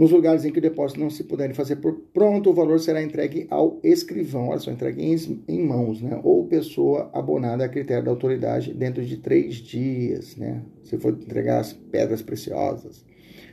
Nos 0.00 0.12
lugares 0.12 0.46
em 0.46 0.50
que 0.50 0.58
o 0.58 0.62
depósito 0.62 0.98
não 0.98 1.10
se 1.10 1.24
puderem 1.24 1.54
fazer 1.54 1.76
por 1.76 1.92
pronto, 2.14 2.48
o 2.48 2.54
valor 2.54 2.80
será 2.80 3.02
entregue 3.02 3.46
ao 3.50 3.78
escrivão, 3.84 4.48
olha 4.48 4.58
só, 4.58 4.70
entregue 4.70 5.04
em, 5.04 5.44
em 5.46 5.62
mãos, 5.62 6.00
né? 6.00 6.18
Ou 6.24 6.46
pessoa 6.46 7.10
abonada 7.12 7.66
a 7.66 7.68
critério 7.68 8.06
da 8.06 8.10
autoridade 8.10 8.72
dentro 8.72 9.04
de 9.04 9.18
três 9.18 9.56
dias, 9.56 10.36
né? 10.36 10.62
Se 10.84 10.96
for 10.96 11.12
entregar 11.12 11.60
as 11.60 11.74
pedras 11.74 12.22
preciosas. 12.22 13.04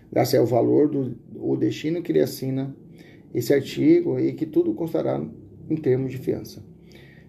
Graças 0.09 0.39
ao 0.39 0.45
valor 0.45 0.87
do 0.87 1.17
o 1.35 1.57
destino 1.57 2.01
que 2.01 2.13
ele 2.13 2.21
assina 2.21 2.73
esse 3.33 3.53
artigo 3.53 4.17
e 4.17 4.31
que 4.31 4.45
tudo 4.45 4.73
constará 4.73 5.21
em 5.69 5.75
termos 5.75 6.13
de 6.13 6.17
fiança. 6.17 6.63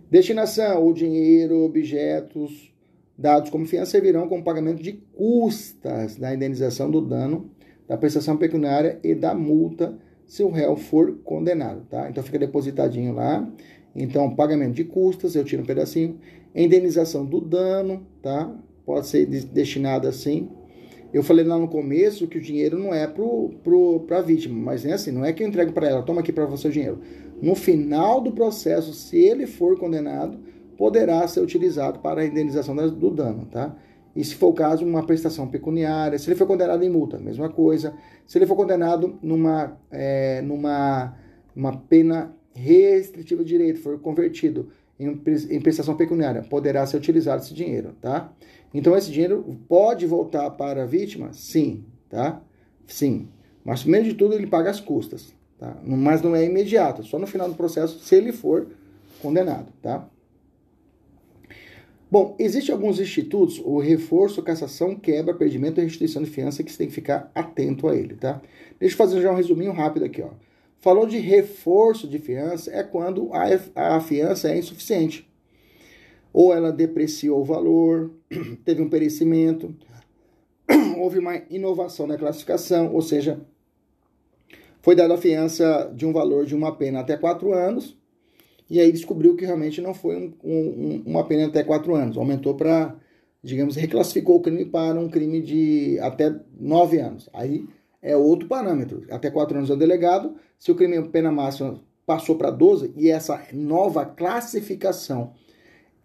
Destinação: 0.09 0.87
o 0.87 0.93
dinheiro, 0.93 1.65
objetos, 1.65 2.73
dados 3.19 3.51
como 3.51 3.67
fiança 3.67 3.91
servirão 3.91 4.29
como 4.29 4.45
pagamento 4.45 4.81
de 4.81 4.93
custas 4.93 6.15
da 6.15 6.33
indenização 6.33 6.89
do 6.89 7.01
dano 7.01 7.58
da 7.89 7.97
prestação 7.97 8.37
pecuniária 8.37 9.01
e 9.03 9.15
da 9.15 9.35
multa 9.35 9.99
se 10.27 10.43
o 10.43 10.51
réu 10.51 10.77
for 10.77 11.19
condenado, 11.25 11.87
tá? 11.89 12.09
Então 12.11 12.23
fica 12.23 12.39
depositadinho 12.39 13.15
lá. 13.15 13.51
Então, 13.97 14.35
pagamento 14.35 14.75
de 14.75 14.85
custas, 14.85 15.35
eu 15.35 15.43
tiro 15.43 15.63
um 15.63 15.67
pedacinho. 15.67 16.21
Indenização 16.55 17.25
do 17.25 17.41
dano, 17.41 18.07
tá? 18.23 18.55
Pode 18.85 19.07
ser 19.07 19.25
destinado 19.27 20.07
assim. 20.07 20.51
Eu 21.13 21.23
falei 21.23 21.45
lá 21.45 21.59
no 21.59 21.69
começo 21.69 22.27
que 22.27 22.37
o 22.37 22.41
dinheiro 22.41 22.79
não 22.79 22.93
é 22.93 23.07
pro, 23.07 23.51
pro, 23.65 24.01
pra 24.01 24.21
vítima, 24.21 24.55
mas 24.55 24.85
é 24.85 24.93
assim, 24.93 25.11
não 25.11 25.25
é 25.25 25.33
que 25.33 25.43
eu 25.43 25.49
entrego 25.49 25.73
para 25.73 25.89
ela, 25.89 26.03
toma 26.03 26.21
aqui 26.21 26.31
para 26.31 26.45
você 26.45 26.69
o 26.69 26.71
dinheiro. 26.71 27.01
No 27.41 27.55
final 27.55 28.21
do 28.21 28.33
processo, 28.33 28.93
se 28.93 29.17
ele 29.17 29.47
for 29.47 29.79
condenado, 29.79 30.39
poderá 30.77 31.27
ser 31.27 31.41
utilizado 31.41 32.01
para 32.01 32.21
a 32.21 32.27
indenização 32.27 32.77
do 32.77 33.11
dano, 33.11 33.47
tá? 33.47 33.75
E 34.19 34.25
se 34.25 34.35
for 34.35 34.49
o 34.49 34.53
caso, 34.53 34.85
uma 34.85 35.07
prestação 35.07 35.47
pecuniária. 35.47 36.19
Se 36.19 36.29
ele 36.29 36.35
for 36.35 36.45
condenado 36.45 36.83
em 36.83 36.91
multa, 36.91 37.21
mesma 37.21 37.49
coisa. 37.49 37.95
Se 38.27 38.37
ele 38.37 38.47
for 38.47 38.57
condenado 38.57 39.17
numa, 39.23 39.79
é, 39.93 40.43
numa 40.43 41.17
uma 41.55 41.77
pena 41.77 42.35
restritiva 42.53 43.45
de 43.45 43.49
direito, 43.51 43.79
for 43.79 44.01
convertido 44.01 44.71
em, 44.99 45.07
em 45.07 45.61
prestação 45.61 45.97
pecuniária, 45.97 46.43
poderá 46.43 46.85
ser 46.85 46.97
utilizado 46.97 47.45
esse 47.45 47.55
dinheiro, 47.55 47.95
tá? 48.01 48.33
Então, 48.75 48.97
esse 48.97 49.13
dinheiro 49.13 49.57
pode 49.69 50.05
voltar 50.05 50.51
para 50.51 50.83
a 50.83 50.87
vítima? 50.87 51.33
Sim, 51.33 51.85
tá? 52.11 52.43
Sim. 52.89 53.29
Mas, 53.65 53.83
primeiro 53.83 54.07
de 54.07 54.15
tudo, 54.15 54.35
ele 54.35 54.49
paga 54.49 54.69
as 54.69 54.81
custas, 54.81 55.33
tá? 55.57 55.77
Mas 55.85 56.23
não 56.23 56.35
é 56.35 56.45
imediato, 56.45 57.05
só 57.05 57.21
no 57.21 57.27
final 57.29 57.49
do 57.49 57.55
processo, 57.55 58.01
se 58.01 58.17
ele 58.17 58.33
for 58.33 58.67
condenado, 59.23 59.73
tá? 59.81 60.09
Bom, 62.11 62.35
existem 62.39 62.75
alguns 62.75 62.99
institutos, 62.99 63.61
o 63.63 63.79
reforço, 63.79 64.43
cassação, 64.43 64.97
quebra, 64.97 65.35
perdimento 65.35 65.79
e 65.79 65.85
restituição 65.85 66.23
de 66.23 66.31
fiança, 66.31 66.63
que 66.63 66.73
você 66.73 66.79
tem 66.79 66.87
que 66.87 66.95
ficar 66.95 67.31
atento 67.35 67.87
a 67.87 67.95
ele, 67.95 68.15
tá? 68.15 68.41
Deixa 68.81 68.95
eu 68.95 68.99
fazer 68.99 69.21
já 69.21 69.31
um 69.31 69.37
resuminho 69.37 69.73
rápido 69.73 70.07
aqui, 70.07 70.23
ó. 70.23 70.31
Falou 70.81 71.07
de 71.07 71.19
reforço 71.19 72.09
de 72.09 72.19
fiança, 72.19 72.71
é 72.73 72.83
quando 72.83 73.31
a, 73.35 73.97
a 73.97 74.01
fiança 74.01 74.49
é 74.49 74.59
insuficiente. 74.59 75.29
Ou 76.33 76.55
ela 76.55 76.73
depreciou 76.73 77.41
o 77.41 77.45
valor, 77.45 78.11
teve 78.65 78.81
um 78.81 78.89
perecimento, 78.89 79.75
houve 80.97 81.19
uma 81.19 81.43
inovação 81.51 82.07
na 82.07 82.17
classificação, 82.17 82.95
ou 82.95 83.03
seja, 83.03 83.39
foi 84.81 84.95
dada 84.95 85.13
a 85.13 85.19
fiança 85.19 85.93
de 85.95 86.07
um 86.07 86.13
valor 86.13 86.47
de 86.47 86.55
uma 86.55 86.75
pena 86.75 87.01
até 87.01 87.19
quatro 87.19 87.53
anos, 87.53 87.98
e 88.71 88.81
aí 88.81 88.93
descobriu 88.93 89.35
que 89.35 89.45
realmente 89.45 89.81
não 89.81 89.95
foi 89.95 90.17
um, 90.17 90.35
um, 90.45 91.03
uma 91.07 91.25
pena 91.25 91.47
até 91.47 91.63
quatro 91.63 91.95
anos, 91.95 92.17
aumentou 92.17 92.55
para, 92.55 92.95
digamos, 93.43 93.77
reclassificou 93.77 94.37
o 94.37 94.41
crime 94.41 94.65
para 94.67 95.01
um 95.01 95.09
crime 95.09 95.41
de 95.41 95.99
até 96.01 96.35
nove 96.59 96.99
anos. 96.99 97.31
Aí 97.33 97.67
é 98.03 98.17
outro 98.17 98.47
parâmetro. 98.47 99.05
Até 99.11 99.31
quatro 99.31 99.57
anos 99.57 99.71
é 99.71 99.77
delegado. 99.77 100.35
Se 100.59 100.71
o 100.71 100.75
crime 100.75 101.03
pena 101.09 101.33
máxima 101.33 101.81
passou 102.05 102.37
para 102.37 102.51
12 102.51 102.93
e 102.97 103.11
essa 103.11 103.43
nova 103.53 104.05
classificação 104.05 105.33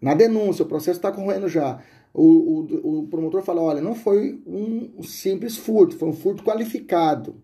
na 0.01 0.14
denúncia, 0.14 0.64
o 0.64 0.68
processo 0.68 0.99
está 0.99 1.11
correndo 1.11 1.47
já. 1.47 1.82
O, 2.14 2.24
o, 2.24 2.99
o, 2.99 3.07
promotor 3.07 3.41
fala: 3.41 3.61
olha, 3.61 3.82
não 3.82 3.95
foi 3.95 4.41
um 4.45 5.01
simples 5.01 5.57
furto, 5.57 5.95
foi 5.95 6.09
um 6.09 6.14
furto 6.14 6.43
qualificado. 6.43 7.41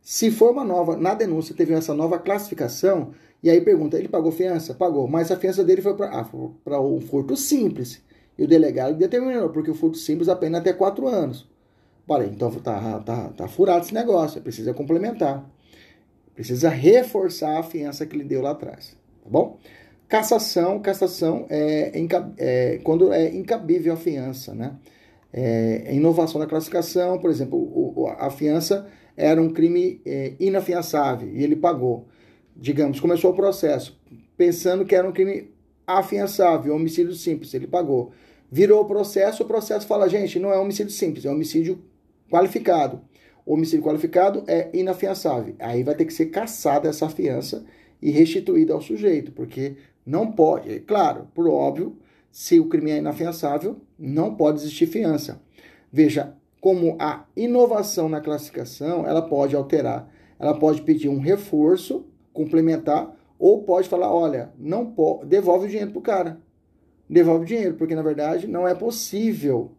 Se 0.00 0.30
for 0.30 0.52
uma 0.52 0.64
nova, 0.64 0.96
na 0.96 1.14
denúncia 1.14 1.54
teve 1.54 1.74
essa 1.74 1.92
nova 1.92 2.18
classificação, 2.18 3.12
e 3.46 3.50
aí 3.50 3.60
pergunta, 3.60 3.96
ele 3.96 4.08
pagou 4.08 4.32
fiança? 4.32 4.74
Pagou, 4.74 5.06
mas 5.06 5.30
a 5.30 5.36
fiança 5.36 5.62
dele 5.62 5.80
foi 5.80 5.94
para 5.94 6.10
ah, 6.10 6.80
um 6.80 7.00
furto 7.00 7.36
simples. 7.36 8.02
E 8.36 8.42
o 8.42 8.48
delegado 8.48 8.96
determinou, 8.96 9.50
porque 9.50 9.70
o 9.70 9.74
furto 9.74 9.96
simples 9.96 10.28
apenas 10.28 10.62
até 10.62 10.72
quatro 10.72 11.06
anos. 11.06 11.48
Olha, 12.08 12.24
então 12.24 12.50
tá, 12.50 12.98
tá, 13.06 13.28
tá 13.28 13.46
furado 13.46 13.84
esse 13.84 13.94
negócio, 13.94 14.42
precisa 14.42 14.74
complementar. 14.74 15.48
Precisa 16.34 16.68
reforçar 16.68 17.60
a 17.60 17.62
fiança 17.62 18.04
que 18.04 18.16
ele 18.16 18.24
deu 18.24 18.42
lá 18.42 18.50
atrás, 18.50 18.96
tá 19.22 19.30
bom? 19.30 19.60
Cassação, 20.08 20.80
cassação 20.80 21.46
é, 21.48 21.92
é 22.38 22.78
quando 22.82 23.12
é 23.12 23.32
incabível 23.32 23.92
a 23.92 23.96
fiança, 23.96 24.56
né? 24.56 24.74
É, 25.32 25.94
inovação 25.94 26.40
da 26.40 26.48
classificação, 26.48 27.20
por 27.20 27.30
exemplo, 27.30 27.56
o, 27.56 28.08
a 28.08 28.28
fiança 28.28 28.88
era 29.16 29.40
um 29.40 29.50
crime 29.50 30.00
é, 30.04 30.32
inafiançável 30.40 31.28
e 31.32 31.44
ele 31.44 31.54
pagou 31.54 32.08
digamos, 32.56 33.00
começou 33.00 33.30
o 33.32 33.36
processo 33.36 33.98
pensando 34.36 34.84
que 34.84 34.94
era 34.94 35.08
um 35.08 35.12
crime 35.12 35.50
afiançável, 35.86 36.74
homicídio 36.74 37.14
simples, 37.14 37.54
ele 37.54 37.66
pagou. 37.66 38.12
Virou 38.50 38.82
o 38.82 38.84
processo, 38.84 39.42
o 39.42 39.46
processo 39.46 39.86
fala, 39.86 40.08
gente, 40.08 40.38
não 40.38 40.52
é 40.52 40.58
homicídio 40.58 40.92
simples, 40.92 41.24
é 41.24 41.30
homicídio 41.30 41.82
qualificado. 42.30 43.00
O 43.44 43.54
homicídio 43.54 43.84
qualificado 43.84 44.44
é 44.46 44.68
inafiançável. 44.72 45.54
Aí 45.58 45.82
vai 45.82 45.94
ter 45.94 46.04
que 46.04 46.12
ser 46.12 46.26
caçada 46.26 46.88
essa 46.88 47.08
fiança 47.08 47.64
e 48.02 48.10
restituída 48.10 48.74
ao 48.74 48.82
sujeito, 48.82 49.32
porque 49.32 49.76
não 50.04 50.30
pode, 50.32 50.70
é 50.70 50.78
claro, 50.80 51.28
por 51.34 51.48
óbvio, 51.48 51.96
se 52.30 52.60
o 52.60 52.68
crime 52.68 52.90
é 52.90 52.98
inafiançável, 52.98 53.80
não 53.98 54.34
pode 54.34 54.60
existir 54.60 54.86
fiança. 54.86 55.40
Veja, 55.90 56.34
como 56.60 56.96
a 56.98 57.24
inovação 57.36 58.08
na 58.08 58.20
classificação, 58.20 59.06
ela 59.06 59.22
pode 59.22 59.56
alterar, 59.56 60.12
ela 60.38 60.54
pode 60.58 60.82
pedir 60.82 61.08
um 61.08 61.18
reforço 61.18 62.04
complementar, 62.36 63.14
ou 63.38 63.64
pode 63.64 63.88
falar, 63.88 64.12
olha, 64.12 64.52
não 64.58 64.86
pode, 64.86 65.26
devolve 65.26 65.66
o 65.66 65.68
dinheiro 65.68 65.90
pro 65.90 66.00
cara. 66.00 66.38
Devolve 67.08 67.44
o 67.44 67.46
dinheiro, 67.46 67.74
porque 67.74 67.94
na 67.94 68.02
verdade 68.02 68.46
não 68.46 68.66
é 68.66 68.74
possível 68.74 69.72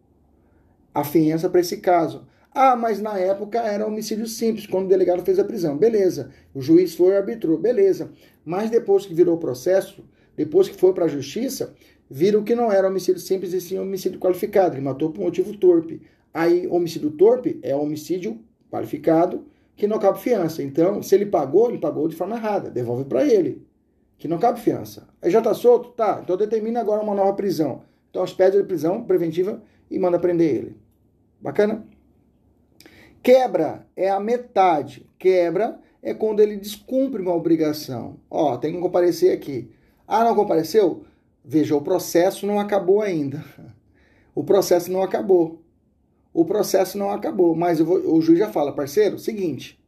a 0.93 1.03
fiança 1.03 1.49
para 1.49 1.61
esse 1.61 1.77
caso. 1.77 2.25
Ah, 2.53 2.75
mas 2.75 2.99
na 2.99 3.17
época 3.19 3.59
era 3.59 3.85
homicídio 3.85 4.25
simples, 4.25 4.65
quando 4.65 4.85
o 4.85 4.89
delegado 4.89 5.23
fez 5.23 5.37
a 5.37 5.43
prisão. 5.43 5.77
Beleza. 5.77 6.31
O 6.55 6.61
juiz 6.61 6.95
foi 6.95 7.13
e 7.13 7.17
arbitrou. 7.17 7.57
Beleza. 7.57 8.09
Mas 8.43 8.71
depois 8.71 9.05
que 9.05 9.13
virou 9.13 9.35
o 9.35 9.39
processo, 9.39 10.03
depois 10.35 10.67
que 10.67 10.75
foi 10.75 10.93
para 10.93 11.05
a 11.05 11.07
justiça, 11.07 11.75
viram 12.09 12.43
que 12.43 12.55
não 12.55 12.71
era 12.71 12.87
homicídio 12.87 13.21
simples 13.21 13.53
e 13.53 13.61
sim 13.61 13.77
homicídio 13.77 14.19
qualificado. 14.19 14.73
Ele 14.73 14.81
matou 14.81 15.11
por 15.11 15.21
motivo 15.21 15.55
torpe. 15.55 16.01
Aí, 16.33 16.65
homicídio 16.67 17.11
torpe 17.11 17.59
é 17.61 17.75
homicídio 17.75 18.39
qualificado 18.71 19.45
que 19.77 19.87
não 19.87 19.99
cabe 19.99 20.19
fiança. 20.19 20.63
Então, 20.63 21.03
se 21.03 21.13
ele 21.13 21.27
pagou, 21.27 21.69
ele 21.69 21.77
pagou 21.77 22.07
de 22.07 22.15
forma 22.15 22.35
errada, 22.35 22.71
devolve 22.71 23.05
para 23.05 23.23
ele, 23.23 23.65
que 24.17 24.27
não 24.27 24.39
cabe 24.39 24.59
fiança. 24.59 25.07
Aí 25.21 25.29
já 25.29 25.37
está 25.37 25.53
solto? 25.53 25.91
Tá, 25.91 26.19
então 26.21 26.35
determina 26.35 26.81
agora 26.81 27.01
uma 27.01 27.13
nova 27.13 27.33
prisão. 27.33 27.83
Então, 28.09 28.23
as 28.23 28.33
pede 28.33 28.57
de 28.57 28.63
prisão 28.63 29.03
preventiva 29.03 29.61
e 29.89 29.99
manda 29.99 30.17
prender 30.17 30.55
ele. 30.55 30.77
Bacana? 31.39 31.85
Quebra 33.21 33.85
é 33.95 34.09
a 34.09 34.19
metade. 34.19 35.07
Quebra 35.19 35.79
é 36.01 36.13
quando 36.13 36.39
ele 36.39 36.57
descumpre 36.57 37.21
uma 37.21 37.35
obrigação. 37.35 38.17
Ó, 38.31 38.57
tem 38.57 38.73
que 38.73 38.79
comparecer 38.79 39.31
aqui. 39.31 39.69
Ah, 40.07 40.23
não 40.23 40.33
compareceu? 40.33 41.03
Veja, 41.45 41.75
o 41.75 41.81
processo 41.81 42.47
não 42.47 42.59
acabou 42.59 43.01
ainda. 43.01 43.43
O 44.35 44.43
processo 44.43 44.91
não 44.91 45.01
acabou 45.01 45.63
o 46.37 46.45
processo 46.45 46.99
não 46.99 47.09
acabou. 47.09 47.55
Mas 47.55 47.79
vou, 47.79 47.97
o 47.97 48.21
juiz 48.21 48.37
já 48.37 48.47
fala, 48.47 48.71
parceiro, 48.71 49.17
seguinte, 49.17 49.79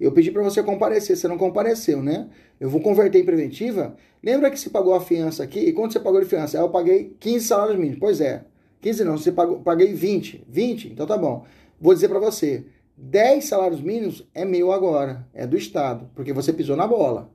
Eu 0.00 0.10
pedi 0.10 0.32
para 0.32 0.42
você 0.42 0.60
comparecer, 0.60 1.16
você 1.16 1.28
não 1.28 1.38
compareceu, 1.38 2.02
né? 2.02 2.28
Eu 2.58 2.68
vou 2.68 2.80
converter 2.80 3.20
em 3.20 3.24
preventiva. 3.24 3.96
Lembra 4.20 4.50
que 4.50 4.58
você 4.58 4.68
pagou 4.68 4.92
a 4.92 5.00
fiança 5.00 5.44
aqui? 5.44 5.60
E 5.60 5.72
quanto 5.72 5.92
você 5.92 6.00
pagou 6.00 6.20
de 6.20 6.26
fiança? 6.26 6.58
eu 6.58 6.68
paguei 6.68 7.16
15 7.20 7.46
salários 7.46 7.76
mínimos. 7.78 8.00
Pois 8.00 8.20
é. 8.20 8.44
15 8.80 9.04
não, 9.04 9.16
você 9.16 9.30
pagou, 9.30 9.60
paguei 9.60 9.94
20. 9.94 10.44
20? 10.48 10.88
Então 10.88 11.06
tá 11.06 11.16
bom. 11.16 11.44
Vou 11.80 11.94
dizer 11.94 12.08
para 12.08 12.18
você, 12.18 12.66
10 12.96 13.44
salários 13.44 13.80
mínimos 13.80 14.28
é 14.34 14.44
meu 14.44 14.72
agora, 14.72 15.28
é 15.32 15.46
do 15.46 15.56
Estado, 15.56 16.10
porque 16.12 16.32
você 16.32 16.52
pisou 16.52 16.76
na 16.76 16.88
bola. 16.88 17.30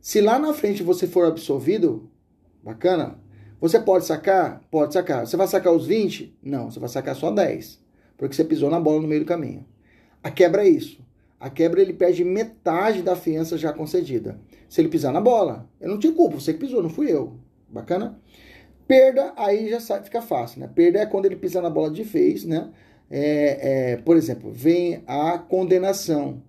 Se 0.00 0.22
lá 0.22 0.38
na 0.38 0.54
frente 0.54 0.82
você 0.82 1.06
for 1.06 1.26
absolvido, 1.26 2.10
bacana, 2.62 3.18
você 3.60 3.78
pode 3.78 4.04
sacar? 4.04 4.60
Pode 4.70 4.92
sacar. 4.92 5.26
Você 5.26 5.36
vai 5.36 5.46
sacar 5.46 5.72
os 5.72 5.86
20? 5.86 6.36
Não, 6.42 6.70
você 6.70 6.78
vai 6.78 6.88
sacar 6.88 7.14
só 7.14 7.30
10, 7.30 7.80
porque 8.16 8.34
você 8.34 8.44
pisou 8.44 8.70
na 8.70 8.80
bola 8.80 9.00
no 9.00 9.08
meio 9.08 9.20
do 9.20 9.26
caminho. 9.26 9.64
A 10.22 10.30
quebra 10.30 10.66
é 10.66 10.68
isso. 10.68 11.04
A 11.38 11.50
quebra 11.50 11.82
ele 11.82 11.92
perde 11.92 12.24
metade 12.24 13.02
da 13.02 13.14
fiança 13.14 13.58
já 13.58 13.72
concedida. 13.72 14.40
Se 14.68 14.80
ele 14.80 14.88
pisar 14.88 15.12
na 15.12 15.20
bola, 15.20 15.68
eu 15.80 15.88
não 15.88 15.98
te 15.98 16.10
culpo, 16.10 16.40
você 16.40 16.52
que 16.52 16.60
pisou, 16.60 16.82
não 16.82 16.90
fui 16.90 17.12
eu. 17.12 17.34
Bacana? 17.68 18.18
Perda, 18.86 19.32
aí 19.36 19.68
já 19.68 19.80
fica 20.02 20.20
fácil, 20.20 20.60
né? 20.60 20.70
Perda 20.74 21.00
é 21.00 21.06
quando 21.06 21.26
ele 21.26 21.36
pisa 21.36 21.60
na 21.60 21.70
bola 21.70 21.90
de 21.90 22.02
vez, 22.02 22.44
né? 22.44 22.70
É, 23.10 23.92
é, 23.92 23.96
por 23.98 24.16
exemplo, 24.16 24.50
vem 24.50 25.02
a 25.06 25.38
condenação 25.38 26.42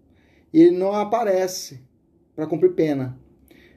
e 0.54 0.62
ele 0.62 0.78
não 0.78 0.94
aparece 0.94 1.82
para 2.36 2.48
cumprir 2.48 2.74
pena. 2.74 3.18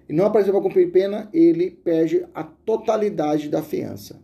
E 0.08 0.12
não 0.12 0.26
apareceu 0.26 0.52
para 0.52 0.62
cumprir 0.62 0.90
pena, 0.90 1.28
ele 1.32 1.70
perde 1.70 2.26
a 2.34 2.42
totalidade 2.42 3.48
da 3.48 3.62
fiança, 3.62 4.20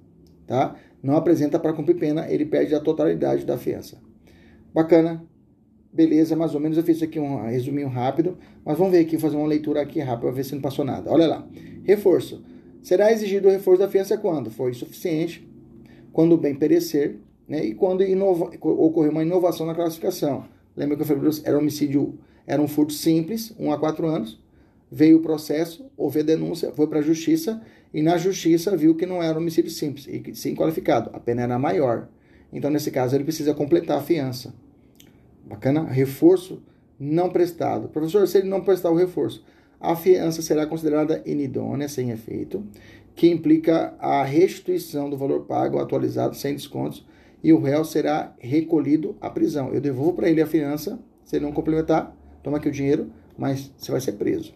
tá? 0.47 0.77
Não 1.03 1.17
apresenta 1.17 1.59
para 1.59 1.75
cumprir 1.75 1.97
pena, 1.97 2.27
ele 2.31 2.47
perde 2.47 2.75
a 2.75 2.81
totalidade 2.81 3.45
da 3.45 3.59
fiança. 3.59 4.01
Bacana? 4.73 5.23
Beleza, 5.93 6.35
mais 6.35 6.55
ou 6.55 6.61
menos 6.61 6.79
eu 6.79 6.83
fiz 6.83 7.03
aqui 7.03 7.21
um 7.21 7.45
resuminho 7.45 7.89
rápido, 7.89 8.39
mas 8.65 8.79
vamos 8.79 8.93
ver 8.93 9.01
aqui, 9.01 9.19
fazer 9.19 9.37
uma 9.37 9.47
leitura 9.47 9.81
aqui 9.81 10.01
rápida 10.01 10.33
ver 10.33 10.45
se 10.45 10.55
não 10.55 10.63
passou 10.63 10.85
nada. 10.85 11.11
Olha 11.11 11.27
lá. 11.27 11.47
Reforço. 11.85 12.43
Será 12.83 13.13
exigido 13.13 13.47
o 13.47 13.51
reforço 13.51 13.81
da 13.81 13.89
fiança 13.89 14.17
quando 14.19 14.51
for 14.51 14.71
insuficiente, 14.71 15.47
quando 16.13 16.33
o 16.33 16.39
bem 16.39 16.55
perecer, 16.55 17.19
né, 17.47 17.65
e 17.65 17.75
quando 17.75 18.03
inova, 18.03 18.51
ocorrer 18.61 19.11
uma 19.11 19.23
inovação 19.23 19.67
na 19.67 19.75
classificação. 19.75 20.45
Lembra 20.77 20.97
que 20.97 21.03
eu 21.03 21.07
falei 21.07 21.31
era 21.45 21.59
homicídio, 21.59 22.19
era 22.47 22.61
um 22.61 22.67
furto 22.67 22.93
simples, 22.93 23.55
1 23.59 23.73
a 23.73 23.79
4 23.79 24.07
anos, 24.07 24.43
veio 24.95 25.19
o 25.19 25.23
processo, 25.23 25.91
houve 25.97 26.21
a 26.21 26.23
denúncia, 26.23 26.71
foi 26.73 26.87
para 26.87 27.01
a 27.01 27.03
justiça, 27.03 27.61
e 27.93 28.01
na 28.01 28.17
justiça 28.17 28.77
viu 28.77 28.95
que 28.95 29.05
não 29.05 29.21
era 29.21 29.37
homicídio 29.37 29.73
simples, 29.73 30.07
e 30.07 30.35
sim 30.37 30.55
qualificado, 30.55 31.11
a 31.13 31.19
pena 31.19 31.43
era 31.43 31.59
maior. 31.59 32.09
Então, 32.53 32.71
nesse 32.71 32.93
caso, 32.93 33.17
ele 33.17 33.25
precisa 33.25 33.53
completar 33.53 33.99
a 33.99 34.03
fiança. 34.03 34.55
Bacana? 35.45 35.83
Reforço 35.83 36.63
não 36.99 37.29
prestado. 37.29 37.89
Professor, 37.89 38.29
se 38.29 38.39
ele 38.39 38.49
não 38.49 38.63
prestar 38.63 38.91
o 38.91 38.95
reforço, 38.95 39.45
a 39.81 39.97
fiança 39.97 40.41
será 40.43 40.65
considerada 40.65 41.21
inidônea, 41.27 41.89
sem 41.89 42.11
efeito, 42.11 42.65
que 43.17 43.29
implica 43.29 43.95
a 43.99 44.23
restituição 44.23 45.11
do 45.11 45.17
valor 45.17 45.41
pago 45.43 45.81
atualizado 45.81 46.37
sem 46.37 46.55
descontos 46.55 47.05
e 47.43 47.53
o 47.53 47.61
réu 47.61 47.85
será 47.85 48.33
recolhido 48.39 49.17
à 49.21 49.29
prisão. 49.29 49.75
Eu 49.75 49.81
devolvo 49.81 50.13
para 50.13 50.31
ele 50.31 50.41
a 50.41 50.47
fiança, 50.47 51.01
se 51.25 51.35
ele 51.35 51.45
não 51.45 51.53
complementar, 51.53 52.17
toma 52.45 52.59
aqui 52.59 52.69
o 52.69 52.73
dinheiro, 52.73 53.11
mas 53.37 53.73
você 53.77 53.91
vai 53.91 54.01
ser 54.01 54.13
preso. 54.13 54.55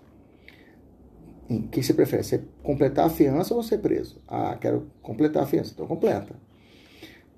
O 1.48 1.68
que 1.68 1.82
você 1.82 1.94
prefere? 1.94 2.22
Você 2.22 2.42
completar 2.62 3.06
a 3.06 3.10
fiança 3.10 3.54
ou 3.54 3.62
ser 3.62 3.78
preso? 3.78 4.20
Ah, 4.28 4.56
quero 4.60 4.90
completar 5.02 5.44
a 5.44 5.46
fiança. 5.46 5.72
Então 5.74 5.86
completa. 5.86 6.34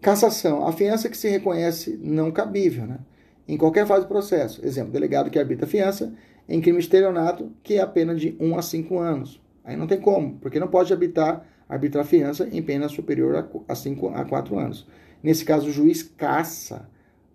Cassação. 0.01 0.67
A 0.67 0.73
fiança 0.73 1.09
que 1.09 1.17
se 1.17 1.29
reconhece 1.29 1.99
não 2.03 2.33
cabível, 2.33 2.87
né? 2.87 2.99
Em 3.47 3.57
qualquer 3.57 3.87
fase 3.87 4.03
do 4.03 4.09
processo. 4.09 4.65
Exemplo, 4.67 4.93
delegado 4.93 5.31
que 5.31 5.39
arbitra 5.39 5.67
a 5.67 5.69
fiança 5.69 6.13
em 6.49 6.61
crime 6.61 6.81
estelionato, 6.81 7.53
que 7.63 7.75
é 7.75 7.81
a 7.81 7.87
pena 7.87 8.15
de 8.15 8.37
1 8.41 8.59
a 8.59 8.63
5 8.63 8.99
anos. 8.99 9.41
Aí 9.65 9.77
não 9.77 9.87
tem 9.87 10.01
como, 10.01 10.37
porque 10.39 10.59
não 10.59 10.67
pode 10.67 10.93
arbitrar, 10.93 11.47
arbitrar 11.69 12.05
fiança 12.05 12.49
em 12.51 12.61
pena 12.61 12.89
superior 12.89 13.49
a 13.69 13.75
5 13.75 14.09
a 14.09 14.25
4 14.25 14.59
anos. 14.59 14.87
Nesse 15.23 15.45
caso, 15.45 15.69
o 15.69 15.73
juiz 15.73 16.03
caça 16.03 16.89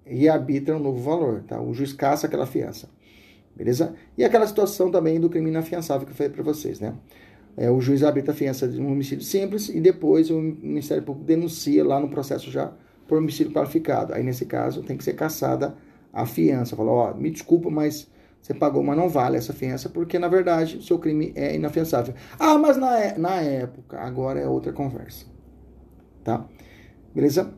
e 0.05 0.27
arbitra 0.27 0.75
um 0.75 0.79
novo 0.79 0.99
valor, 0.99 1.43
tá? 1.43 1.61
O 1.61 1.73
juiz 1.73 1.93
caça 1.93 2.27
aquela 2.27 2.45
fiança. 2.45 2.89
Beleza? 3.55 3.95
E 4.17 4.23
aquela 4.23 4.45
situação 4.45 4.91
também 4.91 5.19
do 5.19 5.29
crime 5.29 5.49
inafiançável 5.49 6.05
que 6.05 6.11
eu 6.11 6.15
falei 6.15 6.31
para 6.31 6.43
vocês, 6.43 6.79
né? 6.79 6.93
É, 7.57 7.71
o 7.71 7.79
juiz 7.79 8.03
arbitra 8.03 8.33
a 8.33 8.35
fiança 8.35 8.67
de 8.67 8.81
um 8.81 8.91
homicídio 8.91 9.23
simples 9.23 9.69
e 9.69 9.79
depois 9.79 10.29
o 10.29 10.41
Ministério 10.41 11.01
Público 11.01 11.25
denuncia 11.25 11.85
lá 11.85 11.99
no 11.99 12.09
processo 12.09 12.51
já 12.51 12.73
por 13.07 13.17
homicídio 13.17 13.53
qualificado. 13.53 14.13
Aí, 14.13 14.23
nesse 14.23 14.45
caso, 14.45 14.83
tem 14.83 14.97
que 14.97 15.03
ser 15.03 15.13
caçada 15.13 15.73
a 16.11 16.25
fiança. 16.25 16.75
Fala, 16.75 16.91
ó, 16.91 17.13
me 17.13 17.31
desculpa, 17.31 17.69
mas 17.69 18.09
você 18.41 18.53
pagou, 18.53 18.83
mas 18.83 18.97
não 18.97 19.07
vale 19.07 19.37
essa 19.37 19.53
fiança, 19.53 19.89
porque, 19.89 20.19
na 20.19 20.27
verdade, 20.27 20.77
o 20.77 20.81
seu 20.81 20.99
crime 20.99 21.31
é 21.33 21.55
inafiançável. 21.55 22.13
Ah, 22.37 22.57
mas 22.57 22.75
na, 22.77 22.99
é, 22.99 23.17
na 23.17 23.41
época, 23.41 23.97
agora 23.99 24.39
é 24.39 24.47
outra 24.47 24.73
conversa. 24.73 25.25
Tá? 26.23 26.45
Beleza? 27.13 27.53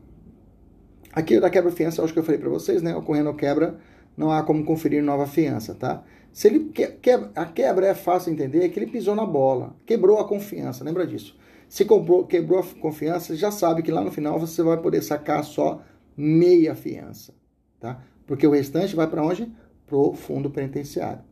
Aqui 1.12 1.40
da 1.40 1.50
quebra-fiança, 1.50 2.02
acho 2.02 2.12
que 2.12 2.18
eu 2.18 2.22
falei 2.22 2.40
para 2.40 2.48
vocês, 2.48 2.82
né? 2.82 2.94
Ocorrendo 2.94 3.34
quebra 3.34 3.78
não 4.18 4.32
há 4.32 4.42
como 4.42 4.64
conferir 4.64 5.02
nova 5.02 5.26
fiança, 5.26 5.74
tá? 5.74 6.02
Se 6.32 6.48
ele 6.48 6.70
que, 6.70 7.10
a 7.34 7.46
quebra 7.46 7.86
é 7.86 7.94
fácil 7.94 8.32
entender, 8.32 8.64
é 8.64 8.68
que 8.68 8.78
ele 8.78 8.90
pisou 8.90 9.14
na 9.14 9.24
bola, 9.24 9.76
quebrou 9.86 10.18
a 10.18 10.28
confiança, 10.28 10.84
lembra 10.84 11.06
disso? 11.06 11.38
Se 11.68 11.84
comprou, 11.84 12.26
quebrou 12.26 12.58
a 12.58 12.80
confiança, 12.80 13.36
já 13.36 13.50
sabe 13.50 13.82
que 13.82 13.92
lá 13.92 14.02
no 14.02 14.10
final 14.10 14.38
você 14.38 14.62
vai 14.62 14.76
poder 14.76 15.02
sacar 15.02 15.44
só 15.44 15.82
meia 16.16 16.74
fiança, 16.74 17.32
tá? 17.78 18.02
Porque 18.26 18.46
o 18.46 18.50
restante 18.50 18.96
vai 18.96 19.06
para 19.06 19.24
onde? 19.24 19.50
Pro 19.86 20.12
fundo 20.12 20.50
penitenciário. 20.50 21.22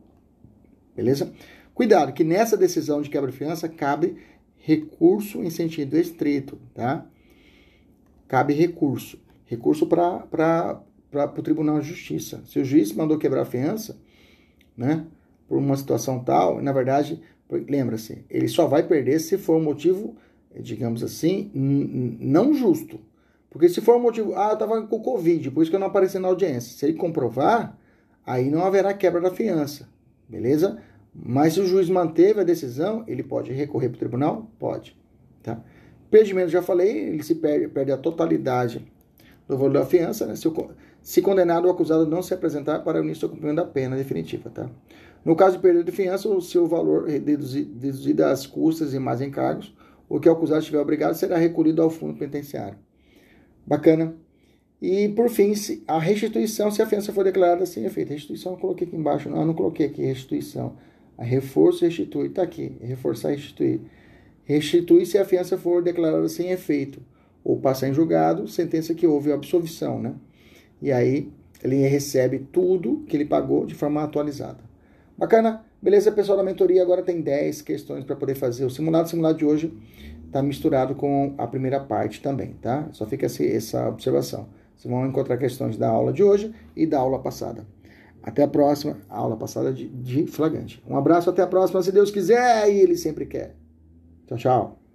Beleza? 0.95 1.31
Cuidado 1.73 2.13
que 2.13 2.23
nessa 2.23 2.55
decisão 2.55 3.01
de 3.01 3.09
quebra 3.09 3.29
de 3.29 3.37
fiança 3.37 3.67
cabe 3.67 4.17
recurso 4.55 5.43
em 5.43 5.49
sentido 5.49 5.97
estrito, 5.97 6.57
tá? 6.73 7.05
Cabe 8.27 8.53
recurso. 8.53 9.19
Recurso 9.45 9.85
para 9.85 10.81
para 11.25 11.39
o 11.39 11.43
Tribunal 11.43 11.79
de 11.79 11.87
Justiça. 11.87 12.43
Se 12.45 12.59
o 12.59 12.65
juiz 12.65 12.91
mandou 12.91 13.17
quebrar 13.17 13.43
a 13.43 13.45
fiança, 13.45 13.97
né, 14.75 15.05
por 15.47 15.57
uma 15.57 15.77
situação 15.77 16.19
tal, 16.21 16.61
na 16.61 16.73
verdade, 16.73 17.21
lembra-se, 17.49 18.25
ele 18.29 18.49
só 18.49 18.67
vai 18.67 18.83
perder 18.83 19.19
se 19.19 19.37
for 19.37 19.55
um 19.55 19.63
motivo, 19.63 20.17
digamos 20.59 21.01
assim, 21.01 21.49
não 21.53 22.53
justo. 22.53 22.99
Porque 23.49 23.69
se 23.69 23.79
for 23.79 23.95
um 23.95 24.01
motivo, 24.01 24.35
ah, 24.35 24.49
eu 24.49 24.53
estava 24.53 24.85
com 24.85 24.99
Covid, 24.99 25.49
por 25.51 25.61
isso 25.61 25.71
que 25.71 25.75
eu 25.77 25.79
não 25.79 25.87
apareci 25.87 26.19
na 26.19 26.27
audiência. 26.27 26.77
Se 26.77 26.85
ele 26.85 26.97
comprovar, 26.97 27.79
aí 28.25 28.51
não 28.51 28.65
haverá 28.65 28.93
quebra 28.93 29.21
da 29.21 29.31
fiança, 29.31 29.87
beleza? 30.27 30.81
Mas 31.15 31.53
se 31.53 31.61
o 31.61 31.65
juiz 31.65 31.89
manteve 31.89 32.41
a 32.41 32.43
decisão, 32.43 33.03
ele 33.07 33.23
pode 33.23 33.51
recorrer 33.53 33.89
para 33.89 33.95
o 33.95 33.99
tribunal? 33.99 34.51
Pode. 34.59 34.95
Tá? 35.41 35.59
Perdimento, 36.11 36.49
já 36.49 36.61
falei, 36.61 37.07
ele 37.09 37.23
se 37.23 37.35
perde, 37.35 37.67
perde 37.67 37.91
a 37.91 37.97
totalidade 37.97 38.85
do 39.47 39.57
valor 39.57 39.73
da 39.73 39.85
fiança, 39.85 40.25
né? 40.25 40.35
Se 40.35 40.47
se 41.07 41.21
condenado 41.21 41.63
ou 41.63 41.71
acusado 41.71 42.05
não 42.05 42.21
se 42.21 42.33
apresentar 42.33 42.79
para 42.79 42.99
o 42.99 43.03
início 43.05 43.29
do 43.29 43.31
cumprimento 43.31 43.55
da 43.55 43.63
pena 43.63 43.95
definitiva. 43.95 44.49
Tá? 44.49 44.69
No 45.23 45.37
caso 45.37 45.55
de 45.55 45.61
perda 45.61 45.81
de 45.81 45.89
fiança, 45.89 46.27
o 46.27 46.41
seu 46.41 46.67
valor 46.67 47.07
deduzido 47.07 48.25
às 48.25 48.45
custas 48.45 48.93
e 48.93 48.99
mais 48.99 49.21
encargos, 49.21 49.73
o 50.09 50.19
que 50.19 50.27
o 50.27 50.31
acusado 50.33 50.59
estiver 50.59 50.79
obrigado 50.79 51.13
será 51.13 51.37
recolhido 51.37 51.81
ao 51.81 51.89
fundo 51.89 52.13
penitenciário. 52.19 52.77
Bacana. 53.65 54.17
E, 54.81 55.07
por 55.07 55.29
fim, 55.29 55.53
a 55.87 55.97
restituição, 55.97 56.69
se 56.69 56.81
a 56.81 56.85
fiança 56.85 57.13
for 57.13 57.23
declarada 57.23 57.65
sem 57.65 57.85
efeito. 57.85 58.11
Restituição 58.11 58.51
eu 58.51 58.57
coloquei 58.57 58.85
aqui 58.85 58.97
embaixo. 58.97 59.29
Não, 59.29 59.39
eu 59.39 59.45
não 59.45 59.53
coloquei 59.53 59.85
aqui 59.85 60.01
restituição. 60.01 60.75
A 61.17 61.23
reforço 61.23 61.85
restitui. 61.85 62.27
Está 62.27 62.41
aqui. 62.43 62.77
Reforçar 62.81 63.29
restituir. 63.29 63.79
Restitui 64.43 65.05
se 65.05 65.17
a 65.17 65.23
fiança 65.23 65.57
for 65.57 65.81
declarada 65.81 66.27
sem 66.27 66.51
efeito. 66.51 67.01
Ou 67.45 67.61
passar 67.61 67.87
em 67.87 67.93
julgado, 67.93 68.45
sentença 68.49 68.93
que 68.93 69.07
houve 69.07 69.31
absolvição, 69.31 70.01
né? 70.01 70.13
E 70.81 70.91
aí 70.91 71.31
ele 71.63 71.77
recebe 71.87 72.39
tudo 72.39 73.03
que 73.07 73.17
ele 73.17 73.25
pagou 73.25 73.65
de 73.65 73.73
forma 73.73 74.03
atualizada. 74.03 74.59
Bacana? 75.17 75.65
Beleza, 75.81 76.11
pessoal 76.11 76.37
da 76.37 76.43
mentoria 76.43 76.81
agora 76.81 77.01
tem 77.01 77.21
10 77.21 77.61
questões 77.61 78.03
para 78.03 78.15
poder 78.15 78.35
fazer. 78.35 78.65
O 78.65 78.69
simulado, 78.69 79.07
o 79.07 79.09
simulado 79.09 79.37
de 79.37 79.45
hoje 79.45 79.71
está 80.25 80.41
misturado 80.41 80.95
com 80.95 81.33
a 81.37 81.47
primeira 81.47 81.79
parte 81.79 82.21
também, 82.21 82.53
tá? 82.61 82.87
Só 82.91 83.05
fica 83.05 83.25
essa 83.25 83.87
observação. 83.87 84.47
Vocês 84.75 84.91
vão 84.91 85.07
encontrar 85.07 85.37
questões 85.37 85.77
da 85.77 85.89
aula 85.89 86.13
de 86.13 86.23
hoje 86.23 86.53
e 86.75 86.85
da 86.85 86.99
aula 86.99 87.19
passada. 87.19 87.65
Até 88.21 88.43
a 88.43 88.47
próxima, 88.47 88.97
aula 89.09 89.37
passada 89.37 89.71
de, 89.71 89.87
de 89.87 90.27
flagrante. 90.27 90.83
Um 90.87 90.97
abraço, 90.97 91.29
até 91.29 91.41
a 91.41 91.47
próxima, 91.47 91.81
se 91.81 91.91
Deus 91.91 92.11
quiser 92.11 92.69
e 92.69 92.79
Ele 92.79 92.97
sempre 92.97 93.25
quer. 93.25 93.55
Tchau, 94.27 94.37
tchau. 94.37 94.86